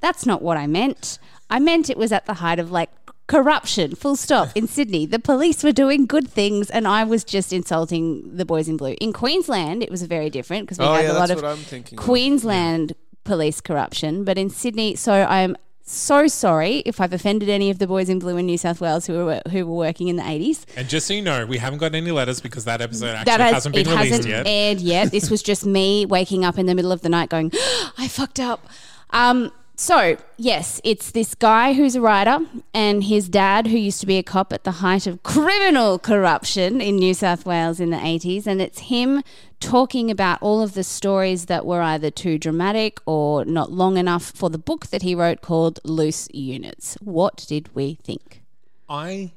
That's 0.00 0.24
not 0.24 0.42
what 0.42 0.56
I 0.56 0.66
meant. 0.66 1.18
I 1.50 1.58
meant 1.58 1.90
it 1.90 1.98
was 1.98 2.12
at 2.12 2.26
the 2.26 2.34
height 2.34 2.58
of 2.58 2.70
like 2.70 2.90
corruption, 3.30 3.94
full 3.94 4.16
stop, 4.16 4.48
in 4.56 4.66
Sydney. 4.66 5.06
The 5.06 5.20
police 5.20 5.62
were 5.62 5.70
doing 5.70 6.04
good 6.04 6.28
things, 6.28 6.68
and 6.68 6.86
I 6.86 7.04
was 7.04 7.22
just 7.22 7.52
insulting 7.52 8.36
the 8.36 8.44
boys 8.44 8.68
in 8.68 8.76
blue. 8.76 8.96
In 9.00 9.12
Queensland, 9.12 9.84
it 9.84 9.90
was 9.90 10.02
very 10.02 10.30
different 10.30 10.66
because 10.66 10.78
we 10.78 10.84
oh, 10.84 10.94
had 10.94 11.04
yeah, 11.04 11.12
a 11.12 11.14
lot 11.14 11.30
of 11.30 11.36
what 11.36 11.44
I'm 11.44 11.58
of. 11.60 11.96
Queensland 11.96 12.92
police 13.22 13.60
corruption. 13.60 14.24
But 14.24 14.36
in 14.36 14.50
Sydney, 14.50 14.96
so 14.96 15.12
I'm 15.12 15.56
so 15.84 16.26
sorry 16.26 16.78
if 16.78 17.00
I've 17.00 17.12
offended 17.12 17.48
any 17.48 17.70
of 17.70 17.78
the 17.78 17.86
boys 17.86 18.08
in 18.08 18.18
blue 18.18 18.36
in 18.36 18.46
New 18.46 18.58
South 18.58 18.80
Wales 18.80 19.06
who 19.06 19.24
were 19.24 19.42
who 19.50 19.64
were 19.64 19.76
working 19.76 20.08
in 20.08 20.16
the 20.16 20.24
80s. 20.24 20.64
And 20.76 20.88
just 20.88 21.06
so 21.06 21.14
you 21.14 21.22
know, 21.22 21.46
we 21.46 21.58
haven't 21.58 21.78
got 21.78 21.94
any 21.94 22.10
letters 22.10 22.40
because 22.40 22.64
that 22.64 22.80
episode 22.80 23.14
actually 23.14 23.30
That 23.30 23.40
has, 23.40 23.52
hasn't 23.52 23.74
been 23.76 23.86
it 23.86 23.90
released 23.90 24.10
hasn't 24.10 24.28
yet. 24.28 24.46
aired 24.48 24.80
yet. 24.80 25.12
This 25.12 25.30
was 25.30 25.40
just 25.40 25.64
me 25.64 26.04
waking 26.04 26.44
up 26.44 26.58
in 26.58 26.66
the 26.66 26.74
middle 26.74 26.90
of 26.90 27.02
the 27.02 27.08
night 27.08 27.28
going, 27.28 27.52
I 27.96 28.08
fucked 28.08 28.40
up. 28.40 28.66
Um, 29.10 29.52
so, 29.80 30.18
yes, 30.36 30.78
it's 30.84 31.10
this 31.10 31.34
guy 31.34 31.72
who's 31.72 31.96
a 31.96 32.02
writer 32.02 32.40
and 32.74 33.04
his 33.04 33.30
dad, 33.30 33.66
who 33.66 33.78
used 33.78 34.00
to 34.00 34.06
be 34.06 34.18
a 34.18 34.22
cop 34.22 34.52
at 34.52 34.64
the 34.64 34.72
height 34.72 35.06
of 35.06 35.22
criminal 35.22 35.98
corruption 35.98 36.82
in 36.82 36.96
New 36.96 37.14
South 37.14 37.46
Wales 37.46 37.80
in 37.80 37.88
the 37.88 37.96
80s. 37.96 38.46
And 38.46 38.60
it's 38.60 38.80
him 38.80 39.22
talking 39.58 40.10
about 40.10 40.42
all 40.42 40.60
of 40.60 40.74
the 40.74 40.84
stories 40.84 41.46
that 41.46 41.64
were 41.64 41.80
either 41.80 42.10
too 42.10 42.36
dramatic 42.36 43.00
or 43.06 43.46
not 43.46 43.72
long 43.72 43.96
enough 43.96 44.32
for 44.32 44.50
the 44.50 44.58
book 44.58 44.88
that 44.88 45.00
he 45.00 45.14
wrote 45.14 45.40
called 45.40 45.80
Loose 45.82 46.28
Units. 46.30 46.98
What 47.00 47.46
did 47.48 47.74
we 47.74 47.94
think? 48.04 48.42
I 48.86 49.32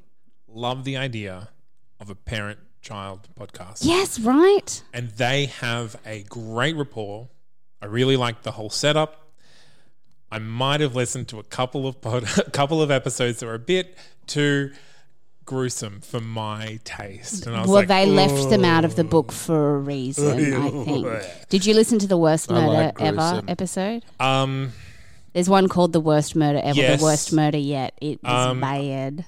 love 0.46 0.84
the 0.84 0.98
idea 0.98 1.48
of 1.98 2.10
a 2.10 2.14
parent 2.14 2.58
child 2.82 3.28
podcast. 3.34 3.78
Yes, 3.80 4.20
right? 4.20 4.82
And 4.92 5.08
they 5.12 5.46
have 5.46 5.96
a 6.04 6.22
great 6.24 6.76
rapport. 6.76 7.30
I 7.80 7.86
really 7.86 8.18
like 8.18 8.42
the 8.42 8.52
whole 8.52 8.68
setup. 8.68 9.23
I 10.34 10.38
might 10.38 10.80
have 10.80 10.94
listened 10.96 11.28
to 11.28 11.38
a 11.38 11.42
couple 11.44 11.86
of 11.86 12.00
pod, 12.00 12.24
a 12.38 12.50
couple 12.50 12.82
of 12.82 12.90
episodes 12.90 13.40
that 13.40 13.46
were 13.46 13.54
a 13.54 13.58
bit 13.58 13.96
too 14.26 14.72
gruesome 15.44 16.00
for 16.00 16.20
my 16.20 16.78
taste. 16.84 17.46
And 17.46 17.54
I 17.54 17.60
was 17.60 17.68
Well, 17.68 17.76
like, 17.80 17.88
they 17.88 18.06
left 18.06 18.48
them 18.50 18.64
out 18.64 18.84
of 18.84 18.96
the 18.96 19.04
book 19.04 19.30
for 19.30 19.76
a 19.76 19.78
reason, 19.78 20.54
I 20.54 20.70
think. 20.84 21.06
Did 21.50 21.66
you 21.66 21.74
listen 21.74 21.98
to 22.00 22.06
the 22.06 22.16
worst 22.16 22.50
I 22.50 22.54
murder 22.54 22.66
like 22.72 23.00
ever 23.00 23.42
episode? 23.46 24.04
Um, 24.18 24.72
There's 25.34 25.48
one 25.48 25.68
called 25.68 25.92
the 25.92 26.00
worst 26.00 26.34
murder 26.34 26.60
ever. 26.64 26.78
Yes. 26.78 26.98
The 27.00 27.04
worst 27.04 27.32
murder 27.32 27.58
yet. 27.58 27.92
It 28.00 28.22
was 28.22 28.46
Um, 28.48 28.60
bad. 28.60 29.24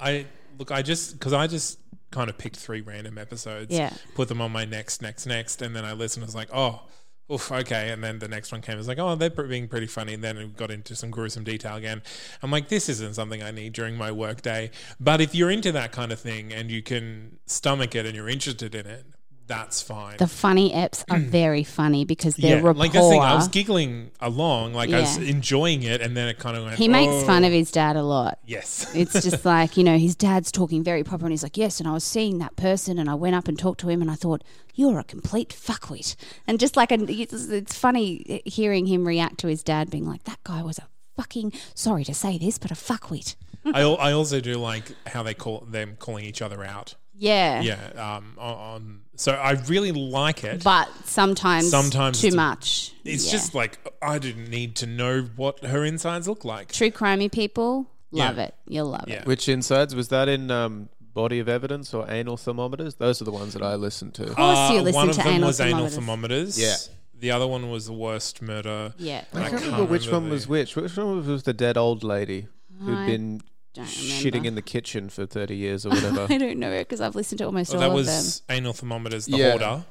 I 0.00 0.26
look, 0.58 0.70
I 0.72 0.82
just 0.82 1.12
because 1.12 1.32
I 1.34 1.46
just 1.46 1.78
kind 2.10 2.30
of 2.30 2.38
picked 2.38 2.56
three 2.56 2.80
random 2.80 3.18
episodes, 3.18 3.74
Yeah. 3.74 3.92
put 4.14 4.28
them 4.28 4.40
on 4.40 4.50
my 4.50 4.64
next, 4.64 5.02
next, 5.02 5.26
next, 5.26 5.60
and 5.60 5.76
then 5.76 5.84
I 5.84 5.92
listened. 5.92 6.24
I 6.24 6.26
was 6.26 6.34
like, 6.34 6.48
oh, 6.54 6.80
oof, 7.30 7.52
okay. 7.52 7.90
And 7.90 8.02
then 8.02 8.18
the 8.18 8.28
next 8.28 8.52
one 8.52 8.60
came. 8.60 8.74
I 8.74 8.78
was 8.78 8.88
like, 8.88 8.98
oh, 8.98 9.14
they're 9.14 9.30
being 9.30 9.68
pretty 9.68 9.86
funny. 9.86 10.14
And 10.14 10.24
then 10.24 10.36
it 10.36 10.56
got 10.56 10.70
into 10.70 10.94
some 10.96 11.10
gruesome 11.10 11.44
detail 11.44 11.76
again. 11.76 12.02
I'm 12.42 12.50
like, 12.50 12.68
this 12.68 12.88
isn't 12.88 13.14
something 13.14 13.42
I 13.42 13.50
need 13.50 13.72
during 13.72 13.96
my 13.96 14.12
work 14.12 14.42
day. 14.42 14.70
But 14.98 15.20
if 15.20 15.34
you're 15.34 15.50
into 15.50 15.72
that 15.72 15.92
kind 15.92 16.12
of 16.12 16.20
thing 16.20 16.52
and 16.52 16.70
you 16.70 16.82
can 16.82 17.38
stomach 17.46 17.94
it 17.94 18.06
and 18.06 18.14
you're 18.14 18.28
interested 18.28 18.74
in 18.74 18.86
it, 18.86 19.04
that's 19.48 19.82
fine. 19.82 20.18
The 20.18 20.28
funny 20.28 20.72
eps 20.72 21.04
are 21.10 21.18
mm. 21.18 21.26
very 21.26 21.64
funny 21.64 22.04
because 22.04 22.36
their 22.36 22.56
rapport. 22.56 22.74
like 22.74 22.92
that's 22.92 23.06
the 23.06 23.10
thing. 23.10 23.20
I 23.22 23.34
was 23.34 23.48
giggling 23.48 24.10
along, 24.20 24.74
like 24.74 24.90
I 24.90 25.00
was 25.00 25.18
Yeah. 25.18 25.30
enjoying 25.30 25.82
it, 25.82 26.00
and 26.00 26.16
then 26.16 26.28
it 26.28 26.38
kind 26.38 26.56
of 26.56 26.64
went. 26.64 26.76
he 26.76 26.86
makes 26.86 27.12
"Oh." 27.12 27.26
fun 27.26 27.44
of 27.44 27.52
his 27.52 27.70
dad 27.70 27.96
a 27.96 28.02
lot. 28.02 28.38
Yes. 28.46 28.86
It's 28.94 29.12
just 29.22 29.44
like, 29.44 29.76
you 29.76 29.84
know, 29.84 29.96
his 29.96 30.14
dad's 30.14 30.52
talking 30.52 30.82
very 30.82 31.02
proper 31.02 31.24
and 31.24 31.32
he's 31.32 31.42
like, 31.42 31.56
yes, 31.56 31.80
and 31.80 31.88
I 31.88 31.92
was 31.92 32.04
seeing 32.04 32.38
that 32.38 32.56
person 32.56 32.98
and 32.98 33.08
I 33.08 33.14
went 33.14 33.36
up 33.36 33.48
and 33.48 33.58
talked 33.58 33.80
to 33.80 33.88
him 33.88 34.02
and 34.02 34.10
I 34.10 34.16
thought, 34.16 34.42
you're 34.74 34.98
a 34.98 35.04
complete 35.04 35.50
fuckwit. 35.50 36.14
And 36.46 36.60
just 36.60 36.76
like, 36.76 36.92
a, 36.92 36.96
it's, 37.10 37.48
it's 37.48 37.76
funny 37.76 38.42
hearing 38.44 38.86
him 38.86 39.06
react 39.06 39.38
to 39.38 39.46
his 39.46 39.62
dad 39.62 39.90
being 39.90 40.06
like, 40.06 40.24
that 40.24 40.42
guy 40.44 40.62
was 40.62 40.78
a 40.78 40.88
fucking, 41.16 41.52
sorry 41.74 42.04
to 42.04 42.14
say 42.14 42.38
this, 42.38 42.58
but 42.58 42.70
a 42.70 42.74
fuckwit. 42.74 43.36
I, 43.74 43.80
al- 43.82 43.98
I 43.98 44.12
also 44.12 44.40
do 44.40 44.54
like 44.54 44.84
how 45.06 45.22
they 45.22 45.34
call 45.34 45.60
them 45.68 45.96
calling 45.98 46.24
each 46.24 46.42
other 46.42 46.64
out. 46.64 46.94
Yeah. 47.18 47.60
Yeah. 47.60 48.16
Um. 48.16 48.34
On, 48.38 48.54
on 48.56 49.00
so 49.16 49.32
I 49.32 49.52
really 49.66 49.92
like 49.92 50.44
it. 50.44 50.62
But 50.62 50.88
sometimes, 51.04 51.68
Sometimes 51.70 52.20
too 52.20 52.28
it's- 52.28 52.36
much. 52.36 52.92
it's 53.04 53.26
Yeah. 53.26 53.32
just 53.32 53.54
like 53.54 53.78
I 54.00 54.18
didn't 54.18 54.48
need 54.48 54.76
to 54.76 54.86
know 54.86 55.28
what 55.36 55.64
her 55.64 55.84
insides 55.84 56.28
look 56.28 56.44
like. 56.44 56.72
true 56.72 56.90
crimey 56.90 57.30
people 57.30 57.90
love 58.12 58.36
Yeah. 58.36 58.44
it. 58.44 58.54
You'll 58.68 58.86
love 58.90 59.04
Yeah. 59.08 59.16
it. 59.22 59.26
Which 59.26 59.48
insides 59.48 59.94
was 59.94 60.08
that 60.08 60.28
in 60.28 60.50
um, 60.52 60.88
body 61.14 61.40
of 61.40 61.48
evidence 61.48 61.92
or 61.92 62.08
anal 62.08 62.36
thermometers? 62.36 62.94
Those 62.94 63.20
are 63.20 63.24
the 63.24 63.32
ones 63.32 63.52
that 63.54 63.62
I 63.62 63.74
listened 63.74 64.14
to. 64.14 64.22
Of 64.24 64.36
course 64.36 64.70
you 64.70 64.78
Uh, 64.78 64.82
listen 64.82 64.94
one 64.94 65.08
of 65.10 65.16
to 65.16 65.22
them 65.24 65.32
anal 65.34 65.46
was 65.48 65.60
anal 65.60 65.88
thermometers. 65.88 66.56
thermometers. 66.56 66.58
Yeah. 66.60 66.76
The 67.20 67.32
other 67.32 67.48
one 67.48 67.68
was 67.72 67.86
the 67.86 67.92
worst 67.92 68.40
murder. 68.40 68.94
Yeah. 68.96 69.24
I 69.34 69.40
can't 69.40 69.50
can't 69.50 69.64
remember 69.64 69.84
which 69.86 70.06
remember 70.06 70.20
one 70.20 70.28
the- 70.28 70.34
was 70.34 70.46
which. 70.46 70.76
Which 70.76 70.96
one 70.96 71.26
was 71.26 71.42
the 71.42 71.52
dead 71.52 71.76
old 71.76 72.04
lady 72.04 72.46
who'd 72.80 72.96
I 72.96 73.06
been 73.06 73.40
don't 73.74 73.86
shitting 73.86 74.44
in 74.44 74.54
the 74.54 74.62
kitchen 74.62 75.08
for 75.08 75.26
30 75.26 75.54
years 75.56 75.86
or 75.86 75.90
whatever? 75.90 76.26
I 76.30 76.38
don't 76.38 76.58
know 76.58 76.76
because 76.78 77.00
I've 77.00 77.14
listened 77.14 77.38
to 77.38 77.44
almost 77.44 77.74
oh, 77.74 77.78
Well, 77.78 77.90
all 77.90 77.96
that 77.96 78.00
of 78.00 78.06
them. 78.06 78.14
That 78.14 78.22
was 78.24 78.42
anal 78.48 78.72
thermometers. 78.72 79.26
The 79.26 79.36
Yeah. 79.36 79.50
hoarder. 79.50 79.84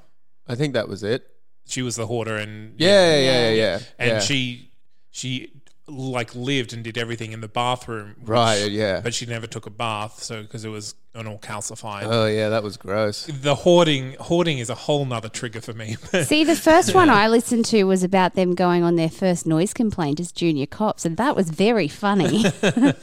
I 0.47 0.55
think 0.55 0.73
that 0.73 0.87
was 0.87 1.03
it. 1.03 1.27
She 1.65 1.81
was 1.81 1.95
the 1.97 2.07
hoarder, 2.07 2.37
and 2.37 2.79
Yeah, 2.79 3.15
yeah, 3.17 3.19
yeah, 3.19 3.49
yeah. 3.51 3.79
and 3.99 4.09
yeah. 4.09 4.19
she 4.19 4.71
she 5.11 5.51
like 5.89 6.35
lived 6.35 6.73
and 6.73 6.83
did 6.83 6.97
everything 6.97 7.31
in 7.31 7.39
the 7.41 7.47
bathroom. 7.47 8.15
which- 8.19 8.27
Right, 8.29 8.69
yeah. 8.71 8.99
But 9.01 9.13
she 9.13 9.25
never 9.25 9.47
took 9.47 9.65
a 9.65 9.69
bath, 9.69 10.21
so 10.21 10.41
because 10.41 10.65
it 10.65 10.69
was 10.69 10.95
an 11.15 11.27
all 11.27 11.39
calcified. 11.39 12.03
Oh, 12.03 12.25
yeah, 12.25 12.49
that 12.49 12.61
was 12.61 12.75
gross. 12.77 13.25
the 13.25 13.55
hoarding 13.55 14.15
hoarding 14.19 14.57
is 14.59 14.69
a 14.69 14.75
whole 14.75 15.05
nother 15.05 15.29
trigger 15.29 15.61
for 15.61 15.73
me. 15.73 15.95
See, 16.23 16.43
the 16.43 16.55
first 16.57 16.93
one 16.93 17.09
I 17.09 17.27
listened 17.27 17.65
to 17.65 17.83
was 17.85 18.03
about 18.03 18.35
them 18.35 18.53
going 18.55 18.83
on 18.83 18.95
their 18.97 19.09
first 19.09 19.45
noise 19.47 19.73
complaint 19.73 20.19
as 20.19 20.31
junior 20.31 20.65
cops, 20.65 21.05
and 21.05 21.15
that 21.17 21.35
was 21.35 21.49
very 21.49 21.87
funny. 21.87 22.45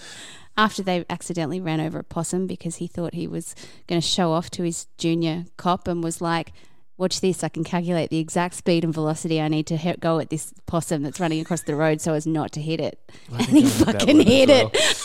After 0.56 0.82
they 0.82 1.04
accidentally 1.10 1.60
ran 1.60 1.80
over 1.80 1.98
a 1.98 2.04
possum 2.04 2.46
because 2.46 2.76
he 2.76 2.86
thought 2.86 3.14
he 3.14 3.26
was 3.26 3.54
going 3.88 4.00
to 4.00 4.06
show 4.06 4.32
off 4.32 4.50
to 4.50 4.62
his 4.62 4.86
junior 4.98 5.46
cop 5.56 5.88
and 5.88 6.02
was 6.02 6.20
like, 6.20 6.52
Watch 6.96 7.20
this, 7.20 7.42
I 7.42 7.48
can 7.48 7.64
calculate 7.64 8.10
the 8.10 8.20
exact 8.20 8.54
speed 8.54 8.84
and 8.84 8.94
velocity 8.94 9.40
I 9.40 9.48
need 9.48 9.66
to 9.66 9.76
hit, 9.76 9.98
go 9.98 10.20
at 10.20 10.30
this 10.30 10.54
possum 10.66 11.02
that's 11.02 11.18
running 11.18 11.40
across 11.40 11.62
the 11.62 11.74
road 11.74 12.00
so 12.00 12.14
as 12.14 12.24
not 12.24 12.52
to 12.52 12.60
hit 12.60 12.80
it. 12.80 13.00
And 13.32 13.40
he 13.48 13.64
I 13.64 13.68
fucking 13.68 14.20
hit 14.20 14.48
well. 14.48 14.70
it. 14.72 15.02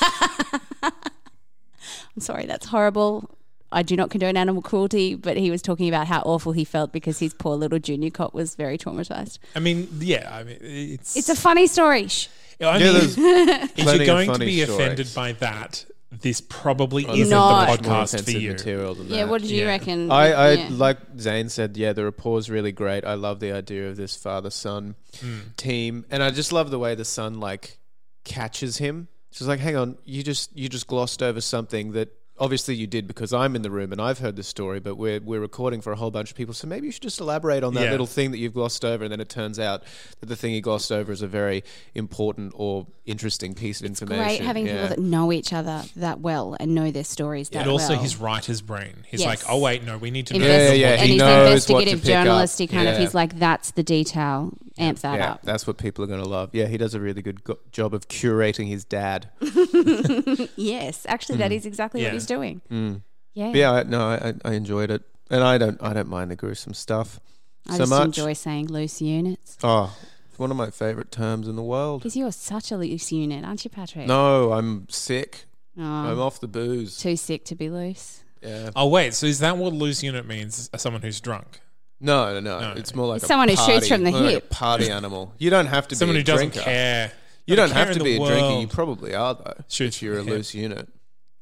I'm 0.83 2.19
sorry, 2.21 2.45
that's 2.45 2.67
horrible. 2.67 3.27
I 3.71 3.83
do 3.83 3.95
not 3.95 4.09
condone 4.09 4.35
animal 4.37 4.61
cruelty, 4.61 5.15
but 5.15 5.37
he 5.37 5.51
was 5.51 5.61
talking 5.61 5.87
about 5.87 6.07
how 6.07 6.21
awful 6.21 6.53
he 6.53 6.63
felt 6.65 6.91
because 6.91 7.19
his 7.19 7.33
poor 7.33 7.55
little 7.55 7.79
junior 7.79 8.09
cop 8.09 8.33
was 8.33 8.55
very 8.55 8.77
traumatized. 8.77 9.37
I 9.55 9.59
mean, 9.59 9.87
yeah, 9.99 10.29
I 10.35 10.43
mean, 10.43 10.57
it's 10.61 11.15
It's 11.15 11.29
a 11.29 11.35
funny 11.35 11.67
story. 11.67 12.07
Shh. 12.07 12.27
I 12.61 12.79
mean, 12.79 12.93
there's 12.93 13.17
if 13.17 13.77
you're 13.77 14.05
going 14.05 14.31
to 14.33 14.39
be 14.39 14.63
stories. 14.63 14.79
offended 14.79 15.07
by 15.15 15.33
that, 15.33 15.85
this 16.11 16.41
probably 16.41 17.05
Oh, 17.05 17.13
isn't 17.13 17.29
No. 17.29 17.59
the 17.67 17.77
podcast 17.83 18.23
for 18.25 18.31
you. 18.31 18.51
material 18.53 18.95
than 18.95 19.07
Yeah, 19.07 19.17
that. 19.17 19.29
what 19.29 19.41
did 19.41 19.51
you 19.51 19.61
Yeah. 19.61 19.67
reckon? 19.67 20.11
I, 20.11 20.31
I 20.31 20.51
Yeah. 20.53 20.67
like 20.71 20.97
Zane 21.19 21.49
said, 21.49 21.77
yeah, 21.77 21.93
the 21.93 22.03
rapport's 22.03 22.49
really 22.49 22.71
great. 22.71 23.05
I 23.05 23.13
love 23.13 23.39
the 23.39 23.51
idea 23.51 23.87
of 23.87 23.95
this 23.97 24.15
father 24.15 24.49
son 24.49 24.95
Mm. 25.19 25.55
team, 25.55 26.05
and 26.09 26.23
I 26.23 26.31
just 26.31 26.51
love 26.51 26.71
the 26.71 26.79
way 26.79 26.95
the 26.95 27.05
son 27.05 27.39
like 27.39 27.77
catches 28.25 28.77
him. 28.77 29.07
She's 29.31 29.47
like, 29.47 29.59
"Hang 29.59 29.75
on, 29.75 29.97
you 30.05 30.23
just 30.23 30.49
you 30.57 30.67
just 30.69 30.87
glossed 30.87 31.21
over 31.21 31.39
something 31.39 31.91
that 31.91 32.09
obviously 32.39 32.75
you 32.75 32.87
did 32.87 33.07
because 33.07 33.33
I'm 33.33 33.55
in 33.55 33.61
the 33.61 33.71
room 33.71 33.91
and 33.91 34.01
I've 34.01 34.19
heard 34.19 34.35
this 34.35 34.47
story, 34.47 34.79
but 34.79 34.95
we're 34.95 35.19
we're 35.19 35.39
recording 35.39 35.81
for 35.81 35.91
a 35.91 35.95
whole 35.95 36.11
bunch 36.11 36.31
of 36.31 36.37
people, 36.37 36.53
so 36.53 36.67
maybe 36.67 36.87
you 36.87 36.91
should 36.91 37.03
just 37.03 37.19
elaborate 37.19 37.63
on 37.63 37.73
that 37.75 37.85
Yeah. 37.85 37.91
little 37.91 38.05
thing 38.07 38.31
that 38.31 38.37
you've 38.37 38.53
glossed 38.53 38.83
over." 38.85 39.03
And 39.03 39.11
then 39.11 39.19
it 39.19 39.29
turns 39.29 39.59
out 39.59 39.83
that 40.19 40.27
the 40.27 40.35
thing 40.35 40.53
he 40.53 40.61
glossed 40.61 40.91
over 40.91 41.11
is 41.11 41.21
a 41.21 41.27
very 41.27 41.63
important 41.95 42.53
or 42.55 42.87
interesting 43.05 43.53
piece 43.55 43.79
of 43.79 43.85
information. 43.85 44.23
Great 44.23 44.41
having 44.41 44.65
Yeah. 44.67 44.73
people 44.73 44.87
that 44.89 44.99
know 44.99 45.31
each 45.33 45.51
other 45.53 45.83
that 45.95 46.19
well 46.21 46.55
and 46.59 46.75
know 46.75 46.91
their 46.91 47.03
stories 47.03 47.49
that 47.49 47.59
And 47.61 47.69
also 47.69 47.93
well. 47.93 48.01
his 48.03 48.17
writer's 48.17 48.61
brain. 48.61 49.03
He's 49.07 49.21
Yes. 49.21 49.27
like, 49.27 49.39
oh 49.49 49.57
wait, 49.59 49.83
no, 49.83 49.97
we 49.97 50.11
need 50.11 50.27
to 50.27 50.37
know. 50.37 50.45
Yeah, 50.45 50.59
Investi- 50.71 50.79
yeah, 50.79 50.89
and 50.91 51.01
he 51.01 51.07
he's 51.13 51.17
knows 51.19 51.47
investigative 51.69 52.01
pick 52.01 52.07
journalist. 52.11 52.59
He 52.59 52.67
kind 52.67 52.87
of 52.87 52.97
he's 52.97 53.13
like, 53.13 53.39
that's 53.39 53.71
the 53.71 53.83
detail. 53.83 54.51
Amp 54.79 54.99
that 54.99 55.17
yeah, 55.19 55.31
up. 55.33 55.41
that's 55.43 55.67
what 55.67 55.77
people 55.77 56.03
are 56.03 56.07
going 56.07 56.21
to 56.23 56.27
love. 56.29 56.49
Yeah, 56.53 56.67
he 56.67 56.77
does 56.77 56.93
a 56.93 56.99
really 56.99 57.21
good 57.21 57.43
go- 57.43 57.59
job 57.71 57.93
of 57.93 58.07
curating 58.07 58.67
his 58.67 58.83
dad. 58.85 59.29
Yes, 60.55 61.05
actually, 61.07 61.37
that 61.37 61.51
mm. 61.51 61.55
is 61.55 61.65
exactly 61.65 62.01
Yeah. 62.01 62.07
what 62.07 62.13
he's 62.13 62.25
doing. 62.25 62.61
Mm. 62.71 63.01
Yeah, 63.33 63.51
But 63.51 63.57
yeah, 63.57 63.71
I, 63.71 63.83
no, 63.83 64.01
I, 64.01 64.33
I 64.43 64.53
enjoyed 64.53 64.91
it, 64.91 65.03
and 65.29 65.43
I 65.43 65.57
don't, 65.57 65.81
I 65.81 65.93
don't 65.93 66.09
mind 66.09 66.31
the 66.31 66.35
gruesome 66.35 66.73
stuff 66.73 67.19
I 67.67 67.73
so 67.73 67.77
just 67.79 67.89
much. 67.91 68.05
enjoy 68.05 68.33
saying 68.33 68.67
loose 68.67 69.01
units 69.01 69.57
Oh, 69.63 69.95
it's 70.29 70.39
one 70.39 70.51
of 70.51 70.57
my 70.57 70.69
favorite 70.71 71.11
terms 71.11 71.47
in 71.47 71.55
the 71.55 71.63
world. 71.63 72.01
because 72.01 72.15
you're 72.15 72.31
such 72.31 72.71
a 72.71 72.77
loose 72.77 73.11
unit, 73.11 73.45
aren't 73.45 73.63
you, 73.63 73.69
Patrick? 73.69 74.07
No, 74.07 74.51
I'm 74.53 74.87
sick. 74.89 75.45
Oh, 75.77 75.83
I'm 75.83 76.19
off 76.19 76.39
the 76.39 76.47
booze. 76.47 76.97
too 76.97 77.15
sick 77.15 77.45
to 77.45 77.55
be 77.55 77.69
loose. 77.69 78.23
Yeah. 78.41 78.71
Oh 78.75 78.87
wait, 78.87 79.13
so 79.13 79.25
is 79.27 79.39
that 79.39 79.57
what 79.57 79.73
loose 79.73 80.01
unit 80.01 80.25
means? 80.25 80.69
Someone 80.77 81.01
who's 81.01 81.19
drunk. 81.21 81.59
No, 82.01 82.33
no, 82.33 82.39
no. 82.39 82.59
No. 82.59 82.73
It's 82.77 82.95
more 82.95 83.07
like 83.07 83.17
It's 83.17 83.25
a 83.25 83.27
someone 83.27 83.49
who 83.49 83.55
shoots 83.57 83.87
from 83.87 84.03
the 84.03 84.11
more 84.11 84.19
like 84.21 84.29
a 84.29 84.33
hip. 84.35 84.49
party 84.49 84.89
animal. 84.89 85.33
You 85.37 85.49
don't 85.49 85.65
have 85.67 85.87
to 85.89 85.95
Someone 85.95 86.13
be 86.15 86.19
who 86.19 86.21
a 86.21 86.25
doesn't 86.25 86.49
drinker. 86.53 86.61
care. 86.69 87.11
You 87.45 87.55
Not 87.55 87.61
don't 87.63 87.73
care 87.73 87.85
have 87.85 87.93
to 87.95 87.99
in 87.99 88.03
be 88.05 88.17
the 88.17 88.23
a 88.23 88.27
drinker. 88.27 88.45
You 88.49 88.55
world. 88.57 88.69
probably 88.71 89.15
are 89.15 89.33
though. 89.35 89.63
Shoots 89.67 89.97
if 89.97 90.01
you're 90.03 90.13
a 90.13 90.17
from 90.17 90.25
the 90.27 90.31
hip. 90.31 90.37
loose 90.37 90.55
unit. 90.55 90.87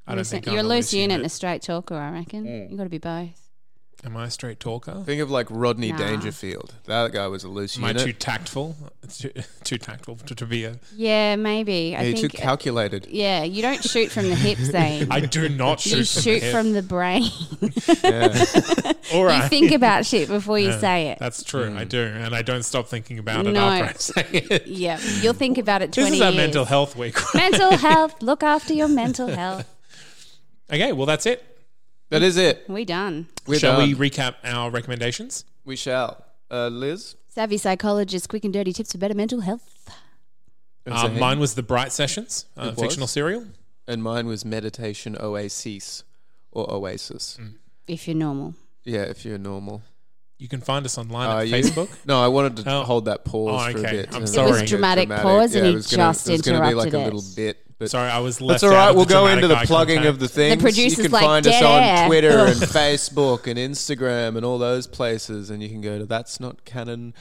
I 0.07 0.15
don't 0.15 0.25
think 0.25 0.45
you're 0.45 0.59
I'm 0.59 0.65
a 0.65 0.69
loose 0.69 0.93
unit 0.93 1.15
and 1.17 1.25
a 1.25 1.29
straight 1.29 1.61
talker. 1.61 1.95
I 1.95 2.11
reckon 2.11 2.45
Mm. 2.45 2.71
you 2.71 2.77
got 2.77 2.83
to 2.85 2.89
be 2.89 2.97
both. 2.97 3.46
Am 4.07 4.15
I 4.15 4.27
a 4.27 4.31
straight 4.31 4.61
talker? 4.61 5.03
Think 5.05 5.21
of 5.21 5.29
like 5.29 5.47
Rodney 5.49 5.91
Nah. 5.91 5.97
Dangerfield. 5.97 6.75
That 6.85 7.11
guy 7.11 7.27
was 7.27 7.43
a 7.43 7.49
loose 7.49 7.77
Am 7.77 7.83
I 7.83 7.89
unit. 7.89 8.03
too 8.05 8.13
tactful? 8.13 8.77
Too, 9.09 9.31
too 9.65 9.77
tactful 9.77 10.15
to, 10.17 10.35
to 10.35 10.45
be 10.45 10.63
a. 10.65 10.77
Yeah, 10.95 11.35
maybe. 11.37 11.93
I 11.95 12.03
Yeah, 12.03 12.15
too 12.15 12.21
think. 12.29 12.33
calculated. 12.35 13.07
yeah, 13.09 13.43
you 13.43 13.61
don't 13.61 13.81
shoot 13.83 14.11
from 14.11 14.29
the 14.29 14.35
hip, 14.35 14.57
Zane. 14.59 15.07
I 15.11 15.19
do 15.21 15.47
not 15.49 15.79
shoot 15.81 15.89
you 15.99 16.05
from 16.05 16.21
shoot 16.23 16.39
the 16.39 16.45
hip. 16.45 16.53
from 16.53 16.71
the 16.73 16.81
brain. 16.81 17.29
Yeah. 18.03 18.93
All 19.13 19.23
right. 19.25 19.43
You 19.43 19.49
think 19.49 19.71
about 19.73 20.05
shit 20.05 20.27
before 20.29 20.57
you 20.59 20.69
Yeah, 20.69 20.79
say 20.79 21.07
it. 21.09 21.19
That's 21.19 21.43
true. 21.43 21.69
Mm. 21.69 21.77
I 21.77 21.83
do, 21.85 22.01
and 22.01 22.33
I 22.35 22.41
don't 22.43 22.63
stop 22.63 22.87
thinking 22.87 23.19
about 23.19 23.45
it 23.45 23.51
No. 23.51 23.65
after 23.67 24.19
I 24.19 24.23
say 24.23 24.27
it. 24.49 24.67
Yeah, 24.67 24.99
you'll 25.21 25.33
think 25.33 25.57
about 25.57 25.81
it 25.81 25.91
This 25.93 26.03
twenty 26.03 26.17
is 26.17 26.21
our 26.21 26.31
years. 26.31 26.37
mental 26.45 26.65
health 26.65 26.95
week. 26.97 27.17
mental 27.33 27.77
health. 27.77 28.21
Look 28.21 28.41
after 28.43 28.73
your 28.73 28.87
mental 28.89 29.27
health. 29.27 29.65
okay, 30.71 30.91
well 30.93 31.05
that's 31.05 31.25
it. 31.25 31.56
That 32.09 32.21
is 32.23 32.37
it. 32.37 32.65
We 32.69 32.85
done. 32.85 33.27
We're 33.45 33.59
Shall 33.59 33.79
done. 33.79 33.89
we 33.97 34.09
recap 34.09 34.35
our 34.43 34.69
recommendations? 34.71 35.45
We 35.65 35.75
shall. 35.75 36.23
Uh, 36.49 36.67
Liz? 36.69 37.15
Savvy 37.27 37.57
psychologist, 37.57 38.29
quick 38.29 38.43
and 38.45 38.53
dirty 38.53 38.73
tips 38.73 38.91
for 38.93 38.97
better 38.97 39.13
mental 39.13 39.41
health. 39.41 39.89
And 40.85 40.95
Um, 40.95 41.19
mine 41.19 41.39
was 41.39 41.55
the 41.55 41.63
Bright 41.63 41.91
Sessions, 41.91 42.45
uh, 42.57 42.61
It 42.67 42.75
was? 42.75 42.79
fictional 42.79 43.07
serial. 43.07 43.45
And 43.87 44.01
mine 44.03 44.25
was 44.27 44.43
Meditation 44.45 45.17
Oasis 45.19 46.03
or 46.51 46.69
Oasis. 46.71 47.37
Mm. 47.39 47.53
If 47.87 48.07
you're 48.07 48.15
normal. 48.17 48.55
Yeah, 48.83 49.03
if 49.03 49.23
you're 49.25 49.37
normal. 49.37 49.81
You 50.37 50.47
can 50.47 50.61
find 50.61 50.85
us 50.85 50.97
online 50.97 51.29
Uh, 51.29 51.39
at 51.39 51.47
you- 51.47 51.55
Facebook. 51.55 51.89
No, 52.05 52.21
I 52.21 52.27
wanted 52.27 52.55
to 57.79 57.91
hold 57.91 58.03
that 58.03 58.13
pause 58.13 58.17
for 58.17 58.17
a 58.17 58.17
okay. 58.17 58.17
bit. 58.17 58.17
I'm 58.17 58.17
and 58.17 58.17
sorry. 58.17 58.17
It 58.17 58.17
was 58.17 58.17
make 58.17 58.17
dramatic 58.17 58.17
pause 58.17 58.17
and 58.17 58.17
it 58.17 58.17
he 58.17 58.17
was 58.17 58.17
gonna- 58.17 58.17
just 58.17 58.17
it 58.17 58.17
was 58.17 58.17
gonna 58.17 58.17
be 58.17 58.17
like 58.17 58.17
a 58.17 58.17
interrupted 58.17 58.17
little 58.17 58.17
it. 58.17 58.17
bit. 58.17 58.17
But 58.17 58.17
Sorry, 58.17 58.17
I 58.17 58.19
was 58.19 58.41
left 58.41 58.61
That's 58.61 58.63
all 58.63 58.69
right. 58.71 58.89
out 58.89 58.95
We'll 58.95 59.05
go 59.05 59.27
into 59.27 59.41
the 59.41 59.53
dramatic 59.53 59.69
eye 59.69 59.73
plugging 59.73 59.97
of 59.99 60.03
contact. 60.03 60.19
the 60.19 60.27
things. 60.27 60.61
producer's 60.61 60.97
you 60.97 61.03
can 61.03 61.11
like, 61.11 61.23
find 61.25 61.47
us 61.47 61.59
"Dead 61.59 61.99
on. 62.01 62.07
Twitter 62.07 62.39
and 62.39 62.55
Facebook 62.61 63.47
and 63.47 63.57
Instagram 63.59 64.35
and 64.35 64.43
all 64.45 64.57
those 64.57 64.87
places. 64.87 65.49
And 65.51 65.61
you 65.61 65.69
can 65.69 65.81
go 65.81 65.99
to 65.99 66.05
that's 66.05 66.39
not 66.39 66.65
canon.com 66.65 67.13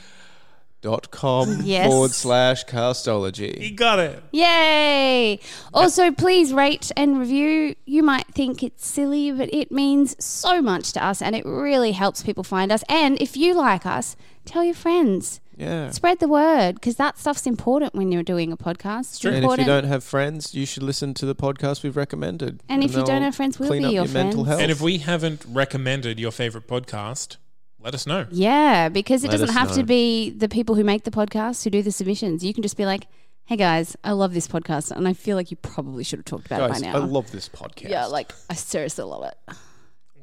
dot 0.83 1.11
com 1.11 1.63
Yes. 1.63 1.87
forward 1.87 2.11
slash 2.13 2.65
castology. 2.67 3.61
You 3.61 3.75
got 3.75 3.99
it. 3.99 4.23
Yay! 4.33 5.41
Also, 5.75 6.11
please 6.13 6.53
rate 6.53 6.93
and 6.97 7.19
review. 7.19 7.75
You 7.87 8.03
might 8.03 8.27
think 8.29 8.63
it's 8.63 8.87
silly, 8.87 9.33
but 9.33 9.53
it 9.53 9.73
means 9.73 10.15
so 10.25 10.61
much 10.63 10.93
to 10.93 11.05
us 11.05 11.21
and 11.23 11.35
it 11.35 11.45
really 11.47 11.93
helps 11.93 12.23
people 12.23 12.45
find 12.45 12.71
us. 12.71 12.85
And 12.89 13.21
if 13.21 13.37
you 13.37 13.55
like 13.55 13.85
us, 13.87 14.17
tell 14.45 14.63
your 14.65 14.75
friends. 14.75 15.41
Yeah. 15.57 15.91
Spread 15.91 16.19
the 16.21 16.29
word 16.29 16.75
because 16.75 16.97
that 16.97 17.19
stuff's 17.19 17.47
important 17.47 17.95
when 17.95 18.13
you're 18.13 18.23
doing 18.23 18.53
a 18.53 18.57
podcast. 18.57 19.15
It's 19.17 19.25
And 19.25 19.35
if 19.37 19.39
you 19.39 19.45
important. 19.45 19.67
don't 19.69 19.85
have 19.85 20.05
friends, 20.05 20.55
you 20.55 20.67
should 20.67 20.83
listen 20.83 21.15
to 21.15 21.25
the 21.27 21.35
podcast 21.35 21.83
we've 21.83 21.97
recommended. 21.97 22.63
And 22.69 22.85
if 22.85 22.91
you 22.91 22.99
don't 22.99 23.07
they'll 23.07 23.21
have 23.23 23.35
friends, 23.37 23.59
we'll 23.59 23.71
clean 23.71 23.83
be 23.83 23.89
up 23.89 23.93
your 23.95 24.09
mental 24.09 24.45
friends. 24.45 24.49
health. 24.49 24.61
And 24.61 24.71
if 24.71 24.81
we 24.81 24.99
haven't 24.99 25.45
recommended 25.49 26.21
your 26.21 26.31
favorite 26.31 26.67
podcast, 26.67 27.39
let 27.81 27.95
us 27.95 28.07
know. 28.07 28.27
Yeah, 28.31 28.89
because 28.91 29.25
it 29.25 29.29
Let 29.29 29.33
doesn't 29.41 29.49
us 29.51 29.55
have 29.55 29.73
to 29.77 29.83
be 29.85 30.31
the 30.31 30.49
people 30.49 30.75
who 30.75 30.85
make 30.85 31.05
the 31.05 31.11
podcast 31.11 31.65
who 31.65 31.71
do 31.71 31.83
the 31.83 31.93
submissions. 31.93 32.45
You 32.45 32.53
can 32.53 32.63
just 32.63 32.77
be 32.77 32.85
like, 32.85 33.07
"Hey 33.45 33.57
guys, 33.57 33.97
I 34.05 34.13
love 34.13 34.35
this 34.35 34.49
podcast, 34.49 34.91
and 34.91 35.07
I 35.09 35.13
feel 35.13 35.37
like 35.37 35.51
you 35.51 35.57
probably 35.57 36.03
should 36.05 36.19
have 36.19 36.27
talked 36.27 36.47
about 36.47 36.69
Guys, 36.69 36.81
it 36.83 36.85
by 36.85 36.91
now. 36.93 36.97
I 36.97 37.05
love 37.05 37.31
this 37.31 37.49
podcast. 37.49 37.89
yeah, 37.89 38.07
like 38.07 38.33
I 38.51 38.55
seriously 38.55 39.05
love 39.05 39.25
it. 39.25 39.57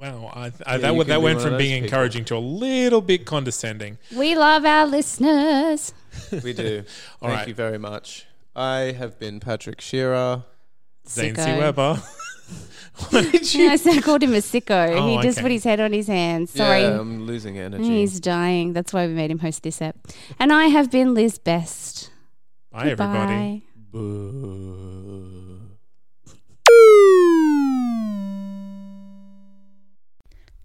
Wow, 0.01 0.31
I, 0.33 0.39
I, 0.39 0.43
Yeah, 0.45 0.51
that, 0.51 0.75
you 0.75 0.81
w- 0.81 1.03
can 1.03 1.07
that 1.09 1.21
went 1.21 1.41
from 1.41 1.57
being 1.57 1.83
people. 1.83 1.85
encouraging 1.97 2.25
to 2.25 2.35
a 2.35 2.39
little 2.39 3.01
bit 3.01 3.25
condescending. 3.25 3.97
We 4.15 4.35
love 4.35 4.65
our 4.65 4.85
listeners. 4.85 5.93
we 6.43 6.53
do. 6.53 6.83
All 7.21 7.29
Thank 7.29 7.39
right. 7.39 7.47
you 7.47 7.53
very 7.53 7.77
much. 7.77 8.25
I 8.55 8.93
have 8.97 9.17
been 9.19 9.39
Patrick 9.39 9.79
Shearer. 9.81 10.43
Zane 11.07 11.35
C. 11.35 11.41
Weber. 11.41 12.01
what 13.09 13.31
did 13.31 13.53
you? 13.53 13.65
Yeah, 13.65 13.71
I 13.71 13.75
said 13.77 13.97
I 13.97 14.01
called 14.01 14.23
him 14.23 14.33
a 14.33 14.37
sicko. 14.37 14.95
Oh, 14.95 15.07
he 15.17 15.23
just 15.23 15.37
okay. 15.37 15.43
put 15.45 15.51
his 15.51 15.63
head 15.63 15.79
on 15.79 15.91
his 15.93 16.07
hands. 16.07 16.51
Sorry. 16.51 16.81
Yeah, 16.81 16.99
I'm 16.99 17.25
losing 17.25 17.57
energy. 17.57 17.83
He's 17.83 18.19
dying. 18.19 18.73
That's 18.73 18.93
why 18.93 19.07
we 19.07 19.13
made 19.13 19.31
him 19.31 19.39
host 19.39 19.63
this 19.63 19.81
app. 19.81 19.95
And 20.39 20.51
I 20.53 20.65
have 20.67 20.91
been 20.91 21.13
Liz 21.13 21.37
Best. 21.37 22.11
Bye, 22.71 22.89
everybody. 22.91 23.59
Bye. 23.59 23.61
Boo. 23.91 25.61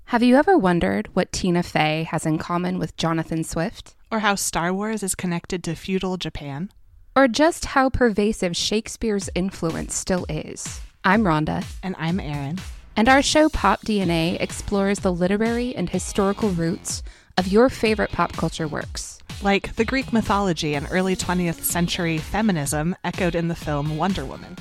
Have 0.08 0.22
you 0.22 0.36
ever 0.36 0.56
wondered 0.56 1.14
what 1.14 1.32
Tina 1.32 1.62
Fey 1.62 2.04
has 2.10 2.24
in 2.24 2.38
common 2.38 2.78
with 2.78 2.96
Jonathan 2.96 3.44
Swift? 3.44 3.94
Or 4.10 4.20
how 4.20 4.36
Star 4.36 4.72
Wars 4.72 5.02
is 5.02 5.14
connected 5.14 5.62
to 5.64 5.74
feudal 5.74 6.16
Japan. 6.16 6.70
Or 7.14 7.28
just 7.28 7.66
how 7.66 7.90
pervasive 7.90 8.56
Shakespeare's 8.56 9.28
influence 9.34 9.94
still 9.94 10.24
is? 10.30 10.80
I'm 11.04 11.24
Rhonda, 11.24 11.62
And 11.82 11.94
I'm 11.98 12.20
Erin. 12.20 12.58
and 12.96 13.06
our 13.06 13.20
show 13.20 13.50
Pop 13.50 13.82
DNA 13.82 14.40
explores 14.40 15.00
the 15.00 15.12
literary 15.12 15.76
and 15.76 15.90
historical 15.90 16.48
roots 16.52 17.02
of 17.36 17.48
your 17.48 17.68
favorite 17.68 18.10
pop 18.10 18.32
culture 18.32 18.66
works. 18.66 19.18
Like 19.42 19.76
the 19.76 19.84
Greek 19.84 20.10
mythology 20.10 20.74
and 20.74 20.88
early 20.90 21.16
20th 21.16 21.62
century 21.64 22.16
feminism 22.16 22.96
echoed 23.04 23.34
in 23.34 23.48
the 23.48 23.54
film 23.54 23.98
Wonder 23.98 24.24
Woman. 24.24 24.56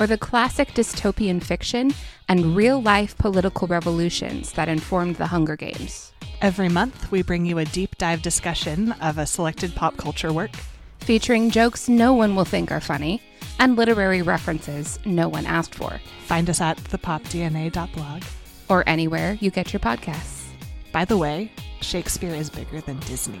Or 0.00 0.06
the 0.06 0.16
classic 0.18 0.68
dystopian 0.68 1.42
fiction 1.42 1.92
and 2.26 2.56
real 2.56 2.80
life 2.80 3.16
political 3.18 3.68
revolutions 3.68 4.52
that 4.52 4.68
informed 4.68 5.16
the 5.16 5.26
Hunger 5.26 5.56
Games. 5.56 6.12
Every 6.40 6.70
month, 6.70 7.10
we 7.12 7.22
bring 7.22 7.44
you 7.44 7.58
a 7.58 7.66
deep 7.66 7.98
dive 7.98 8.22
discussion 8.22 8.92
of 8.92 9.18
a 9.18 9.26
selected 9.26 9.74
pop 9.74 9.98
culture 9.98 10.32
work. 10.32 10.52
Featuring 11.00 11.50
jokes 11.50 11.88
no 11.88 12.14
one 12.14 12.34
will 12.34 12.46
think 12.46 12.72
are 12.72 12.80
funny 12.80 13.20
and 13.58 13.76
literary 13.76 14.22
references 14.22 14.98
no 15.04 15.28
one 15.28 15.44
asked 15.44 15.74
for, 15.74 16.00
Find 16.26 16.48
us 16.48 16.60
at 16.62 16.78
thepopdna.blog. 16.78 18.22
or 18.70 18.88
anywhere 18.88 19.36
you 19.40 19.50
get 19.50 19.72
your 19.72 19.80
podcasts. 19.80 20.44
By 20.92 21.04
the 21.04 21.18
way, 21.18 21.52
Shakespeare 21.82 22.34
is 22.34 22.48
bigger 22.48 22.80
than 22.80 22.98
Disney. 23.00 23.40